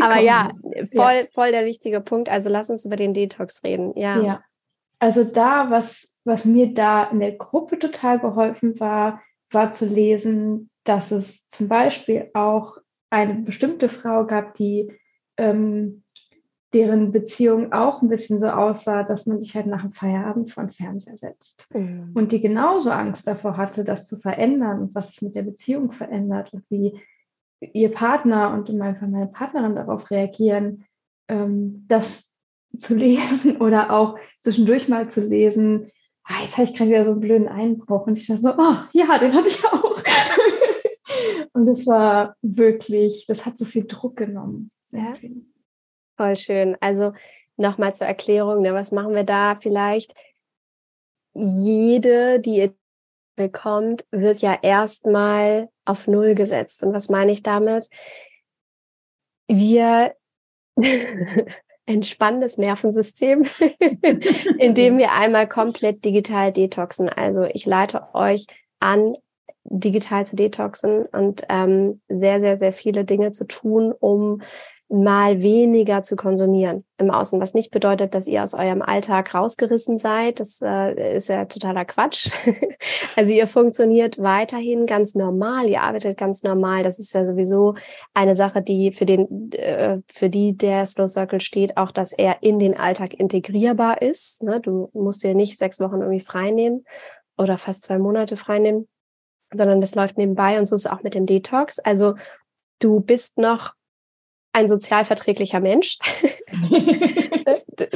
aber 0.00 0.20
ja, 0.20 0.50
voll, 0.94 1.28
voll 1.32 1.52
der 1.52 1.64
wichtige 1.64 2.00
Punkt. 2.00 2.28
Also 2.28 2.50
lass 2.50 2.70
uns 2.70 2.84
über 2.84 2.96
den 2.96 3.14
Detox 3.14 3.62
reden. 3.64 3.92
Ja. 3.96 4.20
ja. 4.20 4.42
Also 4.98 5.24
da, 5.24 5.70
was, 5.70 6.20
was 6.24 6.44
mir 6.44 6.72
da 6.74 7.04
in 7.04 7.20
der 7.20 7.32
Gruppe 7.32 7.78
total 7.78 8.20
geholfen 8.20 8.78
war, 8.78 9.20
war 9.50 9.72
zu 9.72 9.86
lesen, 9.86 10.70
dass 10.84 11.10
es 11.10 11.48
zum 11.48 11.68
Beispiel 11.68 12.30
auch 12.34 12.78
eine 13.10 13.34
bestimmte 13.34 13.88
Frau 13.88 14.26
gab, 14.26 14.54
die 14.54 14.90
ähm, 15.42 16.02
deren 16.72 17.12
Beziehung 17.12 17.72
auch 17.72 18.00
ein 18.00 18.08
bisschen 18.08 18.38
so 18.38 18.46
aussah, 18.46 19.02
dass 19.02 19.26
man 19.26 19.40
sich 19.40 19.54
halt 19.54 19.66
nach 19.66 19.82
dem 19.82 19.92
Feierabend 19.92 20.50
vor 20.50 20.64
den 20.64 20.70
Fernseher 20.70 21.18
setzt. 21.18 21.74
Mhm. 21.74 22.12
Und 22.14 22.32
die 22.32 22.40
genauso 22.40 22.90
Angst 22.90 23.26
davor 23.26 23.56
hatte, 23.56 23.84
das 23.84 24.06
zu 24.06 24.16
verändern 24.16 24.80
und 24.80 24.94
was 24.94 25.08
sich 25.08 25.22
mit 25.22 25.34
der 25.34 25.42
Beziehung 25.42 25.92
verändert 25.92 26.52
und 26.52 26.64
wie 26.70 26.98
ihr 27.60 27.90
Partner 27.90 28.52
und 28.54 28.68
in 28.68 28.78
meinem 28.78 28.94
Fall 28.94 29.08
meine 29.08 29.26
Partnerin 29.26 29.74
darauf 29.74 30.10
reagieren, 30.10 30.84
ähm, 31.28 31.84
das 31.88 32.24
zu 32.76 32.94
lesen 32.96 33.58
oder 33.58 33.90
auch 33.90 34.18
zwischendurch 34.40 34.88
mal 34.88 35.10
zu 35.10 35.20
lesen, 35.20 35.90
ah, 36.24 36.42
jetzt 36.42 36.56
habe 36.56 36.68
ich 36.68 36.74
gerade 36.74 36.90
wieder 36.90 37.04
so 37.04 37.12
einen 37.12 37.20
blöden 37.20 37.48
Einbruch 37.48 38.06
und 38.06 38.16
ich 38.16 38.26
dachte 38.26 38.42
so, 38.42 38.54
oh 38.56 38.76
ja, 38.92 39.18
den 39.18 39.34
hatte 39.34 39.48
ich 39.48 39.64
auch. 39.64 40.00
Und 41.54 41.66
das 41.66 41.86
war 41.86 42.34
wirklich, 42.40 43.26
das 43.28 43.44
hat 43.44 43.58
so 43.58 43.66
viel 43.66 43.84
Druck 43.84 44.16
genommen. 44.16 44.70
Ja. 44.92 45.14
Voll 46.16 46.36
schön. 46.36 46.76
Also 46.80 47.12
nochmal 47.56 47.94
zur 47.94 48.06
Erklärung, 48.06 48.62
ne, 48.62 48.74
was 48.74 48.92
machen 48.92 49.14
wir 49.14 49.24
da 49.24 49.56
vielleicht? 49.56 50.14
Jede, 51.34 52.40
die 52.40 52.70
bekommt, 53.36 54.04
wird 54.10 54.38
ja 54.38 54.58
erstmal 54.60 55.70
auf 55.84 56.06
Null 56.06 56.34
gesetzt. 56.34 56.82
Und 56.82 56.92
was 56.92 57.08
meine 57.08 57.32
ich 57.32 57.42
damit? 57.42 57.88
Wir 59.48 60.14
entspannen 61.86 62.40
das 62.40 62.58
Nervensystem, 62.58 63.44
indem 64.58 64.98
wir 64.98 65.12
einmal 65.12 65.48
komplett 65.48 66.04
digital 66.04 66.52
detoxen. 66.52 67.08
Also 67.08 67.44
ich 67.44 67.66
leite 67.66 68.14
euch 68.14 68.46
an, 68.80 69.16
digital 69.64 70.26
zu 70.26 70.36
detoxen 70.36 71.06
und 71.06 71.44
ähm, 71.48 72.00
sehr, 72.08 72.40
sehr, 72.40 72.58
sehr 72.58 72.72
viele 72.72 73.04
Dinge 73.04 73.30
zu 73.30 73.46
tun, 73.46 73.92
um 73.92 74.42
mal 74.92 75.40
weniger 75.40 76.02
zu 76.02 76.16
konsumieren 76.16 76.84
im 76.98 77.10
Außen, 77.10 77.40
was 77.40 77.54
nicht 77.54 77.70
bedeutet, 77.70 78.14
dass 78.14 78.26
ihr 78.26 78.42
aus 78.42 78.52
eurem 78.52 78.82
Alltag 78.82 79.34
rausgerissen 79.34 79.96
seid. 79.96 80.38
Das 80.38 80.60
äh, 80.62 81.16
ist 81.16 81.28
ja 81.28 81.46
totaler 81.46 81.86
Quatsch. 81.86 82.30
also 83.16 83.32
ihr 83.32 83.46
funktioniert 83.46 84.18
weiterhin 84.18 84.84
ganz 84.84 85.14
normal, 85.14 85.66
ihr 85.68 85.80
arbeitet 85.80 86.18
ganz 86.18 86.42
normal. 86.42 86.82
Das 86.82 86.98
ist 86.98 87.14
ja 87.14 87.24
sowieso 87.24 87.74
eine 88.12 88.34
Sache, 88.34 88.60
die 88.60 88.92
für 88.92 89.06
den, 89.06 89.50
äh, 89.52 89.98
für 90.12 90.28
die 90.28 90.56
der 90.56 90.84
Slow 90.84 91.08
Circle 91.08 91.40
steht, 91.40 91.78
auch, 91.78 91.90
dass 91.90 92.12
er 92.12 92.42
in 92.42 92.58
den 92.58 92.76
Alltag 92.76 93.14
integrierbar 93.14 94.02
ist. 94.02 94.42
Ne? 94.42 94.60
Du 94.60 94.90
musst 94.92 95.24
dir 95.24 95.34
nicht 95.34 95.58
sechs 95.58 95.80
Wochen 95.80 96.00
irgendwie 96.00 96.20
frei 96.20 96.50
nehmen 96.50 96.84
oder 97.38 97.56
fast 97.56 97.84
zwei 97.84 97.98
Monate 97.98 98.36
frei 98.36 98.58
nehmen 98.58 98.88
sondern 99.54 99.82
das 99.82 99.94
läuft 99.94 100.16
nebenbei 100.16 100.58
und 100.58 100.64
so 100.64 100.74
ist 100.74 100.86
es 100.86 100.90
auch 100.90 101.02
mit 101.02 101.14
dem 101.14 101.26
Detox. 101.26 101.78
Also 101.78 102.14
du 102.78 103.00
bist 103.00 103.36
noch 103.36 103.74
ein 104.52 104.68
sozialverträglicher 104.68 105.60
Mensch. 105.60 105.98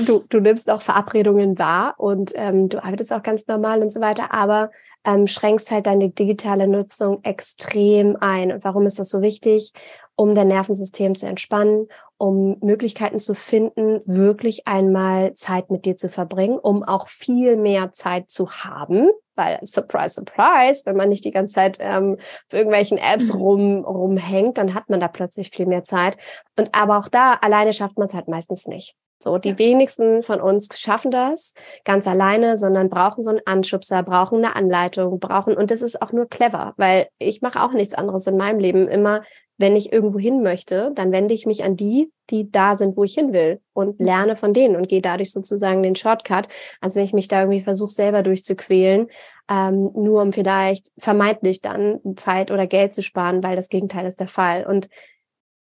du, 0.06 0.24
du 0.28 0.40
nimmst 0.40 0.70
auch 0.70 0.82
Verabredungen 0.82 1.58
wahr 1.58 1.94
und 1.98 2.32
ähm, 2.34 2.68
du 2.68 2.82
arbeitest 2.82 3.12
auch 3.12 3.22
ganz 3.22 3.46
normal 3.46 3.82
und 3.82 3.92
so 3.92 4.00
weiter, 4.00 4.32
aber 4.32 4.70
ähm, 5.04 5.26
schränkst 5.26 5.70
halt 5.70 5.86
deine 5.86 6.10
digitale 6.10 6.66
Nutzung 6.66 7.22
extrem 7.22 8.16
ein. 8.16 8.52
Und 8.52 8.64
warum 8.64 8.86
ist 8.86 8.98
das 8.98 9.10
so 9.10 9.22
wichtig? 9.22 9.72
Um 10.16 10.34
dein 10.34 10.48
Nervensystem 10.48 11.14
zu 11.14 11.26
entspannen, 11.26 11.88
um 12.18 12.57
Möglichkeiten 12.61 13.18
zu 13.18 13.35
finden, 13.35 14.00
wirklich 14.07 14.66
einmal 14.66 15.35
Zeit 15.35 15.70
mit 15.70 15.85
dir 15.85 15.96
zu 15.96 16.09
verbringen, 16.09 16.59
um 16.59 16.83
auch 16.83 17.09
viel 17.09 17.57
mehr 17.57 17.92
Zeit 17.92 18.31
zu 18.31 18.50
haben, 18.50 19.11
weil 19.35 19.59
surprise, 19.62 20.14
surprise, 20.14 20.83
wenn 20.87 20.96
man 20.96 21.09
nicht 21.09 21.24
die 21.24 21.31
ganze 21.31 21.55
Zeit 21.55 21.79
ähm, 21.81 22.16
auf 22.18 22.52
irgendwelchen 22.52 22.98
Apps 22.98 23.33
mhm. 23.33 23.40
rum, 23.40 23.85
rumhängt, 23.85 24.59
dann 24.59 24.74
hat 24.74 24.88
man 24.88 25.00
da 25.00 25.09
plötzlich 25.09 25.50
viel 25.50 25.66
mehr 25.66 25.83
Zeit. 25.83 26.16
Und 26.59 26.74
aber 26.74 26.98
auch 26.98 27.09
da 27.09 27.35
alleine 27.35 27.72
schafft 27.72 27.98
man 27.98 28.09
es 28.09 28.14
halt 28.14 28.29
meistens 28.29 28.66
nicht. 28.66 28.94
So, 29.18 29.38
die 29.38 29.50
ja. 29.50 29.59
wenigsten 29.59 30.22
von 30.22 30.40
uns 30.40 30.68
schaffen 30.79 31.11
das 31.11 31.55
ganz 31.85 32.07
alleine, 32.07 32.57
sondern 32.57 32.90
brauchen 32.90 33.22
so 33.22 33.31
einen 33.31 33.40
Anschubser, 33.46 34.02
brauchen 34.02 34.44
eine 34.44 34.57
Anleitung, 34.57 35.18
brauchen, 35.20 35.57
und 35.57 35.70
das 35.70 35.83
ist 35.83 36.02
auch 36.02 36.12
nur 36.12 36.29
clever, 36.29 36.74
weil 36.76 37.09
ich 37.18 37.40
mache 37.40 37.62
auch 37.62 37.72
nichts 37.72 37.94
anderes 37.94 38.26
in 38.26 38.37
meinem 38.37 38.59
Leben. 38.59 38.88
Immer, 38.88 39.22
wenn 39.57 39.74
ich 39.74 39.90
irgendwo 39.90 40.18
hin 40.18 40.42
möchte, 40.42 40.92
dann 40.94 41.12
wende 41.12 41.33
ich 41.33 41.46
mich 41.46 41.64
an 41.64 41.76
die, 41.76 42.12
die 42.29 42.50
da 42.50 42.74
sind, 42.74 42.96
wo 42.96 43.05
ich 43.05 43.14
hin 43.14 43.33
will 43.33 43.61
und 43.72 43.98
mhm. 43.98 44.07
lerne 44.07 44.37
von 44.37 44.52
denen 44.52 44.76
und 44.76 44.88
gehe 44.88 45.00
dadurch 45.00 45.33
sozusagen 45.33 45.83
den 45.83 45.96
Shortcut, 45.96 46.48
als 46.81 46.94
wenn 46.94 47.05
ich 47.05 47.14
mich 47.14 47.29
da 47.29 47.40
irgendwie 47.40 47.62
versuche, 47.62 47.90
selber 47.90 48.22
durchzuquälen, 48.22 49.09
ähm, 49.50 49.92
nur 49.94 50.22
um 50.22 50.33
vielleicht 50.33 50.90
vermeintlich 50.98 51.62
dann 51.62 52.00
Zeit 52.16 52.50
oder 52.50 52.66
Geld 52.66 52.92
zu 52.92 53.02
sparen, 53.02 53.42
weil 53.42 53.57
das 53.57 53.70
Gegenteil 53.70 54.07
ist 54.07 54.20
der 54.20 54.29
Fall. 54.29 54.66
Und 54.66 54.88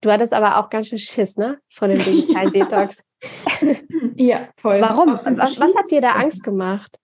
Du 0.04 0.12
hattest 0.12 0.34
aber 0.34 0.58
auch 0.58 0.68
ganz 0.68 0.88
schön 0.88 0.98
Schiss, 0.98 1.38
ne? 1.38 1.58
Von 1.70 1.88
dem 1.88 1.98
digitalen 1.98 2.52
Detox. 2.52 3.02
ja, 4.16 4.50
voll. 4.58 4.78
Warum? 4.82 5.14
Was, 5.14 5.24
was 5.24 5.74
hat 5.74 5.90
dir 5.90 6.02
da 6.02 6.10
Angst 6.12 6.44
gemacht? 6.44 6.98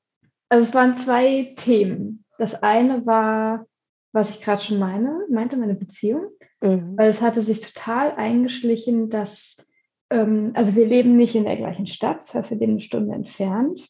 Also 0.50 0.68
es 0.68 0.74
waren 0.74 0.94
zwei 0.96 1.54
Themen. 1.56 2.26
Das 2.36 2.62
eine 2.62 3.06
war, 3.06 3.64
was 4.12 4.28
ich 4.28 4.42
gerade 4.42 4.60
schon 4.60 4.78
meine, 4.78 5.24
meinte, 5.30 5.56
meine 5.56 5.76
Beziehung. 5.76 6.26
Mhm. 6.60 6.98
Weil 6.98 7.08
es 7.08 7.22
hatte 7.22 7.40
sich 7.40 7.62
total 7.62 8.12
eingeschlichen, 8.16 9.08
dass, 9.08 9.66
ähm, 10.10 10.52
also 10.52 10.76
wir 10.76 10.84
leben 10.84 11.16
nicht 11.16 11.34
in 11.34 11.44
der 11.44 11.56
gleichen 11.56 11.86
Stadt, 11.86 12.20
das 12.20 12.34
heißt, 12.34 12.50
wir 12.50 12.58
leben 12.58 12.72
eine 12.72 12.82
Stunde 12.82 13.14
entfernt. 13.14 13.88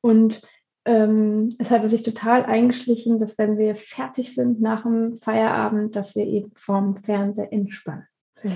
Und 0.00 0.42
ähm, 0.86 1.48
es 1.58 1.70
hatte 1.70 1.88
sich 1.88 2.04
total 2.04 2.44
eingeschlichen, 2.44 3.18
dass 3.18 3.36
wenn 3.38 3.58
wir 3.58 3.74
fertig 3.74 4.34
sind 4.34 4.60
nach 4.60 4.82
dem 4.82 5.16
Feierabend, 5.16 5.96
dass 5.96 6.14
wir 6.14 6.24
eben 6.24 6.52
vorm 6.54 6.96
Fernseher 6.96 7.52
entspannen. 7.52 8.06
Mhm. 8.42 8.52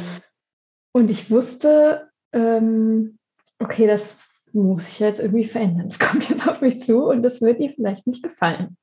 Und 0.92 1.10
ich 1.10 1.30
wusste, 1.30 2.08
ähm, 2.32 3.18
okay, 3.58 3.86
das 3.88 4.44
muss 4.52 4.88
ich 4.88 5.00
jetzt 5.00 5.20
irgendwie 5.20 5.44
verändern. 5.44 5.88
Es 5.88 5.98
kommt 5.98 6.28
jetzt 6.28 6.46
auf 6.48 6.60
mich 6.60 6.78
zu 6.78 7.06
und 7.06 7.22
das 7.22 7.42
wird 7.42 7.58
ihr 7.58 7.70
vielleicht 7.70 8.06
nicht 8.06 8.22
gefallen. 8.22 8.76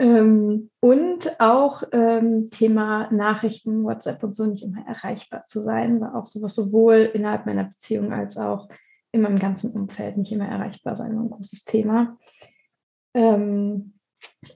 Ähm, 0.00 0.70
und 0.80 1.40
auch 1.40 1.82
ähm, 1.92 2.48
Thema 2.50 3.12
Nachrichten, 3.12 3.84
WhatsApp 3.84 4.22
und 4.22 4.34
so 4.34 4.46
nicht 4.46 4.64
immer 4.64 4.86
erreichbar 4.86 5.44
zu 5.46 5.60
sein, 5.60 6.00
war 6.00 6.14
auch 6.14 6.26
sowas 6.26 6.54
sowohl 6.54 7.10
innerhalb 7.12 7.44
meiner 7.44 7.64
Beziehung 7.64 8.12
als 8.12 8.38
auch 8.38 8.68
in 9.10 9.22
meinem 9.22 9.38
ganzen 9.38 9.72
Umfeld 9.72 10.16
nicht 10.16 10.32
immer 10.32 10.46
erreichbar 10.46 10.96
sein, 10.96 11.16
war 11.16 11.24
ein 11.24 11.30
großes 11.30 11.64
Thema. 11.64 12.16
Ähm, 13.14 13.94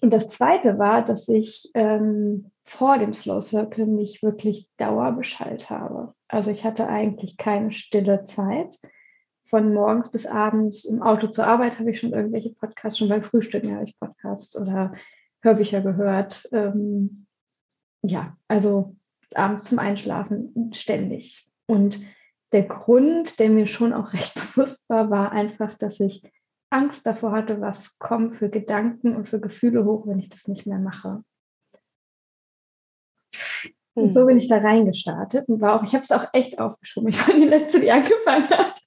und 0.01 0.11
das 0.11 0.29
Zweite 0.29 0.79
war, 0.79 1.05
dass 1.05 1.29
ich 1.29 1.71
ähm, 1.75 2.51
vor 2.63 2.99
dem 2.99 3.13
Slow 3.13 3.41
Circle 3.41 3.87
mich 3.87 4.23
wirklich 4.23 4.69
dauerbeschallt 4.77 5.71
habe. 5.71 6.15
Also 6.29 6.51
ich 6.51 6.65
hatte 6.65 6.89
eigentlich 6.89 7.37
keine 7.37 7.73
stille 7.73 8.25
Zeit. 8.25 8.79
Von 9.45 9.75
morgens 9.75 10.11
bis 10.11 10.25
abends 10.25 10.85
im 10.85 11.03
Auto 11.03 11.27
zur 11.27 11.47
Arbeit 11.47 11.79
habe 11.79 11.91
ich 11.91 12.01
schon 12.01 12.13
irgendwelche 12.13 12.55
Podcasts, 12.55 12.99
schon 12.99 13.09
beim 13.09 13.23
Frühstücken 13.23 13.75
habe 13.75 13.85
ich 13.85 13.99
Podcasts 13.99 14.57
oder 14.57 14.95
Hörbücher 15.43 15.83
gehört. 15.83 16.49
Ähm, 16.53 17.27
ja, 18.03 18.37
also 18.49 18.97
abends 19.35 19.65
zum 19.65 19.79
Einschlafen 19.79 20.73
ständig. 20.73 21.49
Und 21.67 22.01
der 22.53 22.63
Grund, 22.63 23.39
der 23.39 23.51
mir 23.51 23.67
schon 23.67 23.93
auch 23.93 24.13
recht 24.13 24.35
bewusst 24.35 24.89
war, 24.89 25.11
war 25.11 25.33
einfach, 25.33 25.75
dass 25.75 26.01
ich 26.01 26.23
Angst 26.73 27.07
davor 27.07 27.33
hatte, 27.33 27.61
was 27.61 27.99
kommt 27.99 28.37
für 28.37 28.49
Gedanken 28.49 29.15
und 29.15 29.29
für 29.29 29.41
Gefühle 29.41 29.85
hoch, 29.85 30.07
wenn 30.07 30.19
ich 30.19 30.29
das 30.29 30.49
nicht 30.49 30.67
mehr 30.67 30.79
mache. 30.79 31.23
Und 33.95 34.15
so 34.15 34.25
bin 34.25 34.39
ich 34.39 34.49
da 34.49 34.57
reingestartet 34.57 35.49
und 35.49 35.61
war 35.61 35.79
auch, 35.79 35.85
ich 35.85 35.95
habe 35.95 36.03
es 36.03 36.13
auch 36.13 36.27
echt 36.33 36.59
aufgeschoben. 36.59 37.11
Ich 37.11 37.27
war 37.27 37.35
die 37.35 37.45
letzte, 37.45 37.79
die 37.81 37.91
angefangen 37.91 38.49
hat. 38.49 38.81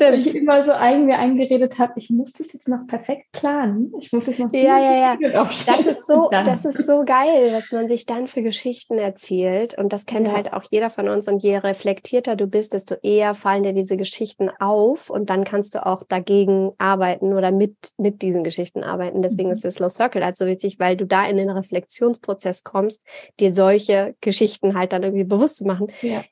Stimmt. 0.00 0.12
Weil 0.12 0.26
ich 0.26 0.34
immer 0.34 0.64
so 0.64 0.72
eigen 0.72 1.06
mir 1.06 1.18
eingeredet 1.18 1.78
habe, 1.78 1.92
ich 1.96 2.10
muss 2.10 2.32
das 2.32 2.52
jetzt 2.52 2.68
noch 2.68 2.86
perfekt 2.86 3.32
planen. 3.32 3.92
Ich 4.00 4.12
muss 4.12 4.26
jetzt 4.26 4.40
noch 4.40 4.52
ja, 4.52 4.78
ja, 4.78 5.16
ja. 5.20 5.48
Das 5.66 5.86
ist 5.86 6.06
so, 6.06 6.28
das 6.30 6.64
ist 6.64 6.86
so 6.86 7.04
geil, 7.04 7.50
was 7.52 7.70
man 7.72 7.88
sich 7.88 8.06
dann 8.06 8.26
für 8.26 8.42
Geschichten 8.42 8.98
erzählt. 8.98 9.76
Und 9.76 9.92
das 9.92 10.06
kennt 10.06 10.28
ja. 10.28 10.34
halt 10.34 10.52
auch 10.52 10.64
jeder 10.70 10.90
von 10.90 11.08
uns. 11.08 11.28
Und 11.28 11.42
je 11.42 11.56
reflektierter 11.58 12.36
du 12.36 12.46
bist, 12.46 12.72
desto 12.72 12.96
eher 13.02 13.34
fallen 13.34 13.62
dir 13.62 13.72
diese 13.72 13.96
Geschichten 13.96 14.50
auf. 14.58 15.10
Und 15.10 15.30
dann 15.30 15.44
kannst 15.44 15.74
du 15.74 15.84
auch 15.84 16.02
dagegen 16.04 16.72
arbeiten 16.78 17.34
oder 17.34 17.50
mit, 17.50 17.76
mit 17.98 18.22
diesen 18.22 18.44
Geschichten 18.44 18.82
arbeiten. 18.82 19.22
Deswegen 19.22 19.48
mhm. 19.48 19.52
ist 19.52 19.64
das 19.64 19.74
Slow 19.74 19.90
Circle 19.90 20.24
halt 20.24 20.36
so 20.36 20.46
wichtig, 20.46 20.78
weil 20.78 20.96
du 20.96 21.06
da 21.06 21.26
in 21.26 21.36
den 21.36 21.50
Reflexionsprozess 21.50 22.64
kommst, 22.64 23.02
dir 23.38 23.52
solche 23.52 24.14
Geschichten 24.20 24.76
halt 24.76 24.92
dann 24.92 25.02
irgendwie 25.02 25.24
bewusst 25.24 25.58
zu 25.58 25.66
machen. 25.66 25.88
Ja 26.02 26.22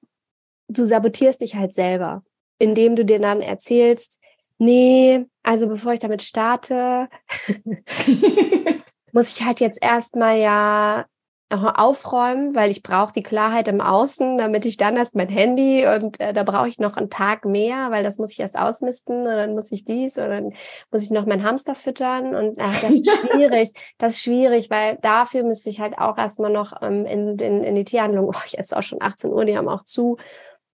du 0.68 0.84
sabotierst 0.84 1.40
dich 1.40 1.56
halt 1.56 1.74
selber, 1.74 2.22
indem 2.58 2.96
du 2.96 3.04
dir 3.04 3.18
dann 3.18 3.40
erzählst, 3.40 4.20
nee, 4.58 5.26
also 5.42 5.68
bevor 5.68 5.92
ich 5.92 6.00
damit 6.00 6.22
starte, 6.22 7.08
muss 9.12 9.36
ich 9.36 9.44
halt 9.44 9.60
jetzt 9.60 9.82
erstmal 9.82 10.38
ja 10.38 11.06
aufräumen, 11.50 12.54
weil 12.54 12.70
ich 12.70 12.82
brauche 12.82 13.12
die 13.12 13.22
Klarheit 13.22 13.68
im 13.68 13.80
Außen, 13.80 14.36
damit 14.36 14.66
ich 14.66 14.76
dann 14.76 14.96
erst 14.96 15.14
mein 15.14 15.30
Handy 15.30 15.86
und 15.86 16.20
äh, 16.20 16.34
da 16.34 16.42
brauche 16.42 16.68
ich 16.68 16.78
noch 16.78 16.98
einen 16.98 17.08
Tag 17.08 17.46
mehr, 17.46 17.90
weil 17.90 18.04
das 18.04 18.18
muss 18.18 18.32
ich 18.32 18.40
erst 18.40 18.58
ausmisten 18.58 19.20
und 19.20 19.24
dann 19.24 19.54
muss 19.54 19.72
ich 19.72 19.84
dies 19.84 20.18
und 20.18 20.28
dann 20.28 20.52
muss 20.90 21.04
ich 21.04 21.10
noch 21.10 21.24
meinen 21.24 21.44
Hamster 21.44 21.74
füttern 21.74 22.34
und 22.34 22.58
äh, 22.58 22.80
das 22.82 22.90
ist 22.90 23.10
schwierig, 23.32 23.72
das 23.96 24.14
ist 24.14 24.20
schwierig, 24.20 24.68
weil 24.68 24.98
dafür 25.00 25.42
müsste 25.42 25.70
ich 25.70 25.80
halt 25.80 25.96
auch 25.96 26.18
erstmal 26.18 26.52
noch 26.52 26.82
ähm, 26.82 27.06
in, 27.06 27.38
in, 27.38 27.64
in 27.64 27.74
die 27.74 27.84
Tierhandlung, 27.84 28.28
oh, 28.28 28.46
jetzt 28.48 28.76
auch 28.76 28.82
schon 28.82 29.00
18 29.00 29.32
Uhr, 29.32 29.46
die 29.46 29.56
haben 29.56 29.70
auch 29.70 29.84
zu, 29.84 30.18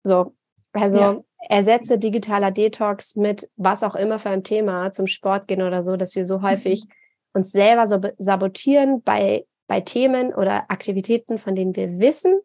so, 0.04 0.32
also 0.72 0.98
ja. 0.98 1.20
ersetze 1.48 1.98
digitaler 1.98 2.50
Detox 2.50 3.16
mit 3.16 3.50
was 3.56 3.82
auch 3.82 3.94
immer 3.94 4.18
für 4.18 4.30
ein 4.30 4.44
Thema, 4.44 4.92
zum 4.92 5.06
Sport 5.06 5.48
gehen 5.48 5.62
oder 5.62 5.82
so, 5.82 5.96
dass 5.96 6.14
wir 6.14 6.24
so 6.24 6.42
häufig 6.42 6.84
mhm. 6.84 6.92
uns 7.34 7.52
selber 7.52 7.86
so 7.86 8.00
sabotieren 8.18 9.02
bei, 9.02 9.46
bei 9.66 9.80
Themen 9.80 10.32
oder 10.34 10.70
Aktivitäten, 10.70 11.38
von 11.38 11.54
denen 11.54 11.76
wir 11.76 11.98
wissen, 11.98 12.40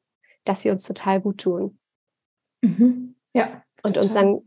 dass 0.45 0.61
sie 0.61 0.69
uns 0.69 0.83
total 0.83 1.21
gut 1.21 1.39
tun. 1.39 1.79
Mhm. 2.61 3.15
Ja. 3.33 3.63
Und 3.83 3.93
total. 3.93 4.05
uns 4.05 4.13
dann 4.13 4.41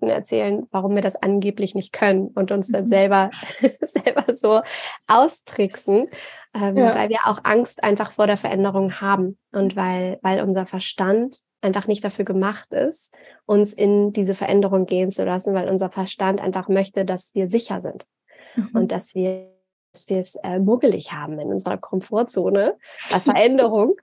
erzählen, 0.00 0.66
warum 0.70 0.94
wir 0.94 1.02
das 1.02 1.16
angeblich 1.16 1.74
nicht 1.74 1.92
können 1.92 2.28
und 2.28 2.52
uns 2.52 2.68
dann 2.68 2.84
mhm. 2.84 2.88
selber, 2.88 3.30
selber 3.80 4.32
so 4.32 4.60
austricksen, 5.06 6.08
ähm, 6.54 6.76
ja. 6.76 6.94
weil 6.94 7.08
wir 7.08 7.20
auch 7.24 7.40
Angst 7.44 7.82
einfach 7.82 8.12
vor 8.12 8.26
der 8.26 8.36
Veränderung 8.36 9.00
haben 9.00 9.38
und 9.52 9.76
weil, 9.76 10.18
weil 10.22 10.42
unser 10.42 10.66
Verstand 10.66 11.40
einfach 11.60 11.86
nicht 11.86 12.04
dafür 12.04 12.24
gemacht 12.24 12.72
ist, 12.72 13.14
uns 13.46 13.72
in 13.72 14.12
diese 14.12 14.34
Veränderung 14.34 14.86
gehen 14.86 15.10
zu 15.10 15.24
lassen, 15.24 15.54
weil 15.54 15.68
unser 15.68 15.90
Verstand 15.90 16.40
einfach 16.40 16.68
möchte, 16.68 17.04
dass 17.04 17.34
wir 17.34 17.48
sicher 17.48 17.80
sind 17.80 18.06
mhm. 18.54 18.70
und 18.74 18.92
dass 18.92 19.14
wir 19.14 19.52
dass 19.94 20.08
wir 20.10 20.18
es 20.18 20.34
äh, 20.44 20.58
muggelig 20.58 21.12
haben 21.12 21.38
in 21.40 21.48
unserer 21.48 21.78
Komfortzone 21.78 22.76
bei 23.10 23.20
Veränderung. 23.20 23.96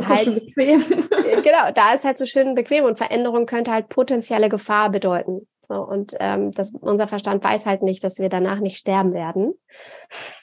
Halt, 0.00 0.34
bequem. 0.34 0.82
Äh, 1.22 1.40
genau, 1.42 1.70
da 1.72 1.94
ist 1.94 2.04
halt 2.04 2.18
so 2.18 2.26
schön 2.26 2.54
bequem 2.54 2.84
und 2.84 2.98
Veränderung 2.98 3.46
könnte 3.46 3.70
halt 3.70 3.88
potenzielle 3.88 4.48
Gefahr 4.48 4.90
bedeuten. 4.90 5.46
So, 5.60 5.74
und 5.74 6.16
ähm, 6.18 6.50
das, 6.50 6.74
unser 6.74 7.06
Verstand 7.06 7.44
weiß 7.44 7.66
halt 7.66 7.82
nicht, 7.82 8.02
dass 8.02 8.18
wir 8.18 8.28
danach 8.28 8.58
nicht 8.58 8.76
sterben 8.76 9.12
werden. 9.12 9.54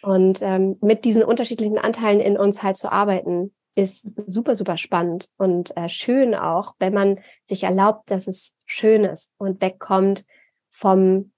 Und 0.01 0.41
ähm, 0.41 0.77
mit 0.81 1.03
diesen 1.03 1.23
unterschiedlichen 1.23 1.77
Anteilen 1.77 2.21
in 2.21 2.37
uns 2.37 2.63
halt 2.63 2.77
zu 2.77 2.91
arbeiten, 2.91 3.53
ist 3.75 4.09
super, 4.25 4.55
super 4.55 4.77
spannend 4.77 5.29
und 5.37 5.75
äh, 5.77 5.89
schön 5.89 6.35
auch, 6.35 6.73
wenn 6.79 6.93
man 6.93 7.19
sich 7.45 7.63
erlaubt, 7.63 8.11
dass 8.11 8.27
es 8.27 8.57
schön 8.65 9.03
ist 9.03 9.35
und 9.37 9.61
wegkommt 9.61 10.25
vom, 10.69 11.31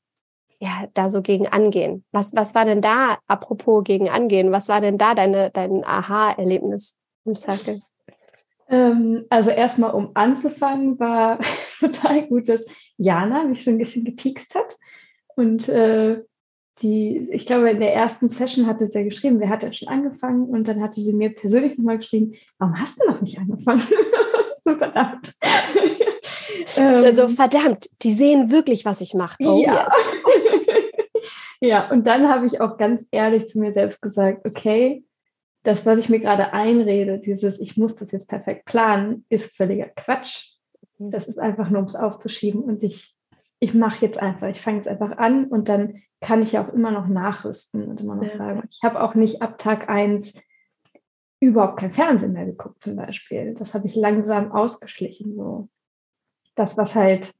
ja, 0.59 0.87
da 0.93 1.09
so 1.09 1.21
gegen 1.21 1.47
angehen. 1.47 2.03
Was, 2.11 2.35
was 2.35 2.55
war 2.55 2.65
denn 2.65 2.81
da, 2.81 3.17
apropos 3.27 3.83
gegen 3.83 4.09
angehen, 4.09 4.51
was 4.51 4.69
war 4.69 4.81
denn 4.81 4.97
da 4.97 5.13
deine, 5.13 5.51
dein 5.51 5.83
Aha-Erlebnis 5.83 6.97
im 7.25 7.35
Circle? 7.35 7.81
Ähm, 8.71 9.25
also 9.29 9.51
erstmal, 9.51 9.93
um 9.93 10.11
anzufangen, 10.15 10.99
war 10.99 11.39
total 11.79 12.27
gut, 12.27 12.49
dass 12.49 12.65
Jana 12.97 13.43
mich 13.43 13.63
so 13.63 13.71
ein 13.71 13.77
bisschen 13.77 14.05
gepiekst 14.05 14.55
hat 14.55 14.77
und 15.35 15.69
äh, 15.69 16.21
die, 16.81 17.29
ich 17.31 17.45
glaube, 17.45 17.69
in 17.69 17.79
der 17.79 17.93
ersten 17.93 18.27
Session 18.27 18.65
hatte 18.65 18.87
sie 18.87 18.99
ja 18.99 19.03
geschrieben, 19.03 19.39
wer 19.39 19.49
hat 19.49 19.63
denn 19.63 19.73
schon 19.73 19.87
angefangen? 19.87 20.45
Und 20.45 20.67
dann 20.67 20.81
hatte 20.81 20.99
sie 20.99 21.13
mir 21.13 21.29
persönlich 21.29 21.77
nochmal 21.77 21.97
geschrieben, 21.97 22.33
warum 22.57 22.79
hast 22.79 22.99
du 22.99 23.07
noch 23.07 23.21
nicht 23.21 23.37
angefangen? 23.37 23.81
so 24.65 24.75
verdammt. 24.75 25.33
also 26.77 27.27
verdammt, 27.27 27.89
die 28.01 28.11
sehen 28.11 28.51
wirklich, 28.51 28.85
was 28.85 29.01
ich 29.01 29.13
mache. 29.13 29.37
Oh, 29.41 29.61
ja. 29.63 29.85
Yes. 29.85 30.81
ja, 31.61 31.91
und 31.91 32.07
dann 32.07 32.27
habe 32.27 32.45
ich 32.45 32.61
auch 32.61 32.77
ganz 32.77 33.05
ehrlich 33.11 33.47
zu 33.47 33.59
mir 33.59 33.71
selbst 33.71 34.01
gesagt, 34.01 34.45
okay, 34.45 35.03
das, 35.63 35.85
was 35.85 35.99
ich 35.99 36.09
mir 36.09 36.19
gerade 36.19 36.53
einrede, 36.53 37.19
dieses, 37.19 37.59
ich 37.59 37.77
muss 37.77 37.95
das 37.95 38.11
jetzt 38.11 38.29
perfekt 38.29 38.65
planen, 38.65 39.25
ist 39.29 39.55
völliger 39.55 39.89
Quatsch. 39.89 40.55
Das 40.97 41.27
ist 41.27 41.39
einfach 41.39 41.69
nur, 41.69 41.81
um 41.81 41.87
es 41.87 41.95
aufzuschieben. 41.95 42.61
Und 42.61 42.83
ich, 42.83 43.15
ich 43.59 43.73
mache 43.73 44.03
jetzt 44.05 44.19
einfach, 44.19 44.47
ich 44.47 44.61
fange 44.61 44.79
es 44.79 44.87
einfach 44.87 45.17
an 45.17 45.45
und 45.45 45.69
dann 45.69 46.01
kann 46.19 46.41
ich 46.41 46.53
ja 46.53 46.63
auch 46.63 46.73
immer 46.73 46.91
noch 46.91 47.07
nachrüsten 47.07 47.87
und 47.87 47.99
immer 48.01 48.15
noch 48.15 48.23
ja. 48.23 48.29
sagen. 48.29 48.63
Ich 48.69 48.79
habe 48.83 49.01
auch 49.01 49.15
nicht 49.15 49.41
ab 49.41 49.57
Tag 49.57 49.89
1 49.89 50.33
überhaupt 51.39 51.79
kein 51.79 51.93
Fernsehen 51.93 52.33
mehr 52.33 52.45
geguckt, 52.45 52.83
zum 52.83 52.95
Beispiel. 52.95 53.55
Das 53.55 53.73
habe 53.73 53.87
ich 53.87 53.95
langsam 53.95 54.51
ausgeschlichen. 54.51 55.35
So. 55.35 55.69
Das, 56.55 56.77
was 56.77 56.93
halt, 56.93 57.33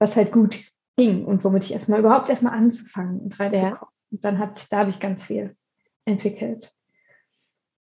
was 0.00 0.16
halt 0.16 0.32
gut 0.32 0.60
ging 0.96 1.24
und 1.24 1.44
womit 1.44 1.64
ich 1.64 1.72
erstmal 1.72 2.00
überhaupt 2.00 2.28
erstmal 2.28 2.54
anzufangen 2.54 3.20
und 3.20 3.38
reinzukommen. 3.38 3.76
Ja. 3.76 3.88
Und 4.10 4.24
dann 4.24 4.38
hat 4.38 4.56
sich 4.56 4.68
dadurch 4.68 4.98
ganz 4.98 5.22
viel 5.22 5.56
entwickelt. 6.04 6.74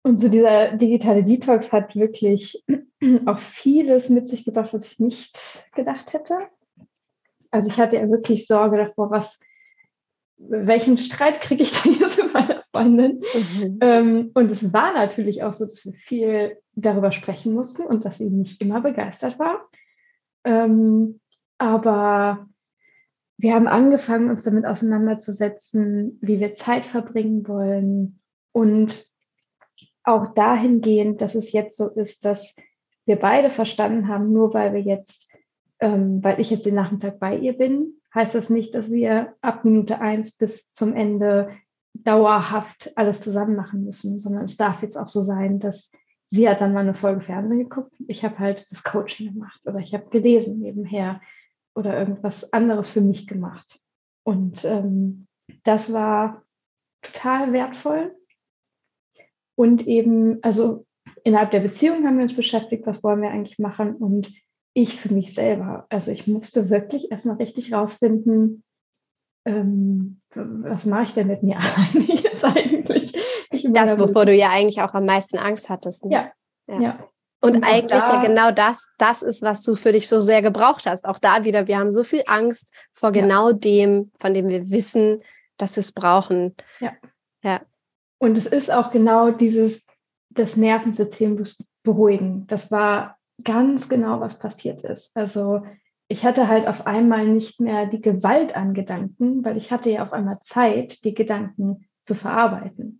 Und 0.03 0.19
so 0.19 0.29
dieser 0.29 0.75
digitale 0.77 1.23
Detox 1.23 1.71
hat 1.71 1.95
wirklich 1.95 2.63
auch 3.25 3.39
vieles 3.39 4.09
mit 4.09 4.27
sich 4.27 4.45
gebracht, 4.45 4.73
was 4.73 4.91
ich 4.91 4.99
nicht 4.99 5.69
gedacht 5.75 6.13
hätte. 6.13 6.37
Also 7.51 7.69
ich 7.69 7.77
hatte 7.77 7.97
ja 7.97 8.09
wirklich 8.09 8.47
Sorge 8.47 8.77
davor, 8.77 9.11
was 9.11 9.39
welchen 10.37 10.97
Streit 10.97 11.41
kriege 11.41 11.63
ich 11.63 11.71
denn 11.81 11.93
jetzt 11.99 12.21
mit 12.21 12.33
meiner 12.33 12.63
Freundin? 12.71 13.21
Mhm. 13.33 13.77
Ähm, 13.81 14.31
und 14.33 14.51
es 14.51 14.73
war 14.73 14.93
natürlich 14.93 15.43
auch 15.43 15.53
so, 15.53 15.65
dass 15.65 15.85
wir 15.85 15.93
viel 15.93 16.57
darüber 16.73 17.11
sprechen 17.11 17.53
mussten 17.53 17.83
und 17.83 18.05
dass 18.05 18.17
sie 18.17 18.29
nicht 18.29 18.61
immer 18.61 18.81
begeistert 18.81 19.37
war. 19.37 19.69
Ähm, 20.43 21.19
aber 21.57 22.47
wir 23.37 23.53
haben 23.53 23.67
angefangen, 23.67 24.29
uns 24.29 24.43
damit 24.43 24.65
auseinanderzusetzen, 24.65 26.17
wie 26.21 26.39
wir 26.39 26.55
Zeit 26.55 26.85
verbringen 26.85 27.47
wollen 27.47 28.19
und 28.51 29.10
auch 30.03 30.33
dahingehend, 30.33 31.21
dass 31.21 31.35
es 31.35 31.51
jetzt 31.51 31.77
so 31.77 31.87
ist, 31.89 32.25
dass 32.25 32.55
wir 33.05 33.17
beide 33.17 33.49
verstanden 33.49 34.07
haben, 34.07 34.31
nur 34.31 34.53
weil 34.53 34.73
wir 34.73 34.81
jetzt, 34.81 35.31
ähm, 35.79 36.23
weil 36.23 36.39
ich 36.39 36.49
jetzt 36.49 36.65
den 36.65 36.75
Nachmittag 36.75 37.19
bei 37.19 37.37
ihr 37.37 37.57
bin, 37.57 37.95
heißt 38.13 38.35
das 38.35 38.49
nicht, 38.49 38.75
dass 38.75 38.91
wir 38.91 39.35
ab 39.41 39.65
Minute 39.65 39.99
eins 39.99 40.31
bis 40.31 40.73
zum 40.73 40.93
Ende 40.93 41.49
dauerhaft 41.93 42.91
alles 42.95 43.21
zusammen 43.21 43.55
machen 43.55 43.83
müssen, 43.83 44.21
sondern 44.21 44.45
es 44.45 44.57
darf 44.57 44.81
jetzt 44.81 44.97
auch 44.97 45.09
so 45.09 45.21
sein, 45.21 45.59
dass 45.59 45.91
sie 46.29 46.49
hat 46.49 46.61
dann 46.61 46.73
mal 46.73 46.79
eine 46.81 46.93
Folge 46.93 47.21
Fernsehen 47.21 47.59
geguckt, 47.59 47.93
ich 48.07 48.23
habe 48.23 48.39
halt 48.39 48.71
das 48.71 48.83
Coaching 48.83 49.33
gemacht 49.33 49.61
oder 49.65 49.79
ich 49.79 49.93
habe 49.93 50.09
gelesen 50.09 50.59
nebenher 50.59 51.21
oder 51.75 51.97
irgendwas 51.97 52.53
anderes 52.53 52.89
für 52.89 53.01
mich 53.01 53.27
gemacht. 53.27 53.79
Und 54.23 54.65
ähm, 54.65 55.27
das 55.63 55.93
war 55.93 56.43
total 57.01 57.53
wertvoll. 57.53 58.15
Und 59.55 59.87
eben, 59.87 60.39
also 60.41 60.85
innerhalb 61.23 61.51
der 61.51 61.59
Beziehung 61.59 62.05
haben 62.05 62.17
wir 62.17 62.23
uns 62.23 62.35
beschäftigt, 62.35 62.85
was 62.85 63.03
wollen 63.03 63.21
wir 63.21 63.29
eigentlich 63.29 63.59
machen 63.59 63.95
und 63.95 64.31
ich 64.73 64.99
für 64.99 65.13
mich 65.13 65.33
selber. 65.33 65.85
Also 65.89 66.11
ich 66.11 66.27
musste 66.27 66.69
wirklich 66.69 67.11
erstmal 67.11 67.35
richtig 67.35 67.73
rausfinden, 67.73 68.63
ähm, 69.45 70.21
was 70.33 70.85
mache 70.85 71.03
ich 71.03 71.13
denn 71.13 71.27
mit 71.27 71.43
mir 71.43 71.57
eigentlich? 72.43 73.13
das, 73.73 73.99
wovor 73.99 74.25
du 74.25 74.33
ja 74.33 74.49
eigentlich 74.49 74.81
auch 74.81 74.93
am 74.93 75.05
meisten 75.05 75.37
Angst 75.37 75.69
hattest. 75.69 76.05
Ne? 76.05 76.13
Ja. 76.13 76.31
ja. 76.67 76.81
ja. 76.81 77.09
Und, 77.43 77.57
Und 77.57 77.63
eigentlich 77.65 78.01
da, 78.01 78.13
ja 78.13 78.21
genau 78.21 78.51
das, 78.51 78.87
das 78.99 79.23
ist, 79.23 79.41
was 79.41 79.63
du 79.63 79.73
für 79.75 79.91
dich 79.93 80.07
so 80.07 80.19
sehr 80.19 80.43
gebraucht 80.43 80.85
hast. 80.85 81.05
Auch 81.05 81.17
da 81.17 81.43
wieder, 81.43 81.65
wir 81.65 81.79
haben 81.79 81.91
so 81.91 82.03
viel 82.03 82.21
Angst 82.27 82.71
vor 82.93 83.11
genau 83.11 83.49
ja. 83.49 83.53
dem, 83.53 84.11
von 84.19 84.35
dem 84.35 84.47
wir 84.47 84.69
wissen, 84.69 85.23
dass 85.57 85.75
wir 85.75 85.81
es 85.81 85.91
brauchen. 85.91 86.55
Ja. 86.79 86.93
ja. 87.43 87.61
Und 88.21 88.37
es 88.37 88.45
ist 88.45 88.71
auch 88.71 88.91
genau 88.91 89.31
dieses, 89.31 89.87
das 90.29 90.55
Nervensystem 90.55 91.43
beruhigen. 91.81 92.45
Das 92.45 92.69
war 92.69 93.17
ganz 93.43 93.89
genau, 93.89 94.19
was 94.19 94.37
passiert 94.37 94.83
ist. 94.83 95.17
Also 95.17 95.63
ich 96.07 96.23
hatte 96.23 96.47
halt 96.47 96.67
auf 96.67 96.85
einmal 96.85 97.27
nicht 97.27 97.59
mehr 97.59 97.87
die 97.87 97.99
Gewalt 97.99 98.55
an 98.55 98.75
Gedanken, 98.75 99.43
weil 99.43 99.57
ich 99.57 99.71
hatte 99.71 99.89
ja 99.89 100.03
auf 100.03 100.13
einmal 100.13 100.37
Zeit, 100.41 101.03
die 101.03 101.15
Gedanken 101.15 101.87
zu 102.01 102.13
verarbeiten. 102.13 102.99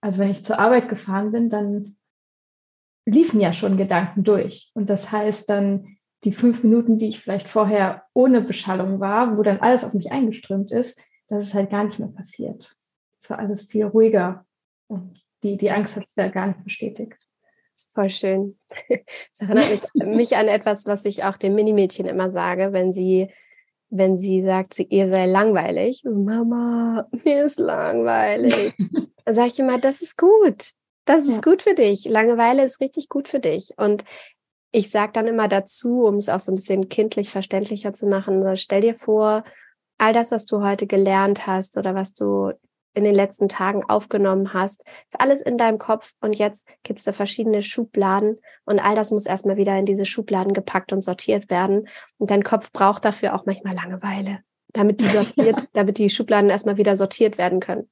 Also 0.00 0.18
wenn 0.20 0.30
ich 0.30 0.42
zur 0.42 0.58
Arbeit 0.58 0.88
gefahren 0.88 1.32
bin, 1.32 1.50
dann 1.50 1.96
liefen 3.04 3.40
ja 3.40 3.52
schon 3.52 3.76
Gedanken 3.76 4.24
durch. 4.24 4.70
Und 4.72 4.88
das 4.88 5.12
heißt 5.12 5.50
dann, 5.50 5.98
die 6.24 6.32
fünf 6.32 6.62
Minuten, 6.62 6.98
die 6.98 7.08
ich 7.08 7.20
vielleicht 7.20 7.46
vorher 7.46 8.04
ohne 8.14 8.40
Beschallung 8.40 9.00
war, 9.00 9.36
wo 9.36 9.42
dann 9.42 9.60
alles 9.60 9.84
auf 9.84 9.92
mich 9.92 10.10
eingeströmt 10.10 10.72
ist, 10.72 10.98
das 11.28 11.48
ist 11.48 11.54
halt 11.54 11.68
gar 11.68 11.84
nicht 11.84 11.98
mehr 11.98 12.08
passiert. 12.08 12.74
Es 13.20 13.28
war 13.28 13.38
alles 13.38 13.60
viel 13.60 13.84
ruhiger 13.84 14.46
und 14.92 15.22
die, 15.42 15.56
die 15.56 15.70
Angst 15.70 15.96
hat 15.96 16.06
sich 16.06 16.14
da 16.14 16.28
gar 16.28 16.48
nicht 16.48 16.64
bestätigt. 16.64 17.16
Voll 17.94 18.08
schön. 18.08 18.58
Das 19.38 19.48
erinnert 19.48 19.70
mich, 19.70 20.16
mich 20.16 20.36
an 20.36 20.48
etwas, 20.48 20.86
was 20.86 21.04
ich 21.04 21.24
auch 21.24 21.36
dem 21.36 21.54
Minimädchen 21.54 22.06
immer 22.06 22.30
sage, 22.30 22.72
wenn 22.72 22.92
sie, 22.92 23.28
wenn 23.88 24.16
sie 24.16 24.44
sagt, 24.44 24.74
sie, 24.74 24.84
ihr 24.84 25.08
sei 25.08 25.26
langweilig. 25.26 26.04
Mama, 26.04 27.08
mir 27.24 27.44
ist 27.44 27.58
langweilig. 27.58 28.74
Dann 29.24 29.34
sage 29.34 29.48
ich 29.48 29.58
immer, 29.58 29.78
das 29.78 30.02
ist 30.02 30.18
gut. 30.18 30.72
Das 31.04 31.26
ist 31.26 31.36
ja. 31.36 31.40
gut 31.40 31.62
für 31.62 31.74
dich. 31.74 32.04
Langeweile 32.04 32.62
ist 32.62 32.80
richtig 32.80 33.08
gut 33.08 33.26
für 33.26 33.40
dich. 33.40 33.72
Und 33.76 34.04
ich 34.70 34.90
sage 34.90 35.12
dann 35.12 35.26
immer 35.26 35.48
dazu, 35.48 36.04
um 36.04 36.16
es 36.16 36.28
auch 36.28 36.40
so 36.40 36.52
ein 36.52 36.54
bisschen 36.54 36.88
kindlich 36.88 37.30
verständlicher 37.30 37.92
zu 37.92 38.06
machen, 38.06 38.40
so, 38.40 38.54
stell 38.54 38.80
dir 38.80 38.94
vor, 38.94 39.44
all 39.98 40.12
das, 40.12 40.30
was 40.30 40.46
du 40.46 40.62
heute 40.62 40.86
gelernt 40.86 41.46
hast 41.46 41.76
oder 41.76 41.94
was 41.94 42.14
du 42.14 42.52
in 42.94 43.04
den 43.04 43.14
letzten 43.14 43.48
Tagen 43.48 43.84
aufgenommen 43.84 44.52
hast, 44.52 44.84
ist 45.08 45.20
alles 45.20 45.42
in 45.42 45.58
deinem 45.58 45.78
Kopf 45.78 46.12
und 46.20 46.34
jetzt 46.34 46.68
gibt 46.82 46.98
es 46.98 47.04
da 47.04 47.12
verschiedene 47.12 47.62
Schubladen 47.62 48.38
und 48.64 48.78
all 48.78 48.94
das 48.94 49.10
muss 49.10 49.26
erstmal 49.26 49.56
wieder 49.56 49.76
in 49.78 49.86
diese 49.86 50.04
Schubladen 50.04 50.52
gepackt 50.52 50.92
und 50.92 51.00
sortiert 51.00 51.50
werden. 51.50 51.88
Und 52.18 52.30
dein 52.30 52.44
Kopf 52.44 52.72
braucht 52.72 53.04
dafür 53.04 53.34
auch 53.34 53.46
manchmal 53.46 53.74
Langeweile, 53.74 54.40
damit 54.72 55.00
die 55.00 55.06
sortiert, 55.08 55.68
damit 55.72 55.98
die 55.98 56.10
Schubladen 56.10 56.50
erstmal 56.50 56.76
wieder 56.76 56.96
sortiert 56.96 57.38
werden 57.38 57.60
können 57.60 57.88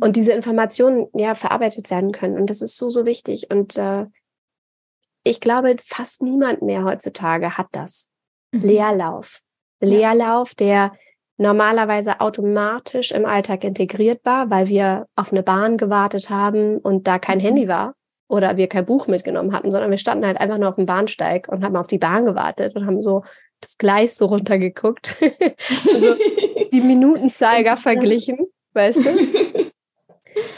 und 0.00 0.16
diese 0.16 0.32
Informationen 0.32 1.08
ja 1.14 1.34
verarbeitet 1.34 1.90
werden 1.90 2.12
können. 2.12 2.36
Und 2.38 2.50
das 2.50 2.62
ist 2.62 2.76
so, 2.76 2.90
so 2.90 3.04
wichtig. 3.04 3.50
Und 3.50 3.76
äh, 3.76 4.06
ich 5.22 5.40
glaube, 5.40 5.76
fast 5.84 6.22
niemand 6.22 6.62
mehr 6.62 6.84
heutzutage 6.84 7.56
hat 7.56 7.68
das. 7.72 8.10
Mhm. 8.52 8.62
Leerlauf. 8.62 9.42
Leerlauf, 9.80 10.54
der 10.54 10.92
normalerweise 11.38 12.20
automatisch 12.20 13.12
im 13.12 13.26
Alltag 13.26 13.64
integriert 13.64 14.20
war, 14.24 14.50
weil 14.50 14.68
wir 14.68 15.06
auf 15.16 15.32
eine 15.32 15.42
Bahn 15.42 15.76
gewartet 15.76 16.30
haben 16.30 16.78
und 16.78 17.06
da 17.06 17.18
kein 17.18 17.38
mhm. 17.38 17.42
Handy 17.42 17.68
war 17.68 17.94
oder 18.28 18.56
wir 18.56 18.68
kein 18.68 18.86
Buch 18.86 19.06
mitgenommen 19.06 19.52
hatten, 19.52 19.70
sondern 19.70 19.90
wir 19.90 19.98
standen 19.98 20.26
halt 20.26 20.40
einfach 20.40 20.58
nur 20.58 20.68
auf 20.68 20.76
dem 20.76 20.86
Bahnsteig 20.86 21.48
und 21.48 21.64
haben 21.64 21.76
auf 21.76 21.86
die 21.86 21.98
Bahn 21.98 22.24
gewartet 22.24 22.74
und 22.74 22.86
haben 22.86 23.02
so 23.02 23.22
das 23.60 23.78
Gleis 23.78 24.16
so 24.16 24.26
runtergeguckt, 24.26 25.16
also 25.94 26.16
die 26.72 26.80
Minutenzeiger 26.80 27.76
verglichen, 27.76 28.38
weißt 28.74 29.04
du? 29.04 29.10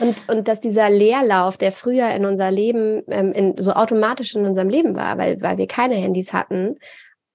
Und, 0.01 0.29
und 0.29 0.49
dass 0.49 0.61
dieser 0.61 0.91
Leerlauf, 0.91 1.57
der 1.57 1.70
früher 1.70 2.11
in 2.11 2.24
unser 2.24 2.51
Leben, 2.51 3.05
ähm, 3.09 3.33
in, 3.33 3.55
so 3.59 3.72
automatisch 3.72 4.35
in 4.35 4.45
unserem 4.45 4.68
Leben 4.68 4.97
war, 4.97 5.18
weil, 5.18 5.41
weil 5.41 5.57
wir 5.57 5.68
keine 5.68 5.95
Handys 5.95 6.33
hatten, 6.33 6.79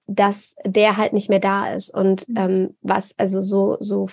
dass 0.06 0.56
der 0.64 0.96
halt 0.96 1.12
nicht 1.12 1.30
mehr 1.30 1.40
da 1.40 1.72
ist. 1.72 1.94
Und 1.94 2.28
mhm. 2.28 2.36
ähm, 2.36 2.76
was 2.82 3.18
also 3.18 3.40
so, 3.40 3.76
so 3.80 4.06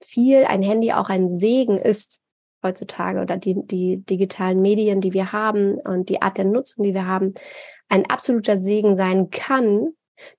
viel 0.00 0.44
ein 0.44 0.62
Handy 0.62 0.92
auch 0.92 1.08
ein 1.08 1.28
Segen 1.28 1.78
ist 1.78 2.20
heutzutage 2.62 3.20
oder 3.20 3.36
die, 3.36 3.56
die 3.66 3.98
digitalen 3.98 4.60
Medien, 4.60 5.00
die 5.00 5.12
wir 5.12 5.32
haben 5.32 5.74
und 5.74 6.08
die 6.08 6.22
Art 6.22 6.38
der 6.38 6.46
Nutzung, 6.46 6.84
die 6.84 6.94
wir 6.94 7.06
haben, 7.06 7.34
ein 7.88 8.06
absoluter 8.06 8.56
Segen 8.56 8.96
sein 8.96 9.30
kann, 9.30 9.92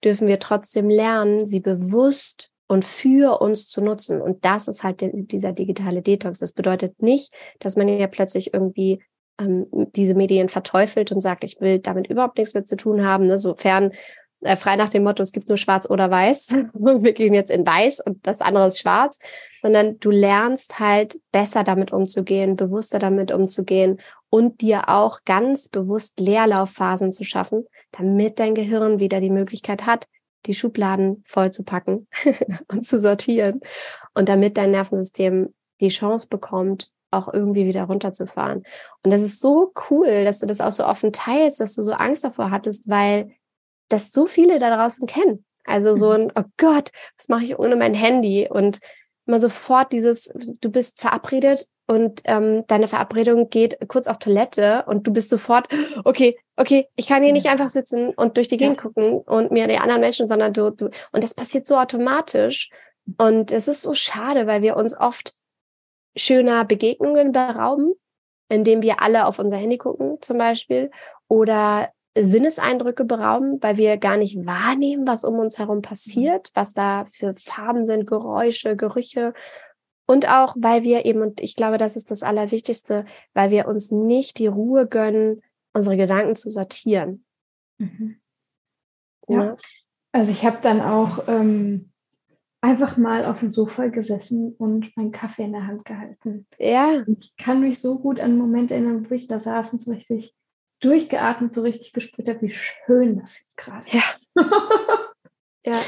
dürfen 0.03 0.27
wir 0.27 0.39
trotzdem 0.39 0.89
lernen, 0.89 1.45
sie 1.45 1.59
bewusst 1.59 2.49
und 2.67 2.83
für 2.83 3.41
uns 3.41 3.67
zu 3.67 3.81
nutzen. 3.81 4.21
Und 4.21 4.43
das 4.43 4.67
ist 4.67 4.83
halt 4.83 5.01
dieser 5.01 5.53
digitale 5.53 6.01
Detox. 6.01 6.39
Das 6.39 6.51
bedeutet 6.51 7.01
nicht, 7.01 7.33
dass 7.59 7.75
man 7.75 7.87
ja 7.87 8.07
plötzlich 8.07 8.53
irgendwie 8.53 9.03
ähm, 9.39 9.67
diese 9.95 10.15
Medien 10.15 10.49
verteufelt 10.49 11.11
und 11.11 11.21
sagt, 11.21 11.43
ich 11.43 11.61
will 11.61 11.79
damit 11.79 12.07
überhaupt 12.07 12.37
nichts 12.37 12.53
mehr 12.53 12.65
zu 12.65 12.75
tun 12.75 13.05
haben, 13.05 13.27
ne? 13.27 13.37
sofern 13.37 13.91
äh, 14.45 14.55
frei 14.55 14.75
nach 14.75 14.89
dem 14.89 15.03
Motto, 15.03 15.23
es 15.23 15.31
gibt 15.31 15.49
nur 15.49 15.57
schwarz 15.57 15.89
oder 15.89 16.09
weiß. 16.09 16.49
Wir 16.73 17.13
gehen 17.13 17.33
jetzt 17.33 17.51
in 17.51 17.65
weiß 17.65 18.01
und 18.01 18.25
das 18.25 18.41
andere 18.41 18.67
ist 18.67 18.79
schwarz, 18.79 19.19
sondern 19.59 19.99
du 19.99 20.11
lernst 20.11 20.79
halt 20.79 21.19
besser 21.31 21.63
damit 21.63 21.91
umzugehen, 21.91 22.55
bewusster 22.55 22.99
damit 22.99 23.31
umzugehen 23.31 23.99
und 24.29 24.61
dir 24.61 24.89
auch 24.89 25.19
ganz 25.25 25.69
bewusst 25.69 26.19
Leerlaufphasen 26.19 27.11
zu 27.11 27.23
schaffen, 27.23 27.65
damit 27.91 28.39
dein 28.39 28.55
Gehirn 28.55 28.99
wieder 28.99 29.21
die 29.21 29.29
Möglichkeit 29.29 29.85
hat, 29.85 30.05
die 30.45 30.53
Schubladen 30.53 31.23
voll 31.25 31.51
zu 31.51 31.63
packen 31.63 32.07
und 32.71 32.85
zu 32.85 32.99
sortieren 32.99 33.61
und 34.13 34.29
damit 34.29 34.57
dein 34.57 34.71
Nervensystem 34.71 35.53
die 35.81 35.89
Chance 35.89 36.27
bekommt, 36.27 36.91
auch 37.11 37.33
irgendwie 37.33 37.65
wieder 37.65 37.83
runterzufahren. 37.83 38.63
Und 39.03 39.11
das 39.11 39.21
ist 39.21 39.39
so 39.39 39.71
cool, 39.89 40.25
dass 40.25 40.39
du 40.39 40.45
das 40.45 40.61
auch 40.61 40.71
so 40.71 40.85
offen 40.85 41.11
teilst, 41.13 41.59
dass 41.59 41.75
du 41.75 41.81
so 41.81 41.93
Angst 41.93 42.23
davor 42.23 42.51
hattest, 42.51 42.89
weil 42.89 43.31
das 43.89 44.11
so 44.11 44.25
viele 44.25 44.59
da 44.59 44.75
draußen 44.75 45.07
kennen. 45.07 45.45
Also 45.65 45.95
so 45.95 46.07
mhm. 46.07 46.13
ein, 46.13 46.31
oh 46.35 46.49
Gott, 46.57 46.91
was 47.17 47.27
mache 47.27 47.43
ich 47.43 47.59
ohne 47.59 47.75
mein 47.75 47.93
Handy? 47.93 48.47
Und 48.49 48.79
immer 49.25 49.39
sofort 49.39 49.91
dieses, 49.91 50.31
du 50.61 50.69
bist 50.69 51.01
verabredet 51.01 51.67
und 51.87 52.21
ähm, 52.25 52.65
deine 52.67 52.87
Verabredung 52.87 53.49
geht 53.49 53.77
kurz 53.87 54.07
auf 54.07 54.17
Toilette 54.17 54.83
und 54.87 55.05
du 55.07 55.13
bist 55.13 55.29
sofort, 55.29 55.67
okay, 56.03 56.37
okay, 56.55 56.87
ich 56.95 57.07
kann 57.07 57.23
hier 57.23 57.33
nicht 57.33 57.47
einfach 57.47 57.69
sitzen 57.69 58.09
und 58.09 58.37
durch 58.37 58.47
die 58.47 58.57
Gegend 58.57 58.77
ja. 58.77 58.83
gucken 58.83 59.19
und 59.19 59.51
mir 59.51 59.67
die 59.67 59.77
anderen 59.77 60.01
Menschen, 60.01 60.27
sondern 60.27 60.53
du, 60.53 60.71
du, 60.71 60.89
und 61.11 61.23
das 61.23 61.33
passiert 61.33 61.65
so 61.65 61.77
automatisch. 61.77 62.69
Und 63.17 63.51
es 63.51 63.67
ist 63.67 63.83
so 63.83 63.93
schade, 63.93 64.47
weil 64.47 64.61
wir 64.61 64.77
uns 64.77 64.99
oft 64.99 65.35
schöner 66.15 66.65
Begegnungen 66.65 67.31
berauben, 67.31 67.93
indem 68.49 68.81
wir 68.81 69.01
alle 69.01 69.25
auf 69.25 69.37
unser 69.37 69.57
Handy 69.57 69.77
gucken, 69.77 70.17
zum 70.21 70.37
Beispiel, 70.37 70.89
oder 71.27 71.89
Sinneseindrücke 72.17 73.03
berauben, 73.03 73.61
weil 73.61 73.77
wir 73.77 73.97
gar 73.97 74.17
nicht 74.17 74.45
wahrnehmen, 74.45 75.05
was 75.05 75.23
um 75.25 75.37
uns 75.37 75.59
herum 75.59 75.81
passiert, 75.81 76.51
was 76.53 76.73
da 76.73 77.05
für 77.05 77.35
Farben 77.35 77.85
sind, 77.85 78.07
Geräusche, 78.07 78.75
Gerüche. 78.77 79.33
Und 80.07 80.29
auch, 80.29 80.55
weil 80.57 80.83
wir 80.83 81.05
eben, 81.05 81.21
und 81.21 81.41
ich 81.41 81.55
glaube, 81.55 81.77
das 81.77 81.95
ist 81.95 82.11
das 82.11 82.23
Allerwichtigste, 82.23 83.05
weil 83.33 83.51
wir 83.51 83.67
uns 83.67 83.91
nicht 83.91 84.37
die 84.39 84.47
Ruhe 84.47 84.87
gönnen, 84.87 85.41
unsere 85.73 85.97
Gedanken 85.97 86.35
zu 86.35 86.49
sortieren. 86.49 87.25
Mhm. 87.79 88.21
Ja. 89.27 89.43
ja. 89.43 89.57
Also 90.11 90.31
ich 90.31 90.45
habe 90.45 90.59
dann 90.61 90.79
auch 90.79 91.27
ähm, 91.27 91.91
einfach 92.61 92.95
mal 92.95 93.25
auf 93.25 93.41
dem 93.41 93.51
Sofa 93.51 93.87
gesessen 93.87 94.53
und 94.57 94.95
meinen 94.95 95.11
Kaffee 95.11 95.43
in 95.43 95.51
der 95.51 95.67
Hand 95.67 95.83
gehalten. 95.83 96.47
Ja. 96.57 97.03
Ich 97.07 97.35
kann 97.35 97.61
mich 97.61 97.79
so 97.79 97.99
gut 97.99 98.19
an 98.19 98.31
einen 98.31 98.37
Moment 98.37 98.71
erinnern, 98.71 99.09
wo 99.09 99.13
ich 99.13 99.27
da 99.27 99.39
saß 99.39 99.73
und 99.73 99.81
so 99.81 99.91
richtig 99.91 100.33
durchgeatmet, 100.81 101.53
so 101.53 101.61
richtig 101.61 101.93
gespürt 101.93 102.27
habe, 102.27 102.41
wie 102.41 102.51
schön 102.51 103.19
das 103.19 103.37
jetzt 103.39 103.57
gerade 103.57 103.85
ja. 103.89 103.99
ist. 103.99 104.27
ja. 105.65 105.81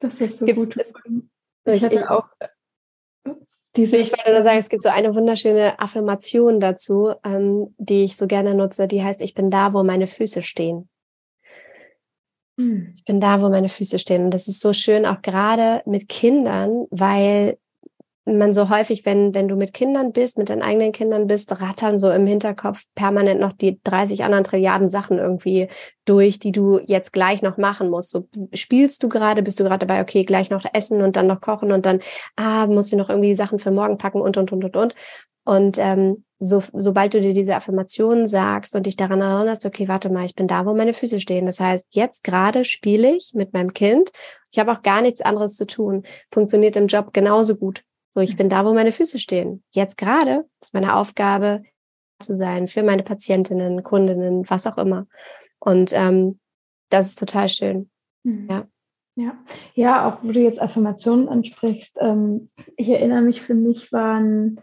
Das 0.00 0.20
ist 0.20 0.38
so 0.38 0.46
es 0.46 0.54
gut. 0.54 0.76
Es, 0.76 0.92
ich, 1.66 1.82
ich, 1.82 2.08
auch. 2.08 2.26
Dieses, 3.76 3.92
ich 3.92 4.10
wollte 4.12 4.32
nur 4.32 4.42
sagen, 4.42 4.58
es 4.58 4.68
gibt 4.68 4.82
so 4.82 4.88
eine 4.88 5.14
wunderschöne 5.14 5.78
Affirmation 5.78 6.58
dazu, 6.58 7.14
ähm, 7.24 7.74
die 7.78 8.04
ich 8.04 8.16
so 8.16 8.26
gerne 8.26 8.54
nutze, 8.54 8.88
die 8.88 9.02
heißt, 9.02 9.20
ich 9.20 9.34
bin 9.34 9.50
da, 9.50 9.72
wo 9.72 9.84
meine 9.84 10.06
Füße 10.06 10.42
stehen. 10.42 10.88
Hm. 12.58 12.92
Ich 12.96 13.04
bin 13.04 13.20
da, 13.20 13.40
wo 13.40 13.48
meine 13.48 13.68
Füße 13.68 13.98
stehen. 13.98 14.24
Und 14.24 14.34
das 14.34 14.48
ist 14.48 14.60
so 14.60 14.72
schön, 14.72 15.06
auch 15.06 15.22
gerade 15.22 15.82
mit 15.86 16.08
Kindern, 16.08 16.86
weil 16.90 17.58
man 18.24 18.52
so 18.52 18.68
häufig, 18.68 19.06
wenn, 19.06 19.34
wenn 19.34 19.48
du 19.48 19.56
mit 19.56 19.72
Kindern 19.72 20.12
bist, 20.12 20.38
mit 20.38 20.50
deinen 20.50 20.62
eigenen 20.62 20.92
Kindern 20.92 21.26
bist, 21.26 21.50
rattern 21.60 21.98
so 21.98 22.10
im 22.10 22.26
Hinterkopf 22.26 22.84
permanent 22.94 23.40
noch 23.40 23.52
die 23.52 23.80
30 23.82 24.24
anderen 24.24 24.44
Trilliarden 24.44 24.88
Sachen 24.88 25.18
irgendwie 25.18 25.68
durch, 26.04 26.38
die 26.38 26.52
du 26.52 26.80
jetzt 26.86 27.12
gleich 27.12 27.42
noch 27.42 27.56
machen 27.56 27.88
musst. 27.88 28.10
So 28.10 28.28
spielst 28.52 29.02
du 29.02 29.08
gerade, 29.08 29.42
bist 29.42 29.58
du 29.58 29.64
gerade 29.64 29.86
dabei, 29.86 30.02
okay, 30.02 30.24
gleich 30.24 30.50
noch 30.50 30.64
essen 30.72 31.02
und 31.02 31.16
dann 31.16 31.26
noch 31.26 31.40
kochen 31.40 31.72
und 31.72 31.86
dann, 31.86 32.00
ah, 32.36 32.66
musst 32.66 32.92
du 32.92 32.96
noch 32.96 33.08
irgendwie 33.08 33.34
Sachen 33.34 33.58
für 33.58 33.70
morgen 33.70 33.98
packen 33.98 34.20
und, 34.20 34.36
und, 34.36 34.52
und, 34.52 34.64
und, 34.64 34.76
und. 34.76 34.94
Und 35.44 35.78
ähm, 35.78 36.24
so, 36.38 36.62
sobald 36.72 37.14
du 37.14 37.20
dir 37.20 37.34
diese 37.34 37.54
Affirmationen 37.54 38.26
sagst 38.26 38.74
und 38.76 38.86
dich 38.86 38.96
daran 38.96 39.20
erinnerst, 39.20 39.66
okay, 39.66 39.88
warte 39.88 40.10
mal, 40.10 40.24
ich 40.24 40.34
bin 40.34 40.46
da, 40.46 40.64
wo 40.64 40.74
meine 40.74 40.92
Füße 40.92 41.20
stehen. 41.20 41.46
Das 41.46 41.60
heißt, 41.60 41.88
jetzt 41.90 42.22
gerade 42.24 42.64
spiele 42.64 43.16
ich 43.16 43.32
mit 43.34 43.52
meinem 43.52 43.72
Kind. 43.72 44.10
Ich 44.50 44.58
habe 44.58 44.72
auch 44.72 44.82
gar 44.82 45.02
nichts 45.02 45.20
anderes 45.20 45.56
zu 45.56 45.66
tun. 45.66 46.04
Funktioniert 46.30 46.76
im 46.76 46.86
Job 46.86 47.12
genauso 47.12 47.56
gut. 47.56 47.82
So, 48.12 48.20
ich 48.20 48.36
bin 48.36 48.48
da, 48.48 48.64
wo 48.64 48.74
meine 48.74 48.92
Füße 48.92 49.18
stehen. 49.18 49.62
Jetzt 49.70 49.96
gerade 49.96 50.46
ist 50.60 50.74
meine 50.74 50.96
Aufgabe 50.96 51.62
zu 52.18 52.36
sein 52.36 52.66
für 52.66 52.82
meine 52.82 53.02
Patientinnen, 53.02 53.82
Kundinnen, 53.82 54.48
was 54.50 54.66
auch 54.66 54.78
immer. 54.78 55.06
Und 55.58 55.92
ähm, 55.94 56.40
das 56.88 57.06
ist 57.06 57.18
total 57.18 57.48
schön. 57.48 57.90
Mhm. 58.24 58.48
Ja. 58.50 58.68
Ja, 59.16 59.36
ja, 59.74 60.08
auch 60.08 60.22
wo 60.22 60.32
du 60.32 60.40
jetzt 60.40 60.62
Affirmationen 60.62 61.28
ansprichst. 61.28 61.98
Ähm, 62.00 62.48
ich 62.76 62.88
erinnere 62.88 63.20
mich, 63.20 63.42
für 63.42 63.54
mich 63.54 63.92
waren, 63.92 64.60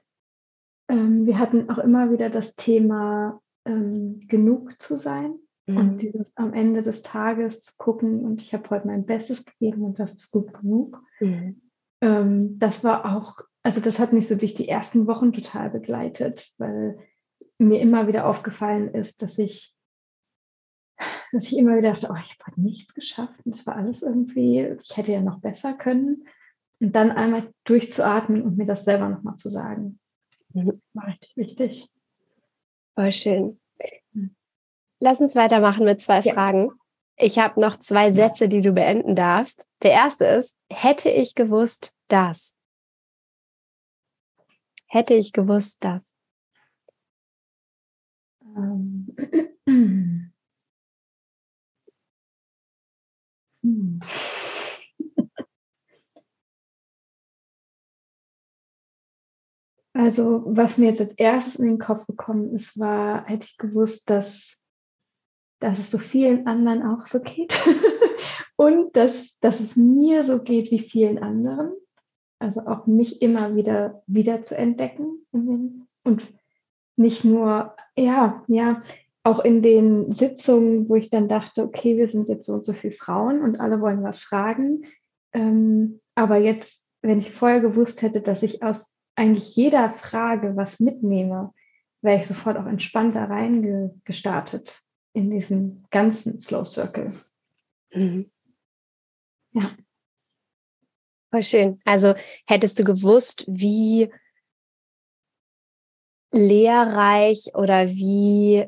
ähm, 0.89 1.25
wir 1.27 1.37
hatten 1.37 1.69
auch 1.69 1.77
immer 1.77 2.11
wieder 2.11 2.29
das 2.29 2.55
Thema, 2.55 3.41
ähm, 3.65 4.21
genug 4.27 4.81
zu 4.81 4.95
sein 4.95 5.37
mhm. 5.67 5.77
und 5.77 6.01
dieses 6.01 6.35
am 6.37 6.53
Ende 6.53 6.81
des 6.81 7.01
Tages 7.03 7.61
zu 7.61 7.73
gucken 7.77 8.23
und 8.25 8.41
ich 8.41 8.53
habe 8.53 8.69
heute 8.69 8.87
mein 8.87 9.05
Bestes 9.05 9.45
gegeben 9.45 9.83
und 9.83 9.99
das 9.99 10.13
ist 10.13 10.31
gut 10.31 10.53
genug. 10.53 11.03
Mhm 11.19 11.61
ähm, 12.01 12.59
das 12.59 12.83
war 12.83 13.15
auch, 13.15 13.41
also 13.63 13.79
das 13.79 13.99
hat 13.99 14.13
mich 14.13 14.27
so 14.27 14.35
durch 14.35 14.55
die 14.55 14.69
ersten 14.69 15.07
Wochen 15.07 15.33
total 15.33 15.69
begleitet, 15.69 16.49
weil 16.57 16.97
mir 17.57 17.79
immer 17.81 18.07
wieder 18.07 18.27
aufgefallen 18.27 18.93
ist, 18.93 19.21
dass 19.21 19.37
ich 19.37 19.77
dass 21.31 21.45
ich 21.45 21.57
immer 21.57 21.77
wieder 21.77 21.91
dachte, 21.91 22.07
oh, 22.09 22.15
ich 22.15 22.31
habe 22.31 22.45
heute 22.47 22.61
nichts 22.61 22.93
geschafft 22.93 23.39
und 23.45 23.53
es 23.53 23.67
war 23.67 23.75
alles 23.75 24.01
irgendwie, 24.01 24.61
ich 24.61 24.95
hätte 24.95 25.11
ja 25.11 25.21
noch 25.21 25.39
besser 25.39 25.73
können. 25.73 26.25
Und 26.79 26.95
dann 26.95 27.11
einmal 27.11 27.51
durchzuatmen 27.63 28.43
und 28.43 28.57
mir 28.57 28.65
das 28.65 28.83
selber 28.83 29.09
nochmal 29.09 29.35
zu 29.35 29.49
sagen. 29.49 29.99
Das 30.49 30.79
war 30.93 31.07
richtig 31.07 31.35
wichtig. 31.35 31.89
Voll 32.95 33.11
schön. 33.11 33.59
Hm. 34.13 34.35
Lass 34.99 35.19
uns 35.19 35.35
weitermachen 35.35 35.85
mit 35.85 36.01
zwei 36.01 36.19
ja. 36.19 36.33
Fragen. 36.33 36.71
Ich 37.19 37.39
habe 37.39 37.59
noch 37.59 37.77
zwei 37.77 38.11
Sätze, 38.11 38.47
die 38.47 38.61
du 38.61 38.71
beenden 38.71 39.15
darfst. 39.15 39.67
Der 39.81 39.91
erste 39.91 40.25
ist, 40.25 40.55
hätte 40.71 41.09
ich 41.09 41.33
gewusst, 41.33 41.95
dass. 42.07 42.55
Hätte 44.85 45.15
ich 45.15 45.33
gewusst, 45.33 45.83
dass. 45.83 46.13
Ähm. 48.55 49.15
Hm. 53.63 53.99
Also, 59.93 60.43
was 60.45 60.77
mir 60.77 60.89
jetzt 60.89 61.01
als 61.01 61.13
erstes 61.13 61.55
in 61.55 61.65
den 61.65 61.79
Kopf 61.79 62.05
gekommen 62.05 62.53
ist, 62.53 62.77
war, 62.77 63.25
hätte 63.25 63.45
ich 63.45 63.57
gewusst, 63.57 64.11
dass, 64.11 64.56
dass 65.59 65.79
es 65.79 65.91
so 65.91 65.97
vielen 65.97 66.47
anderen 66.47 66.83
auch 66.83 67.07
so 67.07 67.19
geht 67.19 67.59
und 68.55 68.95
dass, 68.95 69.37
dass 69.39 69.59
es 69.59 69.75
mir 69.75 70.23
so 70.23 70.43
geht 70.43 70.71
wie 70.71 70.79
vielen 70.79 71.19
anderen. 71.19 71.71
Also 72.39 72.67
auch 72.67 72.85
mich 72.85 73.21
immer 73.21 73.55
wieder 73.55 74.03
wieder 74.05 74.43
zu 74.43 74.55
entdecken 74.55 75.25
und 76.03 76.21
nicht 76.95 77.23
nur, 77.23 77.75
ja, 77.95 78.43
ja, 78.47 78.83
auch 79.23 79.43
in 79.43 79.61
den 79.61 80.11
Sitzungen, 80.11 80.87
wo 80.87 80.95
ich 80.95 81.09
dann 81.09 81.27
dachte, 81.27 81.63
okay, 81.63 81.97
wir 81.97 82.07
sind 82.07 82.29
jetzt 82.29 82.45
so 82.45 82.53
und 82.53 82.65
so 82.65 82.73
viele 82.73 82.93
Frauen 82.93 83.41
und 83.41 83.59
alle 83.59 83.81
wollen 83.81 84.03
was 84.03 84.19
fragen. 84.19 84.85
Ähm, 85.33 85.99
aber 86.15 86.37
jetzt, 86.37 86.87
wenn 87.01 87.19
ich 87.19 87.31
vorher 87.31 87.59
gewusst 87.59 88.03
hätte, 88.03 88.21
dass 88.21 88.43
ich 88.43 88.63
aus 88.63 88.95
eigentlich 89.15 89.55
jeder 89.55 89.89
Frage 89.89 90.55
was 90.55 90.79
mitnehme, 90.79 91.53
wäre 92.01 92.21
ich 92.21 92.27
sofort 92.27 92.57
auch 92.57 92.67
entspannter 92.67 93.23
reingestartet 93.23 94.79
in 95.17 95.31
diesen 95.31 95.83
ganzen 95.89 96.39
Slow 96.39 96.63
Circle. 96.63 97.11
Mhm. 97.91 98.29
Ja. 99.51 99.75
Voll 101.31 101.41
schön. 101.41 101.79
Also 101.85 102.13
hättest 102.45 102.77
du 102.77 102.83
gewusst, 102.83 103.43
wie 103.47 104.13
lehrreich 106.31 107.51
oder 107.55 107.87
wie 107.87 108.67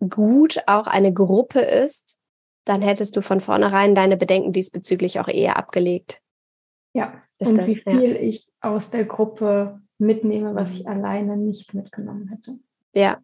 gut 0.00 0.60
auch 0.66 0.88
eine 0.88 1.12
Gruppe 1.12 1.60
ist, 1.60 2.20
dann 2.64 2.82
hättest 2.82 3.16
du 3.16 3.22
von 3.22 3.40
vornherein 3.40 3.94
deine 3.94 4.16
Bedenken 4.16 4.52
diesbezüglich 4.52 5.20
auch 5.20 5.28
eher 5.28 5.56
abgelegt. 5.56 6.20
Ja, 6.92 7.22
ist 7.38 7.50
und 7.50 7.58
das, 7.58 7.68
wie 7.68 7.80
viel 7.80 8.16
ja. 8.16 8.20
ich 8.20 8.50
aus 8.60 8.90
der 8.90 9.04
Gruppe 9.04 9.80
mitnehme, 9.98 10.56
was 10.56 10.74
ich 10.74 10.88
alleine 10.88 11.36
nicht 11.36 11.72
mitgenommen 11.72 12.28
hätte. 12.28 12.58
Ja, 12.94 13.22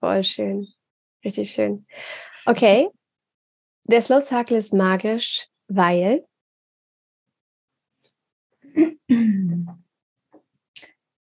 voll 0.00 0.24
schön. 0.24 0.66
Richtig 1.24 1.50
schön. 1.50 1.84
Okay. 2.44 2.88
Der 3.84 4.00
Slow 4.00 4.20
Circle 4.20 4.56
ist 4.56 4.74
magisch, 4.74 5.46
weil 5.68 6.24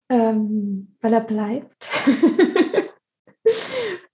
ähm, 0.10 0.96
weil 1.02 1.14
er 1.14 1.22
bleibt. 1.22 1.88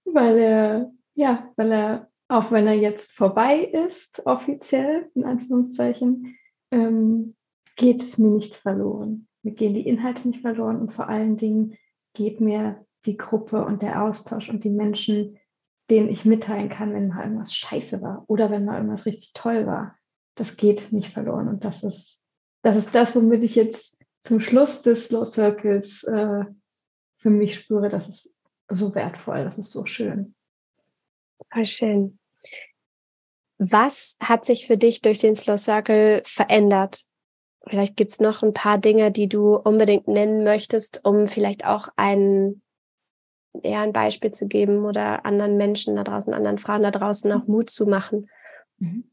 weil 0.05 0.37
er, 0.37 0.91
ja, 1.15 1.51
weil 1.55 1.71
er, 1.71 2.09
auch 2.27 2.51
wenn 2.51 2.67
er 2.67 2.75
jetzt 2.75 3.11
vorbei 3.11 3.63
ist, 3.63 4.25
offiziell, 4.25 5.09
in 5.15 5.23
Anführungszeichen, 5.25 6.35
ähm, 6.71 7.35
geht 7.75 8.01
es 8.01 8.17
mir 8.17 8.33
nicht 8.33 8.55
verloren. 8.55 9.27
Mir 9.43 9.53
gehen 9.53 9.73
die 9.73 9.87
Inhalte 9.87 10.27
nicht 10.27 10.41
verloren 10.41 10.79
und 10.79 10.91
vor 10.91 11.09
allen 11.09 11.37
Dingen 11.37 11.77
geht 12.13 12.39
mir 12.39 12.85
die 13.05 13.17
Gruppe 13.17 13.65
und 13.65 13.81
der 13.81 14.03
Austausch 14.03 14.49
und 14.49 14.63
die 14.63 14.69
Menschen, 14.69 15.37
denen 15.89 16.09
ich 16.09 16.25
mitteilen 16.25 16.69
kann, 16.69 16.93
wenn 16.93 17.09
mal 17.09 17.23
irgendwas 17.23 17.53
scheiße 17.53 18.01
war 18.01 18.23
oder 18.27 18.49
wenn 18.49 18.65
mal 18.65 18.77
irgendwas 18.77 19.05
richtig 19.05 19.33
toll 19.33 19.65
war. 19.65 19.97
Das 20.35 20.55
geht 20.57 20.91
nicht 20.91 21.13
verloren. 21.13 21.47
Und 21.47 21.65
das 21.65 21.83
ist, 21.83 22.21
das 22.61 22.77
ist 22.77 22.95
das, 22.95 23.15
womit 23.15 23.43
ich 23.43 23.55
jetzt 23.55 23.99
zum 24.23 24.39
Schluss 24.39 24.81
des 24.81 25.07
Slow 25.07 25.25
Circles 25.25 26.03
äh, 26.03 26.45
für 27.17 27.29
mich 27.29 27.55
spüre, 27.55 27.89
das 27.89 28.09
ist 28.09 28.35
so 28.69 28.95
wertvoll, 28.95 29.43
das 29.43 29.57
ist 29.57 29.71
so 29.71 29.85
schön. 29.85 30.35
Voll 31.51 31.65
schön. 31.65 32.19
Was 33.57 34.17
hat 34.19 34.45
sich 34.45 34.65
für 34.67 34.77
dich 34.77 35.01
durch 35.01 35.19
den 35.19 35.35
Slow 35.35 35.57
Circle 35.57 36.23
verändert? 36.25 37.05
Vielleicht 37.67 37.95
gibt 37.95 38.11
es 38.11 38.19
noch 38.19 38.43
ein 38.43 38.53
paar 38.53 38.77
Dinge, 38.77 39.11
die 39.11 39.29
du 39.29 39.55
unbedingt 39.55 40.07
nennen 40.07 40.43
möchtest, 40.43 41.01
um 41.05 41.27
vielleicht 41.27 41.65
auch 41.65 41.87
ein, 41.95 42.61
eher 43.61 43.81
ein 43.81 43.93
Beispiel 43.93 44.31
zu 44.31 44.47
geben 44.47 44.85
oder 44.85 45.25
anderen 45.25 45.57
Menschen 45.57 45.95
da 45.95 46.03
draußen, 46.03 46.33
anderen 46.33 46.57
Frauen 46.57 46.83
da 46.83 46.91
draußen 46.91 47.31
auch 47.31 47.47
Mut 47.47 47.69
zu 47.69 47.85
machen. 47.85 48.29
Mhm. 48.79 49.03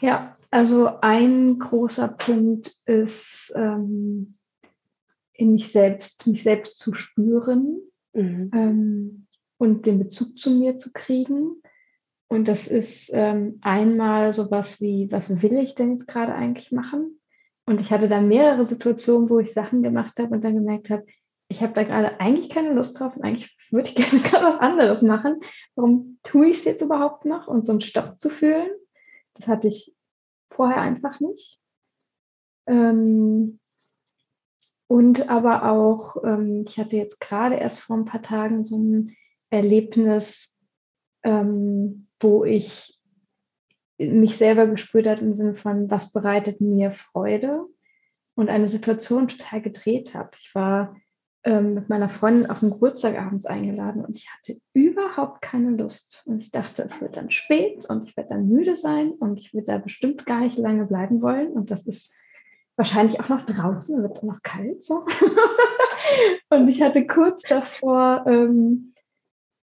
Ja, 0.00 0.36
also 0.50 0.90
ein 1.00 1.58
großer 1.58 2.08
Punkt 2.08 2.74
ist, 2.84 3.52
ähm, 3.56 4.36
in 5.32 5.52
mich 5.52 5.72
selbst, 5.72 6.26
mich 6.26 6.42
selbst 6.42 6.78
zu 6.78 6.94
spüren 6.94 7.80
mhm. 8.12 8.50
ähm, 8.54 9.26
und 9.58 9.86
den 9.86 9.98
Bezug 9.98 10.38
zu 10.38 10.50
mir 10.50 10.76
zu 10.76 10.92
kriegen. 10.92 11.62
Und 12.28 12.48
das 12.48 12.66
ist 12.66 13.10
ähm, 13.12 13.58
einmal 13.62 14.32
sowas 14.32 14.80
wie, 14.80 15.08
was 15.10 15.42
will 15.42 15.58
ich 15.58 15.74
denn 15.74 15.92
jetzt 15.92 16.08
gerade 16.08 16.34
eigentlich 16.34 16.72
machen? 16.72 17.20
Und 17.66 17.80
ich 17.80 17.92
hatte 17.92 18.08
dann 18.08 18.28
mehrere 18.28 18.64
Situationen, 18.64 19.30
wo 19.30 19.38
ich 19.38 19.52
Sachen 19.52 19.82
gemacht 19.82 20.18
habe 20.18 20.34
und 20.34 20.44
dann 20.44 20.54
gemerkt 20.54 20.90
habe, 20.90 21.04
ich 21.48 21.62
habe 21.62 21.72
da 21.72 21.84
gerade 21.84 22.20
eigentlich 22.20 22.50
keine 22.50 22.72
Lust 22.72 22.98
drauf 22.98 23.16
und 23.16 23.22
eigentlich 23.22 23.56
würde 23.70 23.88
ich 23.88 23.94
gerne 24.10 24.20
gerade 24.20 24.44
was 24.44 24.58
anderes 24.58 25.02
machen. 25.02 25.40
Warum 25.74 26.18
tue 26.22 26.48
ich 26.48 26.58
es 26.58 26.64
jetzt 26.64 26.82
überhaupt 26.82 27.24
noch? 27.24 27.48
Und 27.48 27.66
so 27.66 27.72
einen 27.72 27.80
Stopp 27.80 28.18
zu 28.18 28.30
fühlen, 28.30 28.70
das 29.34 29.48
hatte 29.48 29.68
ich 29.68 29.94
vorher 30.50 30.80
einfach 30.80 31.20
nicht. 31.20 31.60
Ähm, 32.66 33.60
und 34.86 35.28
aber 35.28 35.70
auch, 35.70 36.22
ähm, 36.24 36.64
ich 36.66 36.78
hatte 36.78 36.96
jetzt 36.96 37.20
gerade 37.20 37.56
erst 37.56 37.80
vor 37.80 37.96
ein 37.96 38.04
paar 38.04 38.22
Tagen 38.22 38.62
so 38.62 38.78
ein 38.78 39.16
Erlebnis, 39.50 40.58
ähm, 41.22 42.06
wo 42.20 42.44
ich 42.44 42.98
mich 43.98 44.36
selber 44.36 44.66
gespürt 44.66 45.06
hat 45.06 45.20
im 45.20 45.34
Sinne 45.34 45.54
von, 45.54 45.90
was 45.90 46.12
bereitet 46.12 46.60
mir 46.60 46.90
Freude 46.90 47.64
und 48.34 48.48
eine 48.48 48.68
Situation 48.68 49.28
total 49.28 49.62
gedreht 49.62 50.14
habe. 50.14 50.30
Ich 50.36 50.54
war 50.54 50.96
ähm, 51.44 51.74
mit 51.74 51.88
meiner 51.88 52.08
Freundin 52.08 52.48
auf 52.48 52.60
den 52.60 52.70
Geburtstag 52.70 53.18
abends 53.18 53.44
eingeladen 53.44 54.04
und 54.04 54.16
ich 54.16 54.28
hatte 54.30 54.60
überhaupt 54.72 55.42
keine 55.42 55.70
Lust. 55.70 56.22
Und 56.26 56.40
ich 56.40 56.50
dachte, 56.50 56.82
es 56.82 57.00
wird 57.00 57.16
dann 57.16 57.30
spät 57.30 57.84
und 57.88 58.04
ich 58.04 58.16
werde 58.16 58.30
dann 58.30 58.48
müde 58.48 58.76
sein 58.76 59.10
und 59.10 59.38
ich 59.38 59.52
würde 59.52 59.66
da 59.66 59.78
bestimmt 59.78 60.24
gar 60.26 60.40
nicht 60.40 60.56
lange 60.56 60.86
bleiben 60.86 61.20
wollen. 61.20 61.52
Und 61.52 61.70
das 61.70 61.86
ist 61.86 62.12
wahrscheinlich 62.76 63.20
auch 63.20 63.28
noch 63.28 63.44
draußen, 63.44 64.02
wird 64.02 64.16
es 64.16 64.22
noch 64.22 64.42
kalt 64.42 64.82
so. 64.82 65.04
und 66.50 66.68
ich 66.68 66.82
hatte 66.82 67.06
kurz 67.06 67.42
davor 67.42 68.24
ähm, 68.26 68.94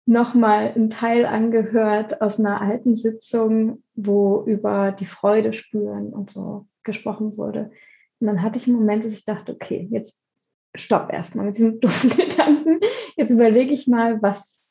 nochmal 0.05 0.73
einen 0.75 0.89
Teil 0.89 1.25
angehört 1.25 2.21
aus 2.21 2.39
einer 2.39 2.61
alten 2.61 2.95
Sitzung, 2.95 3.83
wo 3.95 4.43
über 4.45 4.91
die 4.91 5.05
Freude 5.05 5.53
spüren 5.53 6.13
und 6.13 6.29
so 6.29 6.67
gesprochen 6.83 7.37
wurde. 7.37 7.71
Und 8.19 8.27
dann 8.27 8.43
hatte 8.43 8.59
ich 8.59 8.67
einen 8.67 8.77
Moment, 8.77 9.03
dass 9.03 9.13
ich 9.13 9.25
dachte, 9.25 9.53
okay, 9.53 9.87
jetzt 9.89 10.20
stopp 10.75 11.11
erstmal 11.11 11.47
mit 11.47 11.57
diesen 11.57 11.79
doofen 11.81 12.09
Gedanken. 12.11 12.79
Jetzt 13.15 13.31
überlege 13.31 13.73
ich 13.73 13.87
mal, 13.87 14.21
was, 14.21 14.61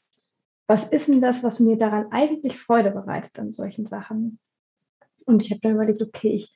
was 0.67 0.85
ist 0.85 1.09
denn 1.09 1.21
das, 1.21 1.43
was 1.43 1.61
mir 1.61 1.77
daran 1.77 2.11
eigentlich 2.13 2.59
Freude 2.59 2.91
bereitet 2.91 3.39
an 3.39 3.53
solchen 3.53 3.87
Sachen? 3.87 4.39
Und 5.27 5.45
ich 5.45 5.51
habe 5.51 5.61
dann 5.61 5.75
überlegt, 5.75 6.03
okay, 6.03 6.33
ich, 6.33 6.51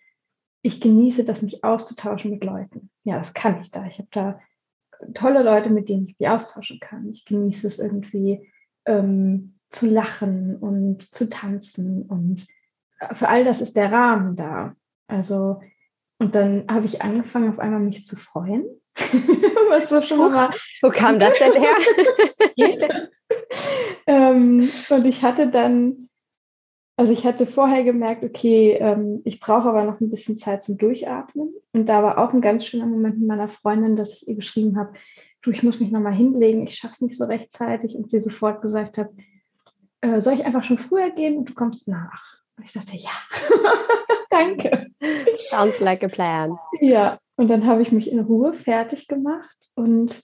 ich 0.62 0.80
genieße 0.80 1.24
das, 1.24 1.42
mich 1.42 1.64
auszutauschen 1.64 2.30
mit 2.30 2.44
Leuten. 2.44 2.90
Ja, 3.04 3.18
das 3.18 3.34
kann 3.34 3.60
ich 3.60 3.70
da. 3.70 3.86
Ich 3.86 3.98
habe 3.98 4.08
da 4.10 4.40
tolle 5.12 5.42
Leute, 5.42 5.70
mit 5.70 5.88
denen 5.88 6.04
ich 6.04 6.18
mich 6.18 6.28
austauschen 6.28 6.80
kann. 6.80 7.10
Ich 7.10 7.24
genieße 7.24 7.66
es 7.66 7.78
irgendwie, 7.78 8.50
ähm, 8.86 9.54
zu 9.74 9.86
lachen 9.86 10.56
und 10.56 11.02
zu 11.14 11.28
tanzen. 11.28 12.02
Und 12.02 12.46
für 13.12 13.28
all 13.28 13.44
das 13.44 13.60
ist 13.60 13.76
der 13.76 13.92
Rahmen 13.92 14.36
da. 14.36 14.74
Also, 15.08 15.60
und 16.18 16.34
dann 16.34 16.64
habe 16.68 16.86
ich 16.86 17.02
angefangen, 17.02 17.50
auf 17.50 17.58
einmal 17.58 17.80
mich 17.80 18.04
zu 18.04 18.16
freuen. 18.16 18.64
Was 19.68 19.88
so 19.88 20.00
schon 20.02 20.18
mal 20.18 20.50
Wo 20.82 20.90
kam 20.90 21.18
das 21.18 21.34
denn 21.38 21.52
her? 21.52 21.76
ähm, 24.06 24.70
und 24.90 25.04
ich 25.06 25.22
hatte 25.22 25.48
dann, 25.48 26.08
also 26.96 27.12
ich 27.12 27.26
hatte 27.26 27.46
vorher 27.46 27.82
gemerkt, 27.82 28.24
okay, 28.24 28.76
ähm, 28.80 29.20
ich 29.24 29.40
brauche 29.40 29.68
aber 29.68 29.84
noch 29.84 30.00
ein 30.00 30.10
bisschen 30.10 30.38
Zeit 30.38 30.62
zum 30.62 30.78
Durchatmen. 30.78 31.52
Und 31.72 31.86
da 31.86 32.02
war 32.02 32.18
auch 32.18 32.32
ein 32.32 32.40
ganz 32.40 32.66
schöner 32.66 32.86
Moment 32.86 33.18
mit 33.18 33.26
meiner 33.26 33.48
Freundin, 33.48 33.96
dass 33.96 34.12
ich 34.12 34.28
ihr 34.28 34.36
geschrieben 34.36 34.78
habe, 34.78 34.92
du, 35.42 35.50
ich 35.50 35.62
muss 35.62 35.80
mich 35.80 35.90
nochmal 35.90 36.14
hinlegen, 36.14 36.66
ich 36.66 36.76
schaffe 36.76 36.94
es 36.94 37.00
nicht 37.00 37.16
so 37.16 37.24
rechtzeitig 37.24 37.96
und 37.96 38.10
sie 38.10 38.20
sofort 38.20 38.62
gesagt 38.62 38.96
hat, 38.98 39.10
äh, 40.00 40.20
soll 40.20 40.34
ich 40.34 40.44
einfach 40.44 40.62
schon 40.62 40.78
früher 40.78 41.10
gehen 41.10 41.36
und 41.36 41.50
du 41.50 41.54
kommst 41.54 41.88
nach? 41.88 42.40
Und 42.56 42.64
ich 42.64 42.72
dachte, 42.72 42.96
ja, 42.96 43.10
danke. 44.30 44.86
Sounds 45.50 45.80
like 45.80 46.04
a 46.04 46.08
plan. 46.08 46.56
Ja, 46.80 47.18
und 47.36 47.48
dann 47.48 47.66
habe 47.66 47.82
ich 47.82 47.92
mich 47.92 48.10
in 48.10 48.20
Ruhe 48.20 48.52
fertig 48.52 49.08
gemacht 49.08 49.56
und 49.74 50.22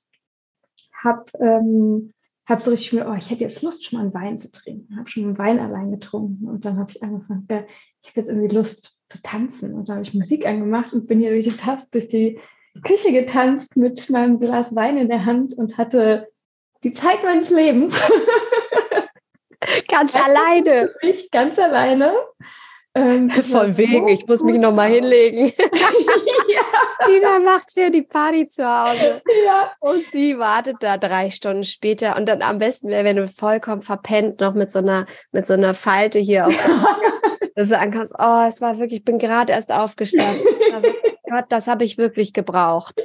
habe 1.03 1.25
ähm, 1.41 2.13
hab 2.47 2.61
so 2.61 2.71
richtig 2.71 2.93
mir, 2.93 3.09
oh, 3.09 3.15
ich 3.15 3.31
hätte 3.31 3.45
jetzt 3.45 3.63
Lust, 3.63 3.85
schon 3.85 3.99
mal 3.99 4.05
einen 4.05 4.15
Wein 4.15 4.39
zu 4.39 4.51
trinken. 4.51 4.97
Habe 4.97 5.09
schon 5.09 5.25
einen 5.25 5.39
Wein 5.39 5.59
allein 5.59 5.91
getrunken 5.91 6.49
und 6.49 6.65
dann 6.65 6.79
habe 6.79 6.91
ich 6.91 7.03
angefangen, 7.03 7.47
ja, 7.51 7.65
ich 8.03 8.11
habe 8.11 8.21
jetzt 8.21 8.29
irgendwie 8.29 8.55
Lust 8.55 8.97
zu 9.09 9.23
tanzen. 9.23 9.75
Und 9.75 9.89
dann 9.89 9.97
habe 9.97 10.07
ich 10.07 10.15
Musik 10.15 10.47
angemacht 10.47 10.93
und 10.93 11.07
bin 11.07 11.21
hier 11.21 11.31
durch 11.31 11.45
die, 11.45 11.57
Taste, 11.57 11.91
durch 11.93 12.09
die 12.09 12.41
Küche 12.85 13.13
getanzt 13.13 13.77
mit 13.77 14.09
meinem 14.11 14.39
Glas 14.41 14.75
Wein 14.75 14.97
in 14.97 15.09
der 15.09 15.25
Hand 15.25 15.55
und 15.55 15.79
hatte 15.79 16.29
die 16.83 16.93
Zeit 16.93 17.23
meines 17.23 17.51
Lebens. 17.51 18.01
Ganz 19.89 20.17
alleine. 20.17 20.91
Ich 21.03 21.31
ganz 21.31 21.59
alleine. 21.59 22.15
Ähm, 22.95 23.31
Von 23.43 23.77
wegen, 23.77 24.09
ich 24.09 24.27
muss 24.27 24.43
mich 24.43 24.59
nochmal 24.59 24.91
hinlegen. 24.91 25.53
ja. 25.59 27.07
Dina 27.07 27.39
macht 27.39 27.71
hier 27.73 27.91
die 27.91 28.03
Party 28.03 28.49
zu 28.49 28.65
Hause. 28.65 29.23
Ja. 29.45 29.71
Und 29.81 30.05
sie 30.11 30.39
wartet 30.39 30.77
da 30.81 30.99
drei 30.99 31.31
Stunden 31.31 31.65
später. 31.65 32.17
Und 32.17 32.29
dann 32.29 32.43
am 32.43 32.59
besten 32.59 32.89
wäre, 32.89 33.05
wenn 33.05 33.17
du 33.17 33.29
vollkommen 33.29 33.83
verpennt 33.83 34.41
noch 34.41 34.55
mit 34.55 34.71
so 34.71 34.81
einer, 34.81 35.07
mit 35.33 35.47
so 35.47 35.53
einer 35.53 35.75
Falte 35.75 36.19
hier 36.19 36.49
auf 36.49 36.55
dass 37.55 37.69
du 37.69 37.79
ankommst, 37.79 38.15
oh, 38.19 38.45
es 38.47 38.61
war 38.61 38.79
wirklich, 38.79 39.01
ich 39.01 39.05
bin 39.05 39.19
gerade 39.19 39.53
erst 39.53 39.73
aufgestanden. 39.73 40.43
Wirklich, 40.45 40.95
Gott, 41.29 41.47
das 41.49 41.69
habe 41.69 41.85
ich 41.85 41.99
wirklich 41.99 42.33
gebraucht. 42.33 43.01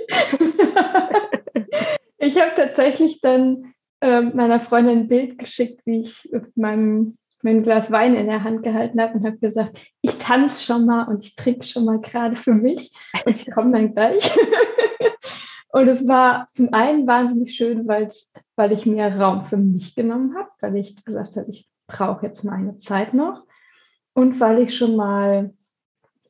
ich 2.18 2.42
habe 2.42 2.52
tatsächlich 2.56 3.22
dann 3.22 3.74
ähm, 4.02 4.32
meiner 4.36 4.60
Freundin 4.60 5.00
ein 5.00 5.08
Bild 5.08 5.38
geschickt, 5.38 5.82
wie 5.86 6.00
ich 6.02 6.28
mit 6.32 6.58
meinem 6.58 7.18
mein 7.46 7.64
Glas 7.64 7.92
Wein 7.92 8.16
in 8.16 8.26
der 8.26 8.44
Hand 8.44 8.64
gehalten 8.64 9.00
habe 9.00 9.14
und 9.14 9.26
habe 9.26 9.38
gesagt, 9.38 9.80
ich 10.02 10.18
tanze 10.18 10.64
schon 10.64 10.86
mal 10.86 11.08
und 11.08 11.24
ich 11.24 11.36
trinke 11.36 11.64
schon 11.64 11.86
mal 11.86 12.00
gerade 12.02 12.36
für 12.36 12.54
mich 12.54 12.92
und 13.26 13.40
ich 13.40 13.50
komme 13.52 13.72
dann 13.72 13.94
gleich. 13.94 14.36
und 15.70 15.88
es 15.88 16.08
war 16.08 16.48
zum 16.48 16.74
einen 16.74 17.06
wahnsinnig 17.06 17.56
schön, 17.56 17.88
weil 17.88 18.72
ich 18.72 18.86
mir 18.86 19.16
Raum 19.16 19.44
für 19.44 19.58
mich 19.58 19.96
genommen 19.96 20.36
habe, 20.36 20.50
weil 20.60 20.76
ich 20.76 21.06
gesagt 21.06 21.36
habe, 21.36 21.50
ich 21.52 21.70
brauche 21.88 22.26
jetzt 22.26 22.44
meine 22.44 22.78
Zeit 22.78 23.14
noch 23.14 23.46
und 24.14 24.40
weil 24.40 24.60
ich 24.60 24.76
schon 24.76 24.96
mal 24.96 25.54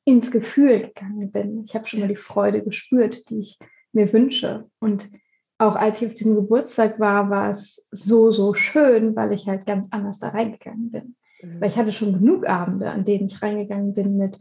ins 0.04 0.32
Gefühl 0.32 0.80
gegangen 0.80 1.32
bin. 1.32 1.64
Ich 1.64 1.76
habe 1.76 1.88
schon 1.88 2.02
mal 2.02 2.10
die 2.10 2.18
Freude 2.18 2.62
gespürt, 2.62 3.30
die 3.30 3.40
ich 3.40 3.58
mir 3.94 4.12
wünsche. 4.12 4.70
Und 4.80 5.08
auch 5.58 5.76
als 5.76 6.02
ich 6.02 6.10
auf 6.10 6.16
diesem 6.16 6.36
Geburtstag 6.36 7.00
war, 7.00 7.30
war 7.30 7.50
es 7.50 7.88
so, 7.92 8.32
so 8.32 8.54
schön, 8.54 9.16
weil 9.16 9.32
ich 9.32 9.48
halt 9.48 9.66
ganz 9.66 9.88
anders 9.92 10.20
da 10.20 10.30
reingegangen 10.30 10.92
bin. 10.92 11.16
Mhm. 11.42 11.62
Weil 11.62 11.70
ich 11.70 11.78
hatte 11.78 11.94
schon 11.94 12.14
genug 12.14 12.48
Abende, 12.48 12.90
an 12.90 13.06
denen 13.06 13.28
ich 13.28 13.42
reingegangen 13.42 13.94
bin 13.94 14.18
mit, 14.18 14.40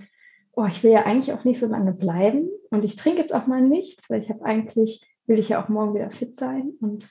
oh, 0.53 0.67
ich 0.67 0.83
will 0.83 0.91
ja 0.91 1.05
eigentlich 1.05 1.33
auch 1.33 1.45
nicht 1.45 1.61
so 1.61 1.67
lange 1.67 1.93
bleiben 1.93 2.49
und 2.71 2.85
ich 2.85 2.97
trinke 2.97 3.21
jetzt 3.21 3.35
auch 3.35 3.47
mal 3.47 3.61
nichts, 3.61 4.11
weil 4.11 4.21
ich 4.21 4.31
habe 4.31 4.45
eigentlich, 4.45 5.09
will 5.27 5.39
ich 5.39 5.51
ja 5.51 5.63
auch 5.63 5.69
morgen 5.69 5.95
wieder 5.95 6.11
fit 6.11 6.37
sein. 6.37 6.73
Und, 6.81 7.09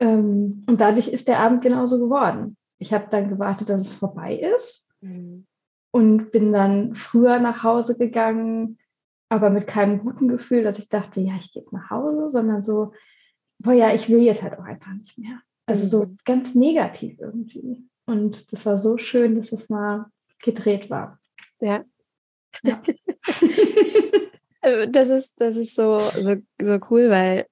ähm, 0.00 0.64
und 0.68 0.80
dadurch 0.80 1.08
ist 1.08 1.28
der 1.28 1.38
Abend 1.40 1.62
genauso 1.62 1.98
geworden. 1.98 2.56
Ich 2.78 2.92
habe 2.92 3.06
dann 3.10 3.28
gewartet, 3.28 3.68
dass 3.68 3.82
es 3.82 3.94
vorbei 3.94 4.36
ist 4.56 4.92
mhm. 5.00 5.46
und 5.92 6.32
bin 6.32 6.52
dann 6.52 6.94
früher 6.94 7.38
nach 7.38 7.62
Hause 7.62 7.96
gegangen, 7.96 8.78
aber 9.28 9.50
mit 9.50 9.66
keinem 9.66 10.00
guten 10.00 10.28
Gefühl, 10.28 10.62
dass 10.62 10.78
ich 10.78 10.88
dachte, 10.88 11.20
ja, 11.20 11.34
ich 11.38 11.52
gehe 11.52 11.62
jetzt 11.62 11.72
nach 11.72 11.90
Hause, 11.90 12.30
sondern 12.30 12.62
so, 12.62 12.92
boah 13.66 13.74
ja, 13.74 13.92
ich 13.92 14.08
will 14.08 14.22
jetzt 14.22 14.42
halt 14.42 14.58
auch 14.58 14.64
einfach 14.64 14.92
nicht 14.94 15.18
mehr. 15.18 15.40
Also 15.66 15.86
so 15.86 16.06
mhm. 16.06 16.18
ganz 16.24 16.54
negativ 16.54 17.18
irgendwie. 17.18 17.84
Und 18.06 18.52
das 18.52 18.64
war 18.64 18.78
so 18.78 18.96
schön, 18.96 19.34
dass 19.34 19.50
es 19.50 19.68
mal 19.68 20.06
gedreht 20.42 20.88
war. 20.88 21.18
Ja. 21.60 21.84
ja. 22.62 22.82
Also 24.62 24.84
das 24.86 25.10
ist, 25.10 25.34
das 25.40 25.54
ist 25.54 25.76
so, 25.76 26.00
so, 26.00 26.34
so 26.60 26.78
cool, 26.90 27.08
weil 27.08 27.46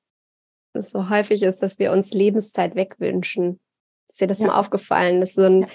es 0.73 0.91
so 0.91 1.11
häufig 1.11 1.45
ist, 1.45 1.63
dass 1.63 1.79
wir 1.79 1.93
uns 1.93 2.13
Lebenszeit 2.13 2.75
wegwünschen. 2.75 3.61
Ist 4.09 4.21
dir 4.21 4.27
das 4.27 4.41
ja. 4.41 4.49
mal 4.49 4.59
aufgefallen? 4.59 5.21
Das 5.21 5.29
ist 5.29 5.37
so 5.37 5.43
ein, 5.43 5.67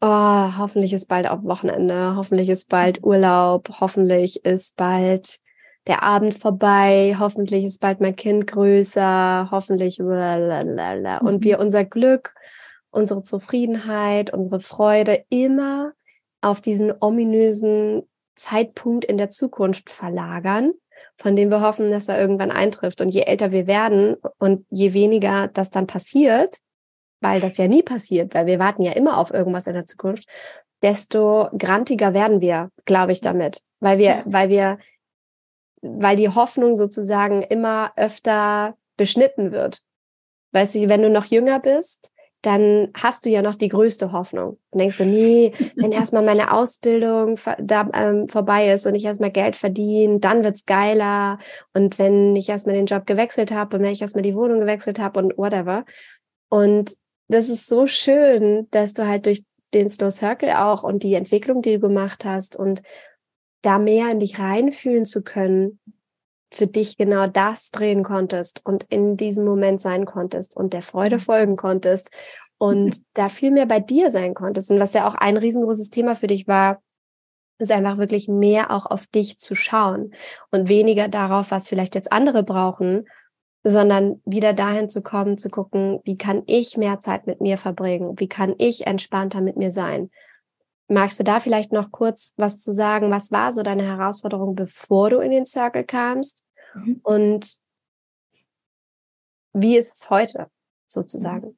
oh, 0.00 0.56
hoffentlich 0.56 0.94
ist 0.94 1.08
bald 1.08 1.26
auch 1.26 1.42
Wochenende, 1.44 2.16
hoffentlich 2.16 2.48
ist 2.48 2.70
bald 2.70 3.02
Urlaub, 3.04 3.68
hoffentlich 3.80 4.46
ist 4.46 4.74
bald 4.76 5.41
der 5.86 6.02
Abend 6.02 6.34
vorbei, 6.34 7.16
hoffentlich 7.18 7.64
ist 7.64 7.80
bald 7.80 8.00
mein 8.00 8.16
Kind 8.16 8.46
größer, 8.46 9.48
hoffentlich 9.50 9.98
blablabla. 9.98 11.18
und 11.18 11.36
mhm. 11.36 11.42
wir 11.42 11.58
unser 11.58 11.84
Glück, 11.84 12.34
unsere 12.90 13.22
Zufriedenheit, 13.22 14.32
unsere 14.32 14.60
Freude 14.60 15.24
immer 15.28 15.92
auf 16.40 16.60
diesen 16.60 16.92
ominösen 17.00 18.02
Zeitpunkt 18.34 19.04
in 19.04 19.16
der 19.16 19.28
Zukunft 19.28 19.90
verlagern, 19.90 20.72
von 21.16 21.36
dem 21.36 21.50
wir 21.50 21.60
hoffen, 21.60 21.90
dass 21.90 22.08
er 22.08 22.20
irgendwann 22.20 22.50
eintrifft. 22.50 23.00
Und 23.00 23.08
je 23.10 23.22
älter 23.22 23.52
wir 23.52 23.66
werden 23.66 24.16
und 24.38 24.66
je 24.70 24.92
weniger 24.92 25.48
das 25.48 25.70
dann 25.70 25.86
passiert, 25.86 26.58
weil 27.20 27.40
das 27.40 27.56
ja 27.56 27.68
nie 27.68 27.82
passiert, 27.82 28.34
weil 28.34 28.46
wir 28.46 28.58
warten 28.58 28.82
ja 28.82 28.92
immer 28.92 29.18
auf 29.18 29.32
irgendwas 29.32 29.66
in 29.66 29.74
der 29.74 29.86
Zukunft, 29.86 30.26
desto 30.82 31.48
grantiger 31.56 32.12
werden 32.12 32.40
wir, 32.40 32.70
glaube 32.84 33.12
ich, 33.12 33.20
damit, 33.20 33.62
weil 33.80 33.98
wir, 33.98 34.22
weil 34.26 34.48
wir 34.48 34.78
weil 35.82 36.16
die 36.16 36.28
Hoffnung 36.28 36.76
sozusagen 36.76 37.42
immer 37.42 37.92
öfter 37.96 38.76
beschnitten 38.96 39.52
wird. 39.52 39.82
Weißt 40.52 40.74
du, 40.74 40.88
wenn 40.88 41.02
du 41.02 41.10
noch 41.10 41.26
jünger 41.26 41.60
bist, 41.60 42.12
dann 42.42 42.88
hast 42.94 43.24
du 43.24 43.30
ja 43.30 43.40
noch 43.40 43.54
die 43.54 43.68
größte 43.68 44.10
Hoffnung. 44.10 44.58
Dann 44.72 44.80
denkst 44.80 44.98
du, 44.98 45.04
nee, 45.04 45.52
wenn 45.76 45.92
erstmal 45.92 46.24
meine 46.24 46.52
Ausbildung 46.52 47.38
da, 47.58 47.88
ähm, 47.94 48.28
vorbei 48.28 48.72
ist 48.72 48.84
und 48.86 48.96
ich 48.96 49.04
erstmal 49.04 49.30
Geld 49.30 49.56
verdiene, 49.56 50.18
dann 50.18 50.42
wird's 50.42 50.66
geiler. 50.66 51.38
Und 51.72 51.98
wenn 51.98 52.34
ich 52.34 52.48
erstmal 52.48 52.74
den 52.74 52.86
Job 52.86 53.06
gewechselt 53.06 53.52
habe 53.52 53.76
und 53.76 53.84
wenn 53.84 53.92
ich 53.92 54.02
erstmal 54.02 54.22
die 54.22 54.34
Wohnung 54.34 54.60
gewechselt 54.60 54.98
habe 54.98 55.20
und 55.20 55.38
whatever. 55.38 55.84
Und 56.48 56.96
das 57.28 57.48
ist 57.48 57.68
so 57.68 57.86
schön, 57.86 58.68
dass 58.72 58.92
du 58.92 59.06
halt 59.06 59.26
durch 59.26 59.44
den 59.72 59.88
Slow 59.88 60.10
Circle 60.10 60.50
auch 60.50 60.82
und 60.82 61.04
die 61.04 61.14
Entwicklung, 61.14 61.62
die 61.62 61.74
du 61.74 61.80
gemacht 61.80 62.24
hast 62.24 62.56
und 62.56 62.82
da 63.62 63.78
mehr 63.78 64.10
in 64.10 64.20
dich 64.20 64.38
reinfühlen 64.38 65.04
zu 65.04 65.22
können, 65.22 65.78
für 66.52 66.66
dich 66.66 66.98
genau 66.98 67.26
das 67.26 67.70
drehen 67.70 68.02
konntest 68.04 68.60
und 68.64 68.84
in 68.90 69.16
diesem 69.16 69.44
Moment 69.44 69.80
sein 69.80 70.04
konntest 70.04 70.56
und 70.56 70.74
der 70.74 70.82
Freude 70.82 71.16
mhm. 71.16 71.20
folgen 71.20 71.56
konntest 71.56 72.10
und 72.58 72.96
da 73.14 73.28
viel 73.28 73.50
mehr 73.50 73.66
bei 73.66 73.80
dir 73.80 74.10
sein 74.10 74.34
konntest. 74.34 74.70
Und 74.70 74.78
was 74.78 74.92
ja 74.92 75.08
auch 75.08 75.14
ein 75.14 75.36
riesengroßes 75.36 75.90
Thema 75.90 76.14
für 76.14 76.26
dich 76.26 76.46
war, 76.46 76.82
ist 77.58 77.72
einfach 77.72 77.96
wirklich 77.96 78.28
mehr 78.28 78.70
auch 78.70 78.86
auf 78.86 79.06
dich 79.06 79.38
zu 79.38 79.54
schauen 79.54 80.14
und 80.50 80.68
weniger 80.68 81.08
darauf, 81.08 81.50
was 81.50 81.68
vielleicht 81.68 81.94
jetzt 81.94 82.12
andere 82.12 82.42
brauchen, 82.42 83.06
sondern 83.64 84.20
wieder 84.24 84.52
dahin 84.52 84.88
zu 84.88 85.02
kommen, 85.02 85.38
zu 85.38 85.48
gucken, 85.48 86.00
wie 86.04 86.16
kann 86.18 86.42
ich 86.46 86.76
mehr 86.76 86.98
Zeit 86.98 87.26
mit 87.26 87.40
mir 87.40 87.58
verbringen? 87.58 88.18
Wie 88.18 88.28
kann 88.28 88.54
ich 88.58 88.86
entspannter 88.86 89.40
mit 89.40 89.56
mir 89.56 89.70
sein? 89.70 90.10
Magst 90.88 91.18
du 91.18 91.24
da 91.24 91.40
vielleicht 91.40 91.72
noch 91.72 91.90
kurz 91.90 92.34
was 92.36 92.60
zu 92.60 92.72
sagen? 92.72 93.10
Was 93.10 93.32
war 93.32 93.52
so 93.52 93.62
deine 93.62 93.84
Herausforderung, 93.84 94.54
bevor 94.54 95.10
du 95.10 95.20
in 95.20 95.30
den 95.30 95.46
Circle 95.46 95.84
kamst? 95.84 96.44
Mhm. 96.74 97.00
Und 97.02 97.58
wie 99.52 99.76
ist 99.76 99.94
es 99.94 100.10
heute 100.10 100.48
sozusagen? 100.86 101.56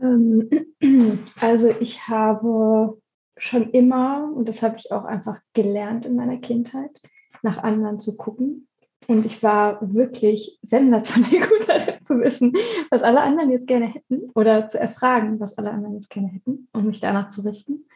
Ähm, 0.00 0.48
also 1.40 1.70
ich 1.80 2.08
habe 2.08 3.00
schon 3.36 3.70
immer, 3.70 4.30
und 4.34 4.48
das 4.48 4.62
habe 4.62 4.76
ich 4.78 4.90
auch 4.92 5.04
einfach 5.04 5.40
gelernt 5.52 6.06
in 6.06 6.16
meiner 6.16 6.38
Kindheit, 6.38 7.00
nach 7.42 7.58
anderen 7.58 8.00
zu 8.00 8.16
gucken 8.16 8.68
und 9.06 9.26
ich 9.26 9.42
war 9.42 9.78
wirklich 9.94 10.58
sensationell 10.62 11.40
gut 11.48 11.68
darin 11.68 11.95
zu 12.06 12.20
wissen, 12.20 12.52
was 12.90 13.02
alle 13.02 13.20
anderen 13.20 13.50
jetzt 13.50 13.66
gerne 13.66 13.86
hätten 13.86 14.30
oder 14.34 14.68
zu 14.68 14.78
erfragen, 14.78 15.40
was 15.40 15.58
alle 15.58 15.70
anderen 15.70 15.94
jetzt 15.94 16.10
gerne 16.10 16.28
hätten 16.28 16.68
und 16.72 16.86
mich 16.86 17.00
danach 17.00 17.28
zu 17.28 17.42
richten. 17.42 17.86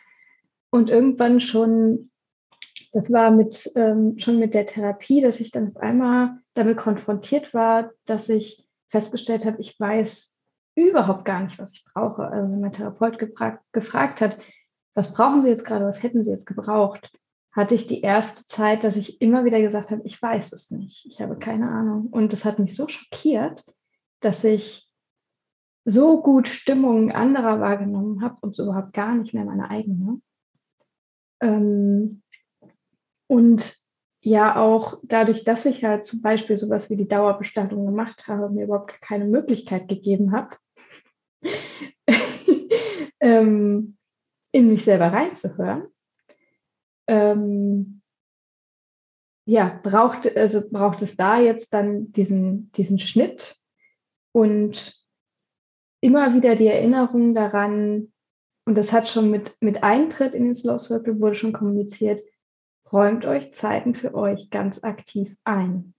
Und 0.70 0.90
irgendwann 0.90 1.40
schon, 1.40 2.10
das 2.92 3.12
war 3.12 3.30
mit, 3.30 3.70
ähm, 3.74 4.18
schon 4.18 4.38
mit 4.38 4.54
der 4.54 4.66
Therapie, 4.66 5.20
dass 5.20 5.40
ich 5.40 5.50
dann 5.50 5.68
auf 5.68 5.76
einmal 5.78 6.38
damit 6.54 6.76
konfrontiert 6.76 7.54
war, 7.54 7.90
dass 8.04 8.28
ich 8.28 8.66
festgestellt 8.88 9.44
habe, 9.44 9.60
ich 9.60 9.78
weiß 9.78 10.38
überhaupt 10.74 11.24
gar 11.24 11.42
nicht, 11.42 11.58
was 11.58 11.72
ich 11.72 11.84
brauche. 11.84 12.26
Also 12.26 12.52
wenn 12.52 12.60
mein 12.60 12.72
Therapeut 12.72 13.18
gefragt, 13.18 13.64
gefragt 13.72 14.20
hat, 14.20 14.38
was 14.94 15.12
brauchen 15.12 15.42
Sie 15.42 15.48
jetzt 15.48 15.64
gerade, 15.64 15.84
was 15.84 16.02
hätten 16.02 16.22
Sie 16.24 16.30
jetzt 16.30 16.46
gebraucht, 16.46 17.12
hatte 17.52 17.74
ich 17.74 17.86
die 17.86 18.00
erste 18.00 18.46
Zeit, 18.46 18.84
dass 18.84 18.96
ich 18.96 19.20
immer 19.20 19.44
wieder 19.44 19.60
gesagt 19.60 19.90
habe, 19.90 20.02
ich 20.04 20.20
weiß 20.20 20.52
es 20.52 20.70
nicht, 20.70 21.06
ich 21.06 21.20
habe 21.20 21.36
keine 21.36 21.68
Ahnung. 21.68 22.08
Und 22.10 22.32
das 22.32 22.44
hat 22.44 22.58
mich 22.58 22.76
so 22.76 22.86
schockiert, 22.88 23.64
dass 24.20 24.44
ich 24.44 24.88
so 25.84 26.22
gut 26.22 26.48
Stimmungen 26.48 27.10
anderer 27.10 27.60
wahrgenommen 27.60 28.22
habe 28.22 28.36
und 28.42 28.54
so 28.54 28.64
überhaupt 28.64 28.92
gar 28.92 29.14
nicht 29.14 29.34
mehr 29.34 29.44
meine 29.44 29.70
eigene. 29.70 30.20
Ähm, 31.40 32.22
und 33.26 33.76
ja, 34.22 34.56
auch 34.56 34.98
dadurch, 35.02 35.44
dass 35.44 35.64
ich 35.64 35.84
halt 35.84 36.04
zum 36.04 36.20
Beispiel 36.20 36.56
sowas 36.56 36.90
wie 36.90 36.96
die 36.96 37.08
Dauerbestattung 37.08 37.86
gemacht 37.86 38.28
habe, 38.28 38.50
mir 38.50 38.64
überhaupt 38.64 39.00
keine 39.00 39.24
Möglichkeit 39.24 39.88
gegeben 39.88 40.32
habe, 40.32 40.56
ähm, 43.20 43.96
in 44.52 44.68
mich 44.68 44.84
selber 44.84 45.12
reinzuhören. 45.12 45.84
Ähm, 47.06 48.02
ja, 49.46 49.80
braucht, 49.82 50.36
also 50.36 50.68
braucht 50.70 51.00
es 51.02 51.16
da 51.16 51.40
jetzt 51.40 51.72
dann 51.72 52.12
diesen, 52.12 52.70
diesen 52.72 52.98
Schnitt 52.98 53.56
und 54.32 55.00
immer 56.00 56.34
wieder 56.34 56.56
die 56.56 56.68
Erinnerung 56.68 57.34
daran, 57.34 58.12
und 58.64 58.76
das 58.76 58.92
hat 58.92 59.08
schon 59.08 59.30
mit, 59.30 59.56
mit 59.60 59.82
Eintritt 59.82 60.34
in 60.34 60.44
den 60.44 60.54
Slow 60.54 60.78
Circle 60.78 61.20
wurde 61.20 61.34
schon 61.34 61.52
kommuniziert, 61.52 62.20
räumt 62.92 63.24
euch 63.24 63.52
Zeiten 63.52 63.94
für 63.94 64.14
euch 64.14 64.50
ganz 64.50 64.82
aktiv 64.82 65.36
ein. 65.44 65.94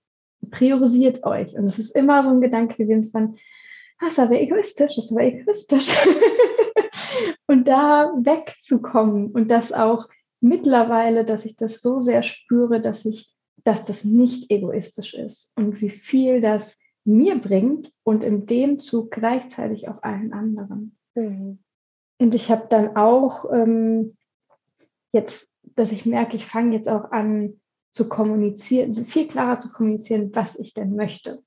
Priorisiert 0.50 1.24
euch. 1.24 1.56
Und 1.56 1.66
es 1.66 1.78
ist 1.80 1.96
immer 1.96 2.24
so 2.24 2.32
ein 2.32 2.42
Gedanke 2.42 2.78
gewesen 2.78 3.12
von, 3.12 3.38
das 4.00 4.18
war 4.18 4.32
egoistisch, 4.32 4.96
das 4.96 5.14
war 5.14 5.22
egoistisch. 5.22 5.96
und 7.48 7.68
da 7.68 8.12
wegzukommen 8.18 9.32
und 9.32 9.52
das 9.52 9.72
auch 9.72 10.08
mittlerweile, 10.40 11.24
dass 11.24 11.46
ich 11.46 11.56
das 11.56 11.82
so 11.82 12.00
sehr 12.00 12.24
spüre, 12.24 12.82
dass 12.82 13.06
ich, 13.06 13.30
dass 13.64 13.86
das 13.86 14.04
nicht 14.04 14.50
egoistisch 14.50 15.14
ist 15.14 15.56
und 15.56 15.82
wie 15.82 15.90
viel 15.92 16.42
das 16.42 16.81
mir 17.04 17.40
bringt 17.40 17.92
und 18.04 18.24
in 18.24 18.46
dem 18.46 18.80
Zug 18.80 19.12
gleichzeitig 19.12 19.88
auch 19.88 20.04
allen 20.04 20.34
anderen. 20.34 20.98
Mhm. 21.16 21.60
Und 22.20 22.36
ich 22.36 22.52
habe 22.52 22.68
dann 22.70 22.96
auch 22.96 23.52
ähm, 23.52 24.16
jetzt, 25.12 25.54
dass 25.76 25.92
ich 25.92 26.06
merke, 26.06 26.36
ich 26.36 26.46
fange 26.46 26.76
jetzt 26.76 26.90
auch 26.90 27.12
an 27.12 27.60
zu 27.92 28.08
kommunizieren, 28.08 28.94
viel 28.94 29.28
klarer 29.28 29.60
zu 29.60 29.72
kommunizieren, 29.72 30.32
was 30.34 30.58
ich 30.58 30.74
denn 30.74 30.96
möchte. 30.96 31.44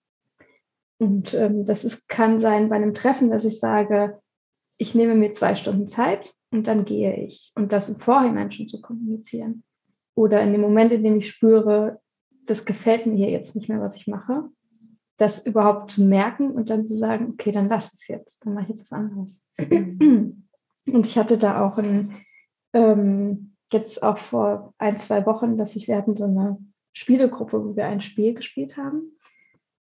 Und 0.98 1.34
ähm, 1.34 1.64
das 1.64 1.84
ist, 1.84 2.08
kann 2.08 2.38
sein 2.38 2.68
bei 2.68 2.76
einem 2.76 2.94
Treffen, 2.94 3.30
dass 3.30 3.44
ich 3.44 3.58
sage, 3.58 4.20
ich 4.76 4.94
nehme 4.94 5.14
mir 5.14 5.32
zwei 5.32 5.54
Stunden 5.54 5.88
Zeit 5.88 6.34
und 6.50 6.66
dann 6.66 6.84
gehe 6.84 7.16
ich. 7.16 7.52
Und 7.54 7.72
das 7.72 7.88
im 7.88 7.96
Vorhinein 7.96 8.52
schon 8.52 8.68
zu 8.68 8.80
kommunizieren. 8.80 9.64
Oder 10.14 10.42
in 10.42 10.52
dem 10.52 10.60
Moment, 10.60 10.92
in 10.92 11.02
dem 11.02 11.16
ich 11.16 11.28
spüre, 11.28 12.00
das 12.46 12.64
gefällt 12.64 13.06
mir 13.06 13.16
hier 13.16 13.30
jetzt 13.30 13.56
nicht 13.56 13.68
mehr, 13.68 13.80
was 13.80 13.96
ich 13.96 14.06
mache, 14.06 14.48
das 15.16 15.46
überhaupt 15.46 15.92
zu 15.92 16.02
merken 16.02 16.50
und 16.50 16.70
dann 16.70 16.86
zu 16.86 16.96
sagen, 16.96 17.30
okay, 17.32 17.52
dann 17.52 17.68
lass 17.68 17.94
es 17.94 18.08
jetzt, 18.08 18.44
dann 18.44 18.54
mache 18.54 18.64
ich 18.64 18.70
jetzt 18.70 18.90
was 18.90 18.98
anderes. 18.98 19.46
Und 20.86 21.06
ich 21.06 21.16
hatte 21.16 21.38
da 21.38 21.64
auch 21.64 21.78
ein, 21.78 22.16
ähm, 22.72 23.56
jetzt 23.72 24.02
auch 24.02 24.18
vor 24.18 24.74
ein, 24.78 24.98
zwei 24.98 25.24
Wochen, 25.26 25.56
dass 25.56 25.76
ich, 25.76 25.88
wir 25.88 25.96
hatten 25.96 26.16
so 26.16 26.24
eine 26.24 26.58
Spielegruppe, 26.92 27.64
wo 27.64 27.76
wir 27.76 27.86
ein 27.86 28.00
Spiel 28.00 28.34
gespielt 28.34 28.76
haben. 28.76 29.16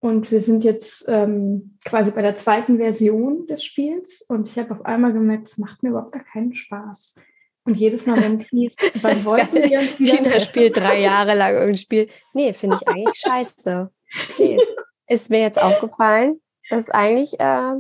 Und 0.01 0.31
wir 0.31 0.41
sind 0.41 0.65
jetzt 0.65 1.07
ähm, 1.09 1.79
quasi 1.85 2.11
bei 2.11 2.21
der 2.21 2.37
zweiten 2.37 2.77
Version 2.77 3.47
des 3.47 3.65
Spiels. 3.65 4.23
Und 4.29 4.49
ich 4.49 4.59
habe 4.59 4.75
auf 4.75 4.85
einmal 4.85 5.15
gemerkt, 5.15 5.49
es 5.49 5.59
macht 5.59 5.83
mir 5.83 5.91
überhaupt 5.91 6.13
gar 6.13 6.25
keinen 6.25 6.55
Spaß. 6.55 7.25
Und 7.65 7.79
jedes 7.79 8.05
Mal, 8.05 8.23
wenn 8.23 8.37
es 8.37 8.49
hieß, 8.49 8.77
wann 9.03 9.25
wollten 9.25 9.55
wir 9.55 9.79
uns 9.79 9.99
wieder. 9.99 10.17
Tina 10.17 10.41
spielt 10.41 10.77
drei 10.77 11.01
Jahre 11.01 11.35
lang 11.35 11.55
irgendein 11.55 11.79
Spiel. 11.79 12.09
Nee, 12.35 12.53
finde 12.53 12.77
ich 12.81 12.87
eigentlich 12.87 13.17
scheiße. 13.17 13.91
Nee. 14.39 14.59
Ist 15.07 15.31
mir 15.31 15.41
jetzt 15.41 15.61
aufgefallen, 15.61 16.41
dass 16.71 16.91
eigentlich. 16.91 17.39
Äh, 17.41 17.75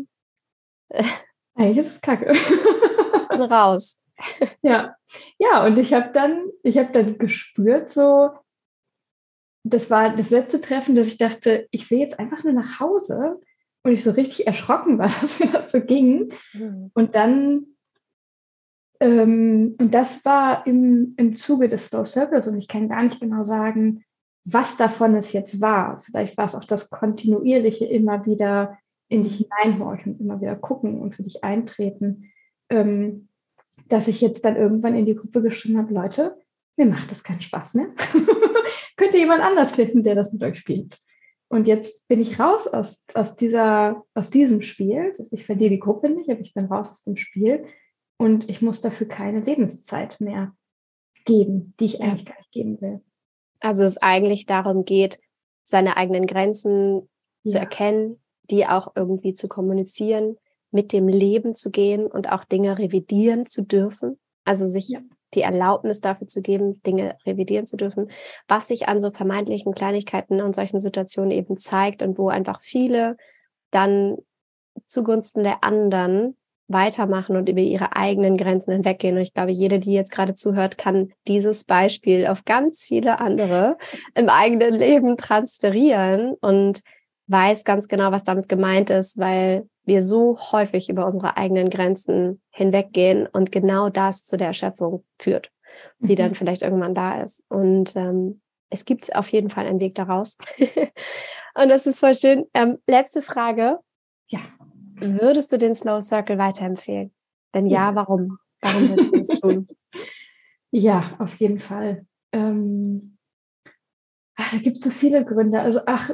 eigentlich 1.55 1.79
ist 1.79 1.91
es 1.91 2.01
kacke. 2.01 2.33
raus. 3.31 4.01
Ja, 4.63 4.97
ja, 5.39 5.65
und 5.65 5.79
ich 5.79 5.93
habe 5.93 6.11
dann, 6.13 6.47
ich 6.63 6.79
habe 6.79 6.93
dann 6.93 7.19
gespürt, 7.19 7.91
so, 7.91 8.31
das 9.65 9.91
war 9.91 10.15
das 10.15 10.31
letzte 10.31 10.61
Treffen, 10.61 10.95
dass 10.95 11.07
ich 11.07 11.17
dachte, 11.17 11.67
ich 11.71 11.91
will 11.91 11.99
jetzt 11.99 12.19
einfach 12.19 12.45
nur 12.45 12.53
nach 12.53 12.81
Hause 12.81 13.41
und 13.83 13.93
ich 13.93 14.05
so 14.05 14.13
richtig 14.13 14.47
erschrocken 14.47 14.99
war, 14.99 15.09
dass 15.21 15.41
mir 15.41 15.51
das 15.51 15.71
so 15.71 15.81
ging. 15.81 16.33
Mhm. 16.53 16.91
Und 16.95 17.15
dann, 17.15 17.67
ähm, 19.01 19.75
und 19.79 19.95
das 19.95 20.25
war 20.25 20.67
im, 20.67 21.15
im 21.17 21.37
Zuge 21.37 21.69
des 21.69 21.87
Slow 21.87 22.05
Circles 22.05 22.47
und 22.47 22.57
ich 22.57 22.69
kann 22.69 22.89
gar 22.89 23.03
nicht 23.03 23.21
genau 23.21 23.43
sagen, 23.43 24.05
was 24.45 24.77
davon 24.77 25.15
es 25.15 25.33
jetzt 25.33 25.61
war. 25.61 26.01
Vielleicht 26.01 26.37
war 26.37 26.45
es 26.45 26.55
auch 26.55 26.65
das 26.65 26.91
kontinuierliche 26.91 27.87
immer 27.87 28.27
wieder 28.27 28.79
in 29.09 29.23
dich 29.23 29.37
hineinhorchen, 29.37 30.19
immer 30.19 30.41
wieder 30.41 30.57
gucken 30.57 31.01
und 31.01 31.15
für 31.15 31.23
dich 31.23 31.45
eintreten, 31.45 32.31
ähm, 32.69 33.29
dass 33.89 34.09
ich 34.09 34.21
jetzt 34.21 34.45
dann 34.45 34.57
irgendwann 34.57 34.97
in 34.97 35.07
die 35.07 35.17
Gruppe 35.17 35.43
geschrieben 35.43 35.79
habe, 35.79 35.93
Leute, 35.93 36.37
mir 36.77 36.87
macht 36.87 37.11
das 37.11 37.23
keinen 37.23 37.41
Spaß 37.41 37.75
mehr. 37.75 37.89
Könnt 38.97 39.15
ihr 39.15 39.21
jemand 39.21 39.43
anders 39.43 39.73
finden, 39.73 40.03
der 40.03 40.15
das 40.15 40.33
mit 40.33 40.43
euch 40.43 40.59
spielt? 40.59 40.99
Und 41.49 41.67
jetzt 41.67 42.09
bin 42.09 42.21
ich 42.21 42.41
raus 42.41 42.67
aus, 42.67 43.07
aus, 43.15 43.37
dieser, 43.37 44.05
aus 44.15 44.31
diesem 44.31 44.63
Spiel. 44.63 45.15
Ich 45.31 45.47
verliere 45.47 45.71
die 45.71 45.79
Gruppe 45.79 46.09
nicht, 46.09 46.29
aber 46.31 46.41
ich 46.41 46.55
bin 46.55 46.67
raus 46.67 46.91
aus 46.91 47.05
dem 47.05 47.17
Spiel. 47.17 47.67
Und 48.17 48.49
ich 48.49 48.63
muss 48.63 48.81
dafür 48.81 49.07
keine 49.07 49.41
Lebenszeit 49.41 50.21
mehr 50.21 50.55
geben, 51.25 51.75
die 51.79 51.87
ich 51.87 52.01
eigentlich 52.01 52.27
gar 52.27 52.37
nicht 52.39 52.53
geben 52.53 52.81
will. 52.81 53.01
Also 53.65 53.85
es 53.85 53.97
eigentlich 53.97 54.45
darum 54.45 54.85
geht, 54.85 55.21
seine 55.63 55.97
eigenen 55.97 56.27
Grenzen 56.27 57.09
ja. 57.45 57.53
zu 57.53 57.59
erkennen, 57.59 58.23
die 58.51 58.67
auch 58.67 58.93
irgendwie 58.95 59.33
zu 59.33 59.49
kommunizieren, 59.49 60.37
mit 60.71 60.93
dem 60.93 61.09
Leben 61.09 61.55
zu 61.55 61.71
gehen 61.71 62.07
und 62.07 62.31
auch 62.31 62.45
Dinge 62.45 62.79
revidieren 62.79 63.47
zu 63.47 63.63
dürfen. 63.63 64.21
Also 64.45 64.67
sich 64.67 64.91
ja 64.91 65.01
die 65.33 65.41
Erlaubnis 65.41 66.03
dafür 66.03 66.27
zu 66.27 66.43
geben, 66.43 66.83
Dinge 66.83 67.17
revidieren 67.25 67.65
zu 67.65 67.79
dürfen, 67.79 68.11
was 68.49 68.69
sich 68.69 68.87
an 68.87 69.01
so 69.01 69.11
vermeintlichen 69.11 69.73
Kleinigkeiten 69.73 70.43
und 70.43 70.55
solchen 70.55 70.79
Situationen 70.79 71.31
eben 71.31 71.57
zeigt 71.57 72.03
und 72.03 72.19
wo 72.19 72.29
einfach 72.29 72.61
viele 72.61 73.17
dann 73.71 74.19
zugunsten 74.87 75.43
der 75.43 75.65
anderen 75.65 76.37
weitermachen 76.69 77.37
und 77.37 77.49
über 77.49 77.61
ihre 77.61 77.95
eigenen 77.95 78.37
Grenzen 78.37 78.73
hinweggehen. 78.73 79.17
Und 79.17 79.23
ich 79.23 79.35
glaube, 79.35 79.53
jede, 79.53 79.79
die 79.79 79.93
jetzt 79.93 80.11
gerade 80.11 80.35
zuhört, 80.35 80.79
kann 80.79 81.13
dieses 81.29 81.65
Beispiel 81.65 82.27
auf 82.27 82.45
ganz 82.45 82.83
viele 82.83 83.21
andere 83.21 83.77
im 84.15 84.29
eigenen 84.29 84.73
Leben 84.73 85.17
transferieren 85.17 86.35
und 86.41 86.83
weiß 87.27 87.65
ganz 87.65 87.89
genau, 87.89 88.13
was 88.13 88.25
damit 88.25 88.49
gemeint 88.49 88.91
ist, 88.91 89.19
weil 89.19 89.69
wir 89.85 90.03
so 90.03 90.39
häufig 90.53 90.89
über 90.89 91.07
unsere 91.07 91.37
eigenen 91.37 91.71
Grenzen 91.71 92.41
hinweggehen 92.51 93.27
und 93.27 93.53
genau 93.53 93.91
das 93.91 94.25
zu 94.25 94.37
der 94.37 94.49
Erschöpfung 94.49 95.05
führt, 95.19 95.51
die 95.99 96.13
mhm. 96.13 96.17
dann 96.17 96.35
vielleicht 96.35 96.63
irgendwann 96.63 96.95
da 96.95 97.21
ist. 97.21 97.43
Und 97.49 97.95
ähm, 97.97 98.41
es 98.71 98.85
gibt 98.85 99.15
auf 99.15 99.29
jeden 99.31 99.51
Fall 99.51 99.67
einen 99.67 99.81
Weg 99.81 99.95
daraus. 99.95 100.39
und 100.59 101.69
das 101.69 101.87
ist 101.87 102.01
voll 102.01 102.15
schön. 102.15 102.47
Ähm, 102.55 102.79
letzte 102.87 103.23
Frage. 103.23 103.79
Ja. 104.29 104.41
Würdest 104.97 105.53
du 105.53 105.59
den 105.59 105.75
Slow 105.75 106.01
Circle 106.01 106.39
weiterempfehlen? 106.39 107.13
Wenn 107.53 107.67
ja, 107.67 107.91
ja 107.91 107.95
warum? 107.95 108.39
Warum 108.61 108.89
würdest 108.89 109.15
du 109.15 109.21
es 109.21 109.29
tun? 109.41 109.67
ja, 110.71 111.17
auf 111.19 111.35
jeden 111.37 111.59
Fall. 111.59 112.07
Ähm, 112.33 113.15
Ach, 114.37 114.51
da 114.51 114.59
gibt 114.59 114.79
es 114.79 114.83
so 114.83 114.91
viele 114.91 115.25
Gründe. 115.25 115.61
Also, 115.61 115.81
ach, 115.87 116.11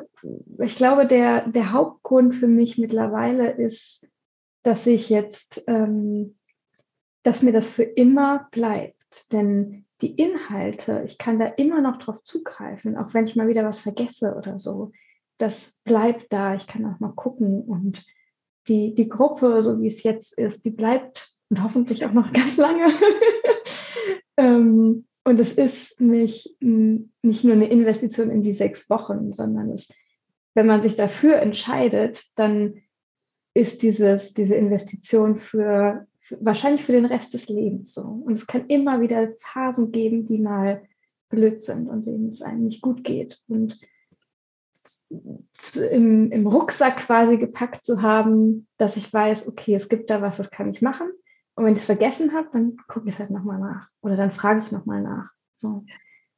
ich 0.59 0.77
glaube, 0.77 1.07
der, 1.07 1.49
der 1.49 1.73
Hauptgrund 1.73 2.35
für 2.35 2.49
mich 2.49 2.77
mittlerweile 2.77 3.51
ist, 3.51 4.09
dass 4.63 4.87
ich 4.87 5.09
jetzt, 5.09 5.65
ähm, 5.69 6.39
dass 7.23 7.43
mir 7.43 7.53
das 7.53 7.67
für 7.67 7.83
immer 7.83 8.49
bleibt. 8.51 9.33
Denn 9.33 9.85
die 10.03 10.15
Inhalte, 10.15 11.03
ich 11.05 11.19
kann 11.19 11.39
da 11.39 11.47
immer 11.47 11.81
noch 11.81 11.97
drauf 11.97 12.23
zugreifen, 12.23 12.97
auch 12.97 13.15
wenn 13.15 13.25
ich 13.25 13.37
mal 13.37 13.49
wieder 13.49 13.65
was 13.65 13.81
vergesse 13.81 14.35
oder 14.37 14.59
so. 14.59 14.93
Das 15.39 15.81
bleibt 15.85 16.31
da. 16.31 16.55
Ich 16.55 16.67
kann 16.67 16.85
auch 16.85 17.01
mal 17.01 17.15
gucken. 17.15 17.63
Und 17.63 18.05
die, 18.69 18.95
die 18.95 19.09
Gruppe, 19.09 19.63
so 19.63 19.81
wie 19.81 19.89
es 19.89 20.03
jetzt 20.03 20.37
ist, 20.39 20.65
die 20.65 20.71
bleibt 20.71 21.33
und 21.49 21.63
hoffentlich 21.63 22.05
auch 22.07 22.13
noch 22.13 22.33
ganz 22.33 22.57
lange. 22.57 22.87
ähm, 24.37 25.05
und 25.25 25.39
es 25.41 25.53
ist 25.53 26.01
nicht, 26.01 26.57
nicht 26.61 27.45
nur 27.45 27.53
eine 27.53 27.69
Investition 27.69 28.31
in 28.31 28.43
die 28.43 28.53
sechs 28.53 28.89
Wochen, 28.89 29.33
sondern 29.33 29.71
es, 29.71 29.89
wenn 30.55 30.67
man 30.67 30.83
sich 30.83 30.97
dafür 30.97 31.37
entscheidet, 31.37 32.23
dann 32.37 32.83
ist 33.55 33.83
dieses, 33.83 34.33
diese 34.33 34.55
Investition 34.55 35.37
für, 35.37 36.07
für, 36.21 36.39
wahrscheinlich 36.41 36.85
für 36.85 36.93
den 36.93 37.05
Rest 37.05 37.35
des 37.35 37.49
Lebens 37.49 37.93
so. 37.95 38.03
Und 38.03 38.33
es 38.33 38.47
kann 38.47 38.67
immer 38.67 39.01
wieder 39.01 39.33
Phasen 39.41 39.93
geben, 39.93 40.27
die 40.27 40.39
mal 40.39 40.83
blöd 41.29 41.61
sind 41.63 41.89
und 41.89 42.07
denen 42.07 42.31
es 42.31 42.43
einem 42.43 42.65
nicht 42.65 42.81
gut 42.81 43.05
geht. 43.05 43.41
Und 43.49 43.81
im, 45.91 46.33
im 46.33 46.47
Rucksack 46.47 46.99
quasi 46.99 47.37
gepackt 47.37 47.85
zu 47.85 48.03
haben, 48.03 48.67
dass 48.77 48.97
ich 48.97 49.13
weiß, 49.13 49.49
okay, 49.49 49.75
es 49.75 49.89
gibt 49.89 50.11
da 50.11 50.23
was, 50.23 50.37
das 50.37 50.51
kann 50.51 50.71
ich 50.71 50.83
machen. 50.83 51.11
Und 51.55 51.65
wenn 51.65 51.75
ich 51.75 51.81
es 51.81 51.87
vergessen 51.87 52.33
habe, 52.33 52.49
dann 52.53 52.77
gucke 52.89 53.09
ich 53.09 53.15
es 53.15 53.19
halt 53.19 53.31
nochmal 53.31 53.59
nach. 53.59 53.89
Oder 54.01 54.17
dann 54.17 54.31
frage 54.31 54.61
ich 54.61 54.73
nochmal 54.73 55.03
nach. 55.03 55.29
So, 55.55 55.85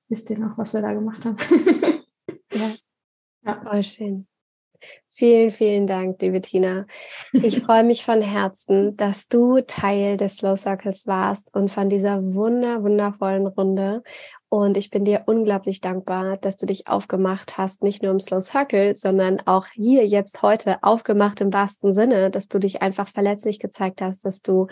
wisst 0.09 0.31
ihr 0.31 0.39
noch, 0.39 0.59
was 0.59 0.75
wir 0.75 0.83
da 0.83 0.93
gemacht 0.93 1.25
haben? 1.25 1.37
ja. 2.53 2.71
ja. 3.45 3.63
Voll 3.63 3.83
schön. 3.83 4.27
Vielen, 5.11 5.51
vielen 5.51 5.87
Dank, 5.87 6.21
liebe 6.21 6.41
Tina. 6.41 6.87
Ich 7.33 7.61
freue 7.65 7.85
mich 7.85 8.05
von 8.05 8.21
Herzen, 8.21 8.97
dass 8.97 9.29
du 9.29 9.61
Teil 9.61 10.17
des 10.17 10.39
Slow 10.39 10.57
Circles 10.57 11.07
warst 11.07 11.55
und 11.55 11.71
von 11.71 11.89
dieser 11.89 12.35
wunder, 12.35 12.83
wundervollen 12.83 13.47
Runde. 13.47 14.03
Und 14.53 14.77
ich 14.77 14.91
bin 14.91 15.07
dir 15.07 15.23
unglaublich 15.25 15.81
dankbar, 15.81 16.37
dass 16.37 16.59
du 16.59 16.67
dich 16.67 16.87
aufgemacht 16.87 17.57
hast, 17.57 17.83
nicht 17.83 18.03
nur 18.03 18.13
im 18.13 18.21
Slow 18.21 18.43
Circle, 18.43 18.95
sondern 18.95 19.41
auch 19.47 19.65
hier 19.73 20.07
jetzt 20.07 20.43
heute 20.43 20.83
aufgemacht 20.83 21.41
im 21.41 21.55
wahrsten 21.55 21.95
Sinne, 21.95 22.31
dass 22.31 22.49
du 22.49 22.59
dich 22.59 22.83
einfach 22.83 23.09
verletzlich 23.09 23.61
gezeigt 23.61 24.03
hast, 24.03 24.27
dass 24.27 24.43
du 24.43 24.67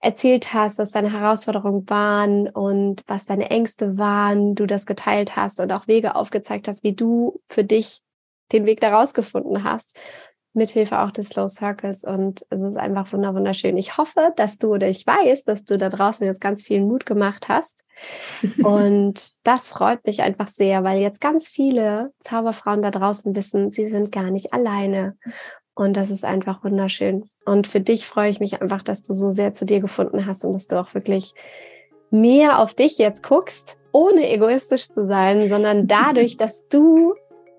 erzählt 0.00 0.54
hast, 0.54 0.78
was 0.78 0.92
deine 0.92 1.12
Herausforderungen 1.12 1.86
waren 1.90 2.48
und 2.48 3.02
was 3.08 3.26
deine 3.26 3.50
Ängste 3.50 3.98
waren, 3.98 4.54
du 4.54 4.64
das 4.64 4.86
geteilt 4.86 5.36
hast 5.36 5.60
und 5.60 5.70
auch 5.70 5.86
Wege 5.86 6.14
aufgezeigt 6.14 6.66
hast, 6.66 6.82
wie 6.82 6.94
du 6.94 7.42
für 7.44 7.62
dich 7.62 8.00
den 8.52 8.64
Weg 8.64 8.80
daraus 8.80 9.12
gefunden 9.12 9.64
hast 9.64 9.98
mithilfe 10.52 11.00
auch 11.00 11.10
des 11.10 11.28
Slow 11.28 11.48
Circles 11.48 12.04
und 12.04 12.42
es 12.50 12.62
ist 12.62 12.76
einfach 12.76 13.12
wunderschön. 13.12 13.76
Ich 13.76 13.96
hoffe, 13.96 14.32
dass 14.36 14.58
du 14.58 14.74
oder 14.74 14.88
ich 14.88 15.06
weiß, 15.06 15.44
dass 15.44 15.64
du 15.64 15.78
da 15.78 15.88
draußen 15.88 16.26
jetzt 16.26 16.40
ganz 16.40 16.62
viel 16.62 16.80
Mut 16.80 17.06
gemacht 17.06 17.48
hast 17.48 17.84
und 18.62 19.32
das 19.44 19.68
freut 19.68 20.04
mich 20.06 20.22
einfach 20.22 20.48
sehr, 20.48 20.82
weil 20.84 21.00
jetzt 21.00 21.20
ganz 21.20 21.48
viele 21.48 22.12
Zauberfrauen 22.20 22.82
da 22.82 22.90
draußen 22.90 23.34
wissen, 23.36 23.70
sie 23.70 23.88
sind 23.88 24.10
gar 24.10 24.30
nicht 24.30 24.52
alleine 24.52 25.16
und 25.74 25.96
das 25.96 26.10
ist 26.10 26.24
einfach 26.24 26.62
wunderschön. 26.64 27.30
Und 27.46 27.66
für 27.66 27.80
dich 27.80 28.06
freue 28.06 28.30
ich 28.30 28.40
mich 28.40 28.60
einfach, 28.60 28.82
dass 28.82 29.02
du 29.02 29.14
so 29.14 29.30
sehr 29.30 29.52
zu 29.52 29.64
dir 29.64 29.80
gefunden 29.80 30.26
hast 30.26 30.44
und 30.44 30.52
dass 30.52 30.66
du 30.66 30.78
auch 30.78 30.94
wirklich 30.94 31.34
mehr 32.10 32.58
auf 32.58 32.74
dich 32.74 32.98
jetzt 32.98 33.22
guckst, 33.22 33.78
ohne 33.92 34.30
egoistisch 34.30 34.88
zu 34.88 35.06
sein, 35.06 35.48
sondern 35.48 35.86
dadurch, 35.86 36.36
dass 36.36 36.68
du 36.68 37.14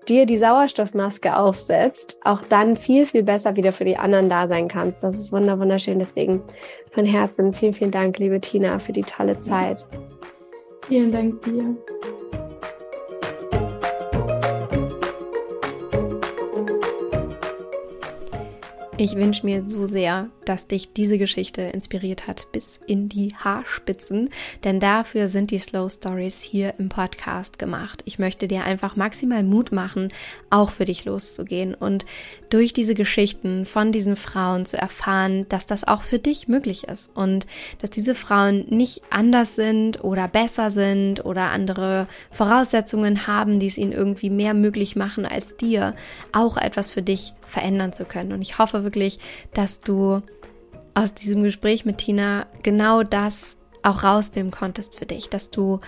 dir 0.08 0.26
die 0.26 0.36
Sauerstoffmaske 0.36 1.36
aufsetzt, 1.36 2.18
auch 2.24 2.42
dann 2.48 2.76
viel, 2.76 3.06
viel 3.06 3.22
besser 3.22 3.56
wieder 3.56 3.72
für 3.72 3.84
die 3.84 3.96
anderen 3.96 4.28
da 4.28 4.46
sein 4.46 4.68
kannst. 4.68 5.02
Das 5.02 5.16
ist 5.16 5.32
wunderschön. 5.32 5.98
Deswegen 5.98 6.42
von 6.92 7.04
Herzen 7.04 7.52
vielen, 7.52 7.74
vielen 7.74 7.90
Dank, 7.90 8.18
liebe 8.18 8.40
Tina, 8.40 8.78
für 8.78 8.92
die 8.92 9.02
tolle 9.02 9.38
Zeit. 9.38 9.86
Vielen 10.88 11.12
Dank 11.12 11.42
dir. 11.42 11.76
Ich 19.04 19.16
wünsche 19.16 19.44
mir 19.44 19.64
so 19.64 19.84
sehr, 19.84 20.28
dass 20.44 20.68
dich 20.68 20.92
diese 20.92 21.18
Geschichte 21.18 21.60
inspiriert 21.62 22.28
hat 22.28 22.46
bis 22.52 22.80
in 22.86 23.08
die 23.08 23.34
Haarspitzen, 23.36 24.30
denn 24.62 24.78
dafür 24.78 25.26
sind 25.26 25.50
die 25.50 25.58
Slow 25.58 25.90
Stories 25.90 26.40
hier 26.40 26.74
im 26.78 26.88
Podcast 26.88 27.58
gemacht. 27.58 28.02
Ich 28.06 28.20
möchte 28.20 28.46
dir 28.46 28.62
einfach 28.62 28.94
maximal 28.94 29.42
Mut 29.42 29.72
machen, 29.72 30.12
auch 30.50 30.70
für 30.70 30.84
dich 30.84 31.04
loszugehen 31.04 31.74
und 31.74 32.06
durch 32.48 32.72
diese 32.72 32.94
Geschichten 32.94 33.64
von 33.64 33.90
diesen 33.90 34.14
Frauen 34.14 34.66
zu 34.66 34.78
erfahren, 34.78 35.46
dass 35.48 35.66
das 35.66 35.82
auch 35.82 36.02
für 36.02 36.20
dich 36.20 36.46
möglich 36.46 36.84
ist 36.84 37.10
und 37.16 37.48
dass 37.80 37.90
diese 37.90 38.14
Frauen 38.14 38.66
nicht 38.68 39.02
anders 39.10 39.56
sind 39.56 40.04
oder 40.04 40.28
besser 40.28 40.70
sind 40.70 41.24
oder 41.24 41.46
andere 41.46 42.06
Voraussetzungen 42.30 43.26
haben, 43.26 43.58
die 43.58 43.66
es 43.66 43.78
ihnen 43.78 43.90
irgendwie 43.90 44.30
mehr 44.30 44.54
möglich 44.54 44.94
machen 44.94 45.26
als 45.26 45.56
dir, 45.56 45.96
auch 46.30 46.56
etwas 46.56 46.92
für 46.92 47.02
dich 47.02 47.34
verändern 47.44 47.92
zu 47.92 48.04
können. 48.04 48.32
Und 48.32 48.42
ich 48.42 48.58
hoffe 48.58 48.84
wirklich, 48.84 48.91
dass 49.54 49.80
du 49.80 50.22
aus 50.94 51.14
diesem 51.14 51.42
Gespräch 51.42 51.84
mit 51.84 51.98
Tina 51.98 52.46
genau 52.62 53.02
das 53.02 53.56
auch 53.82 54.04
rausnehmen 54.04 54.52
konntest 54.52 54.94
für 54.94 55.06
dich, 55.06 55.28
dass 55.28 55.50
du 55.50 55.80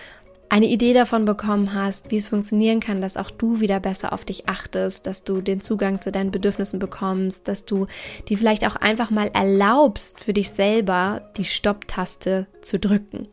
eine 0.49 0.67
Idee 0.67 0.93
davon 0.93 1.25
bekommen 1.25 1.75
hast, 1.75 2.11
wie 2.11 2.17
es 2.17 2.29
funktionieren 2.29 2.81
kann, 2.81 3.01
dass 3.01 3.17
auch 3.17 3.31
du 3.31 3.61
wieder 3.61 3.81
besser 3.81 4.13
auf 4.13 4.25
dich 4.25 4.49
achtest, 4.49 5.07
dass 5.07 5.25
du 5.25 5.41
den 5.41 5.61
Zugang 5.61 6.01
zu 6.01 6.13
deinen 6.13 6.31
Bedürfnissen 6.31 6.79
bekommst, 6.79 7.49
dass 7.49 7.65
du 7.65 7.87
dir 8.29 8.39
vielleicht 8.39 8.67
auch 8.67 8.77
einfach 8.77 9.11
mal 9.11 9.31
erlaubst, 9.35 10.21
für 10.21 10.33
dich 10.33 10.51
selber 10.51 11.31
die 11.37 11.45
Stopptaste 11.45 12.47
zu 12.63 12.79
drücken. 12.79 13.29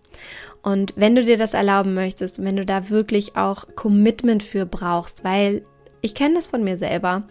Und 0.64 0.94
wenn 0.96 1.16
du 1.16 1.24
dir 1.24 1.38
das 1.38 1.54
erlauben 1.54 1.94
möchtest 1.94 2.44
wenn 2.44 2.56
du 2.56 2.66
da 2.66 2.90
wirklich 2.90 3.36
auch 3.36 3.66
Commitment 3.76 4.44
für 4.44 4.66
brauchst, 4.66 5.24
weil 5.24 5.64
ich 6.02 6.16
kenne 6.16 6.36
das 6.36 6.48
von 6.48 6.64
mir 6.64 6.78
selber, 6.78 7.24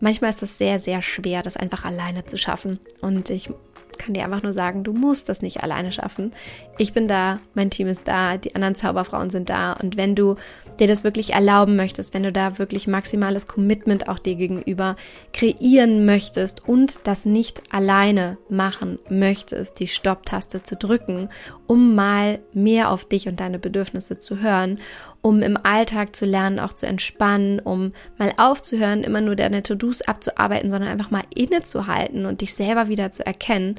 manchmal 0.00 0.30
ist 0.30 0.42
es 0.42 0.58
sehr, 0.58 0.78
sehr 0.78 1.02
schwer, 1.02 1.42
das 1.42 1.56
einfach 1.56 1.84
alleine 1.84 2.24
zu 2.24 2.36
schaffen. 2.38 2.80
Und 3.00 3.30
ich 3.30 3.50
kann 3.98 4.14
dir 4.14 4.24
einfach 4.24 4.42
nur 4.42 4.52
sagen, 4.52 4.84
du 4.84 4.92
musst 4.92 5.28
das 5.28 5.42
nicht 5.42 5.62
alleine 5.62 5.92
schaffen. 5.92 6.32
Ich 6.78 6.92
bin 6.92 7.08
da, 7.08 7.40
mein 7.54 7.70
Team 7.70 7.88
ist 7.88 8.06
da, 8.06 8.36
die 8.36 8.54
anderen 8.54 8.74
Zauberfrauen 8.74 9.30
sind 9.30 9.50
da. 9.50 9.72
Und 9.72 9.96
wenn 9.96 10.14
du 10.14 10.36
dir 10.80 10.86
das 10.86 11.04
wirklich 11.04 11.34
erlauben 11.34 11.76
möchtest, 11.76 12.14
wenn 12.14 12.22
du 12.22 12.32
da 12.32 12.58
wirklich 12.58 12.86
maximales 12.86 13.46
Commitment 13.46 14.08
auch 14.08 14.18
dir 14.18 14.34
gegenüber 14.34 14.96
kreieren 15.32 16.04
möchtest 16.04 16.66
und 16.68 17.00
das 17.04 17.26
nicht 17.26 17.62
alleine 17.70 18.38
machen 18.48 18.98
möchtest, 19.08 19.80
die 19.80 19.88
Stopptaste 19.88 20.62
zu 20.62 20.76
drücken, 20.76 21.28
um 21.66 21.94
mal 21.94 22.38
mehr 22.52 22.90
auf 22.90 23.08
dich 23.08 23.28
und 23.28 23.40
deine 23.40 23.58
Bedürfnisse 23.58 24.18
zu 24.18 24.40
hören 24.40 24.78
um 25.20 25.42
im 25.42 25.58
Alltag 25.62 26.14
zu 26.14 26.24
lernen, 26.24 26.58
auch 26.58 26.72
zu 26.72 26.86
entspannen, 26.86 27.58
um 27.58 27.92
mal 28.18 28.32
aufzuhören, 28.36 29.02
immer 29.02 29.20
nur 29.20 29.36
deine 29.36 29.62
To-Dos 29.62 30.02
abzuarbeiten, 30.02 30.70
sondern 30.70 30.90
einfach 30.90 31.10
mal 31.10 31.24
innezuhalten 31.34 32.26
und 32.26 32.40
dich 32.40 32.54
selber 32.54 32.88
wieder 32.88 33.10
zu 33.10 33.26
erkennen, 33.26 33.76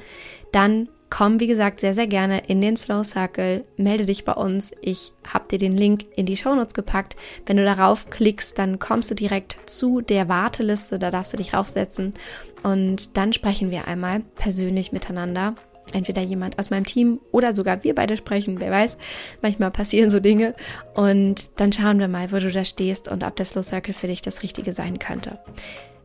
dann 0.51 0.89
komm, 1.09 1.39
wie 1.39 1.47
gesagt, 1.47 1.79
sehr, 1.79 1.93
sehr 1.93 2.07
gerne 2.07 2.39
in 2.47 2.61
den 2.61 2.77
Slow 2.77 3.03
Circle, 3.03 3.65
melde 3.77 4.05
dich 4.05 4.25
bei 4.25 4.33
uns. 4.33 4.71
Ich 4.81 5.11
habe 5.27 5.47
dir 5.47 5.57
den 5.57 5.75
Link 5.75 6.05
in 6.15 6.25
die 6.25 6.37
Shownotes 6.37 6.73
gepackt. 6.73 7.15
Wenn 7.45 7.57
du 7.57 7.65
darauf 7.65 8.09
klickst, 8.09 8.57
dann 8.57 8.79
kommst 8.79 9.11
du 9.11 9.15
direkt 9.15 9.57
zu 9.65 10.01
der 10.01 10.29
Warteliste, 10.29 10.99
da 10.99 11.11
darfst 11.11 11.33
du 11.33 11.37
dich 11.37 11.53
raufsetzen 11.53 12.13
und 12.63 13.17
dann 13.17 13.33
sprechen 13.33 13.71
wir 13.71 13.87
einmal 13.87 14.21
persönlich 14.35 14.91
miteinander 14.91 15.55
entweder 15.93 16.21
jemand 16.21 16.59
aus 16.59 16.69
meinem 16.69 16.85
Team 16.85 17.19
oder 17.31 17.53
sogar 17.53 17.83
wir 17.83 17.95
beide 17.95 18.17
sprechen, 18.17 18.59
wer 18.59 18.71
weiß. 18.71 18.97
Manchmal 19.41 19.71
passieren 19.71 20.09
so 20.09 20.19
Dinge 20.19 20.53
und 20.93 21.51
dann 21.59 21.71
schauen 21.71 21.99
wir 21.99 22.07
mal, 22.07 22.31
wo 22.31 22.37
du 22.37 22.51
da 22.51 22.65
stehst 22.65 23.07
und 23.07 23.23
ob 23.23 23.35
der 23.35 23.45
Slow 23.45 23.63
Circle 23.63 23.93
für 23.93 24.07
dich 24.07 24.21
das 24.21 24.43
Richtige 24.43 24.73
sein 24.73 24.99
könnte. 24.99 25.39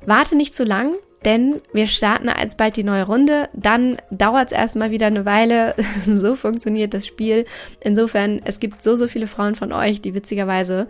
Warte 0.06 0.36
nicht 0.36 0.54
zu 0.54 0.64
lang, 0.64 0.94
denn 1.24 1.60
wir 1.72 1.86
starten 1.86 2.28
alsbald 2.28 2.76
die 2.76 2.84
neue 2.84 3.04
Runde. 3.04 3.48
Dann 3.54 3.96
dauert 4.10 4.52
es 4.52 4.58
erstmal 4.58 4.90
wieder 4.90 5.06
eine 5.06 5.24
Weile. 5.24 5.74
so 6.06 6.34
funktioniert 6.34 6.94
das 6.94 7.06
Spiel. 7.06 7.46
Insofern, 7.80 8.42
es 8.44 8.60
gibt 8.60 8.82
so, 8.82 8.96
so 8.96 9.08
viele 9.08 9.26
Frauen 9.26 9.54
von 9.54 9.72
euch, 9.72 10.00
die 10.00 10.14
witzigerweise 10.14 10.88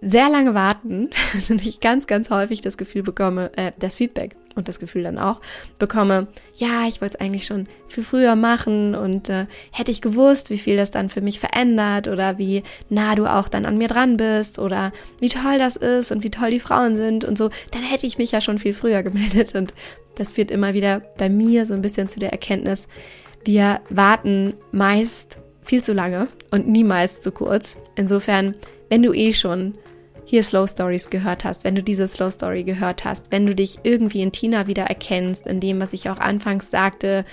sehr 0.00 0.28
lange 0.28 0.54
warten 0.54 1.10
und 1.48 1.64
ich 1.64 1.80
ganz, 1.80 2.06
ganz 2.06 2.30
häufig 2.30 2.60
das 2.60 2.76
Gefühl 2.76 3.02
bekomme, 3.02 3.50
äh, 3.56 3.72
das 3.78 3.96
Feedback 3.96 4.36
und 4.58 4.68
das 4.68 4.78
Gefühl 4.78 5.04
dann 5.04 5.18
auch 5.18 5.40
bekomme, 5.78 6.26
ja, 6.54 6.86
ich 6.88 7.00
wollte 7.00 7.14
es 7.14 7.20
eigentlich 7.20 7.46
schon 7.46 7.66
viel 7.86 8.04
früher 8.04 8.36
machen 8.36 8.94
und 8.94 9.30
äh, 9.30 9.46
hätte 9.70 9.90
ich 9.90 10.02
gewusst, 10.02 10.50
wie 10.50 10.58
viel 10.58 10.76
das 10.76 10.90
dann 10.90 11.08
für 11.08 11.20
mich 11.20 11.40
verändert 11.40 12.08
oder 12.08 12.36
wie 12.36 12.62
nah 12.90 13.14
du 13.14 13.26
auch 13.26 13.48
dann 13.48 13.64
an 13.64 13.78
mir 13.78 13.88
dran 13.88 14.16
bist 14.16 14.58
oder 14.58 14.92
wie 15.20 15.28
toll 15.28 15.58
das 15.58 15.76
ist 15.76 16.10
und 16.10 16.22
wie 16.24 16.30
toll 16.30 16.50
die 16.50 16.60
Frauen 16.60 16.96
sind 16.96 17.24
und 17.24 17.38
so, 17.38 17.50
dann 17.72 17.82
hätte 17.82 18.06
ich 18.06 18.18
mich 18.18 18.32
ja 18.32 18.40
schon 18.40 18.58
viel 18.58 18.74
früher 18.74 19.02
gemeldet 19.04 19.54
und 19.54 19.72
das 20.16 20.32
führt 20.32 20.50
immer 20.50 20.74
wieder 20.74 21.00
bei 21.16 21.28
mir 21.28 21.64
so 21.64 21.74
ein 21.74 21.82
bisschen 21.82 22.08
zu 22.08 22.18
der 22.18 22.32
Erkenntnis, 22.32 22.88
wir 23.44 23.80
warten 23.88 24.54
meist 24.72 25.38
viel 25.62 25.82
zu 25.82 25.92
lange 25.92 26.28
und 26.50 26.66
niemals 26.66 27.20
zu 27.20 27.30
kurz. 27.30 27.76
Insofern, 27.94 28.54
wenn 28.88 29.02
du 29.02 29.12
eh 29.12 29.32
schon 29.32 29.74
hier 30.28 30.42
Slow 30.42 30.66
Stories 30.66 31.08
gehört 31.08 31.44
hast, 31.44 31.64
wenn 31.64 31.74
du 31.74 31.82
diese 31.82 32.06
Slow 32.06 32.30
Story 32.30 32.62
gehört 32.62 33.06
hast, 33.06 33.32
wenn 33.32 33.46
du 33.46 33.54
dich 33.54 33.78
irgendwie 33.82 34.20
in 34.20 34.30
Tina 34.30 34.66
wieder 34.66 34.82
erkennst, 34.82 35.46
in 35.46 35.58
dem, 35.58 35.80
was 35.80 35.94
ich 35.94 36.10
auch 36.10 36.18
anfangs 36.18 36.70
sagte, 36.70 37.24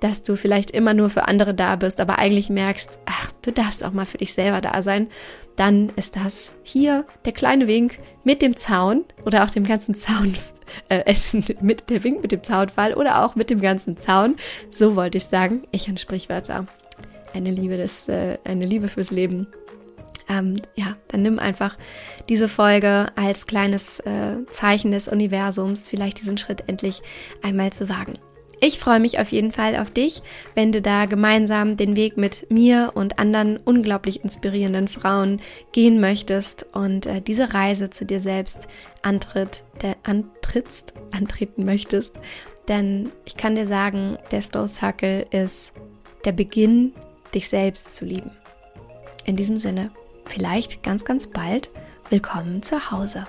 dass 0.00 0.24
du 0.24 0.34
vielleicht 0.34 0.72
immer 0.72 0.92
nur 0.92 1.10
für 1.10 1.28
andere 1.28 1.54
da 1.54 1.76
bist, 1.76 2.00
aber 2.00 2.18
eigentlich 2.18 2.50
merkst, 2.50 2.98
ach, 3.06 3.30
du 3.42 3.52
darfst 3.52 3.84
auch 3.84 3.92
mal 3.92 4.04
für 4.04 4.18
dich 4.18 4.32
selber 4.34 4.60
da 4.60 4.82
sein, 4.82 5.06
dann 5.54 5.90
ist 5.94 6.16
das 6.16 6.52
hier 6.64 7.06
der 7.24 7.32
kleine 7.32 7.68
Wink 7.68 8.00
mit 8.24 8.42
dem 8.42 8.56
Zaun 8.56 9.04
oder 9.24 9.44
auch 9.44 9.50
dem 9.50 9.64
ganzen 9.64 9.94
Zaun, 9.94 10.34
äh, 10.88 11.14
mit 11.60 11.88
der 11.88 12.02
Wink 12.02 12.20
mit 12.20 12.32
dem 12.32 12.42
Zaunfall 12.42 12.94
oder 12.94 13.24
auch 13.24 13.36
mit 13.36 13.50
dem 13.50 13.60
ganzen 13.60 13.96
Zaun. 13.96 14.34
So 14.70 14.96
wollte 14.96 15.18
ich 15.18 15.26
sagen. 15.26 15.62
Ich 15.70 15.88
und 15.88 16.00
Sprichwörter. 16.00 16.66
Eine 17.32 17.52
Liebe 17.52 17.76
des, 17.76 18.08
äh, 18.08 18.38
eine 18.42 18.66
Liebe 18.66 18.88
fürs 18.88 19.12
Leben 19.12 19.46
ähm, 20.30 20.56
ja, 20.76 20.96
dann 21.08 21.22
nimm 21.22 21.38
einfach 21.38 21.76
diese 22.28 22.48
Folge 22.48 23.08
als 23.16 23.46
kleines 23.46 24.00
äh, 24.00 24.36
Zeichen 24.50 24.92
des 24.92 25.08
Universums, 25.08 25.88
vielleicht 25.88 26.20
diesen 26.20 26.38
Schritt 26.38 26.64
endlich 26.68 27.02
einmal 27.42 27.72
zu 27.72 27.88
wagen. 27.88 28.18
Ich 28.62 28.78
freue 28.78 29.00
mich 29.00 29.18
auf 29.18 29.32
jeden 29.32 29.52
Fall 29.52 29.74
auf 29.76 29.90
dich, 29.90 30.22
wenn 30.54 30.70
du 30.70 30.82
da 30.82 31.06
gemeinsam 31.06 31.78
den 31.78 31.96
Weg 31.96 32.18
mit 32.18 32.50
mir 32.50 32.92
und 32.94 33.18
anderen 33.18 33.56
unglaublich 33.56 34.22
inspirierenden 34.22 34.86
Frauen 34.86 35.40
gehen 35.72 35.98
möchtest 35.98 36.66
und 36.72 37.06
äh, 37.06 37.22
diese 37.22 37.54
Reise 37.54 37.88
zu 37.88 38.04
dir 38.04 38.20
selbst 38.20 38.68
antritt, 39.00 39.64
der 39.80 39.96
antrittst, 40.02 40.92
antreten 41.10 41.64
möchtest. 41.64 42.20
Denn 42.68 43.10
ich 43.24 43.36
kann 43.36 43.56
dir 43.56 43.66
sagen, 43.66 44.18
der 44.30 44.42
Slow 44.42 44.68
Circle 44.68 45.26
ist 45.30 45.72
der 46.26 46.32
Beginn, 46.32 46.92
dich 47.34 47.48
selbst 47.48 47.94
zu 47.94 48.04
lieben. 48.04 48.30
In 49.24 49.36
diesem 49.36 49.56
Sinne, 49.56 49.90
vielleicht 50.30 50.82
ganz, 50.82 51.04
ganz 51.04 51.26
bald 51.26 51.70
willkommen 52.08 52.62
zu 52.62 52.90
Hause. 52.90 53.24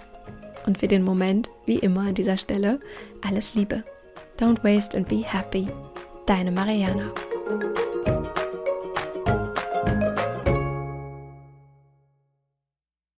Und 0.65 0.77
für 0.77 0.87
den 0.87 1.03
Moment, 1.03 1.49
wie 1.65 1.79
immer 1.79 2.01
an 2.01 2.15
dieser 2.15 2.37
Stelle, 2.37 2.79
alles 3.27 3.55
Liebe. 3.55 3.83
Don't 4.39 4.63
waste 4.63 4.97
and 4.97 5.07
be 5.07 5.23
happy. 5.23 5.67
Deine 6.27 6.51
Mariana. 6.51 7.11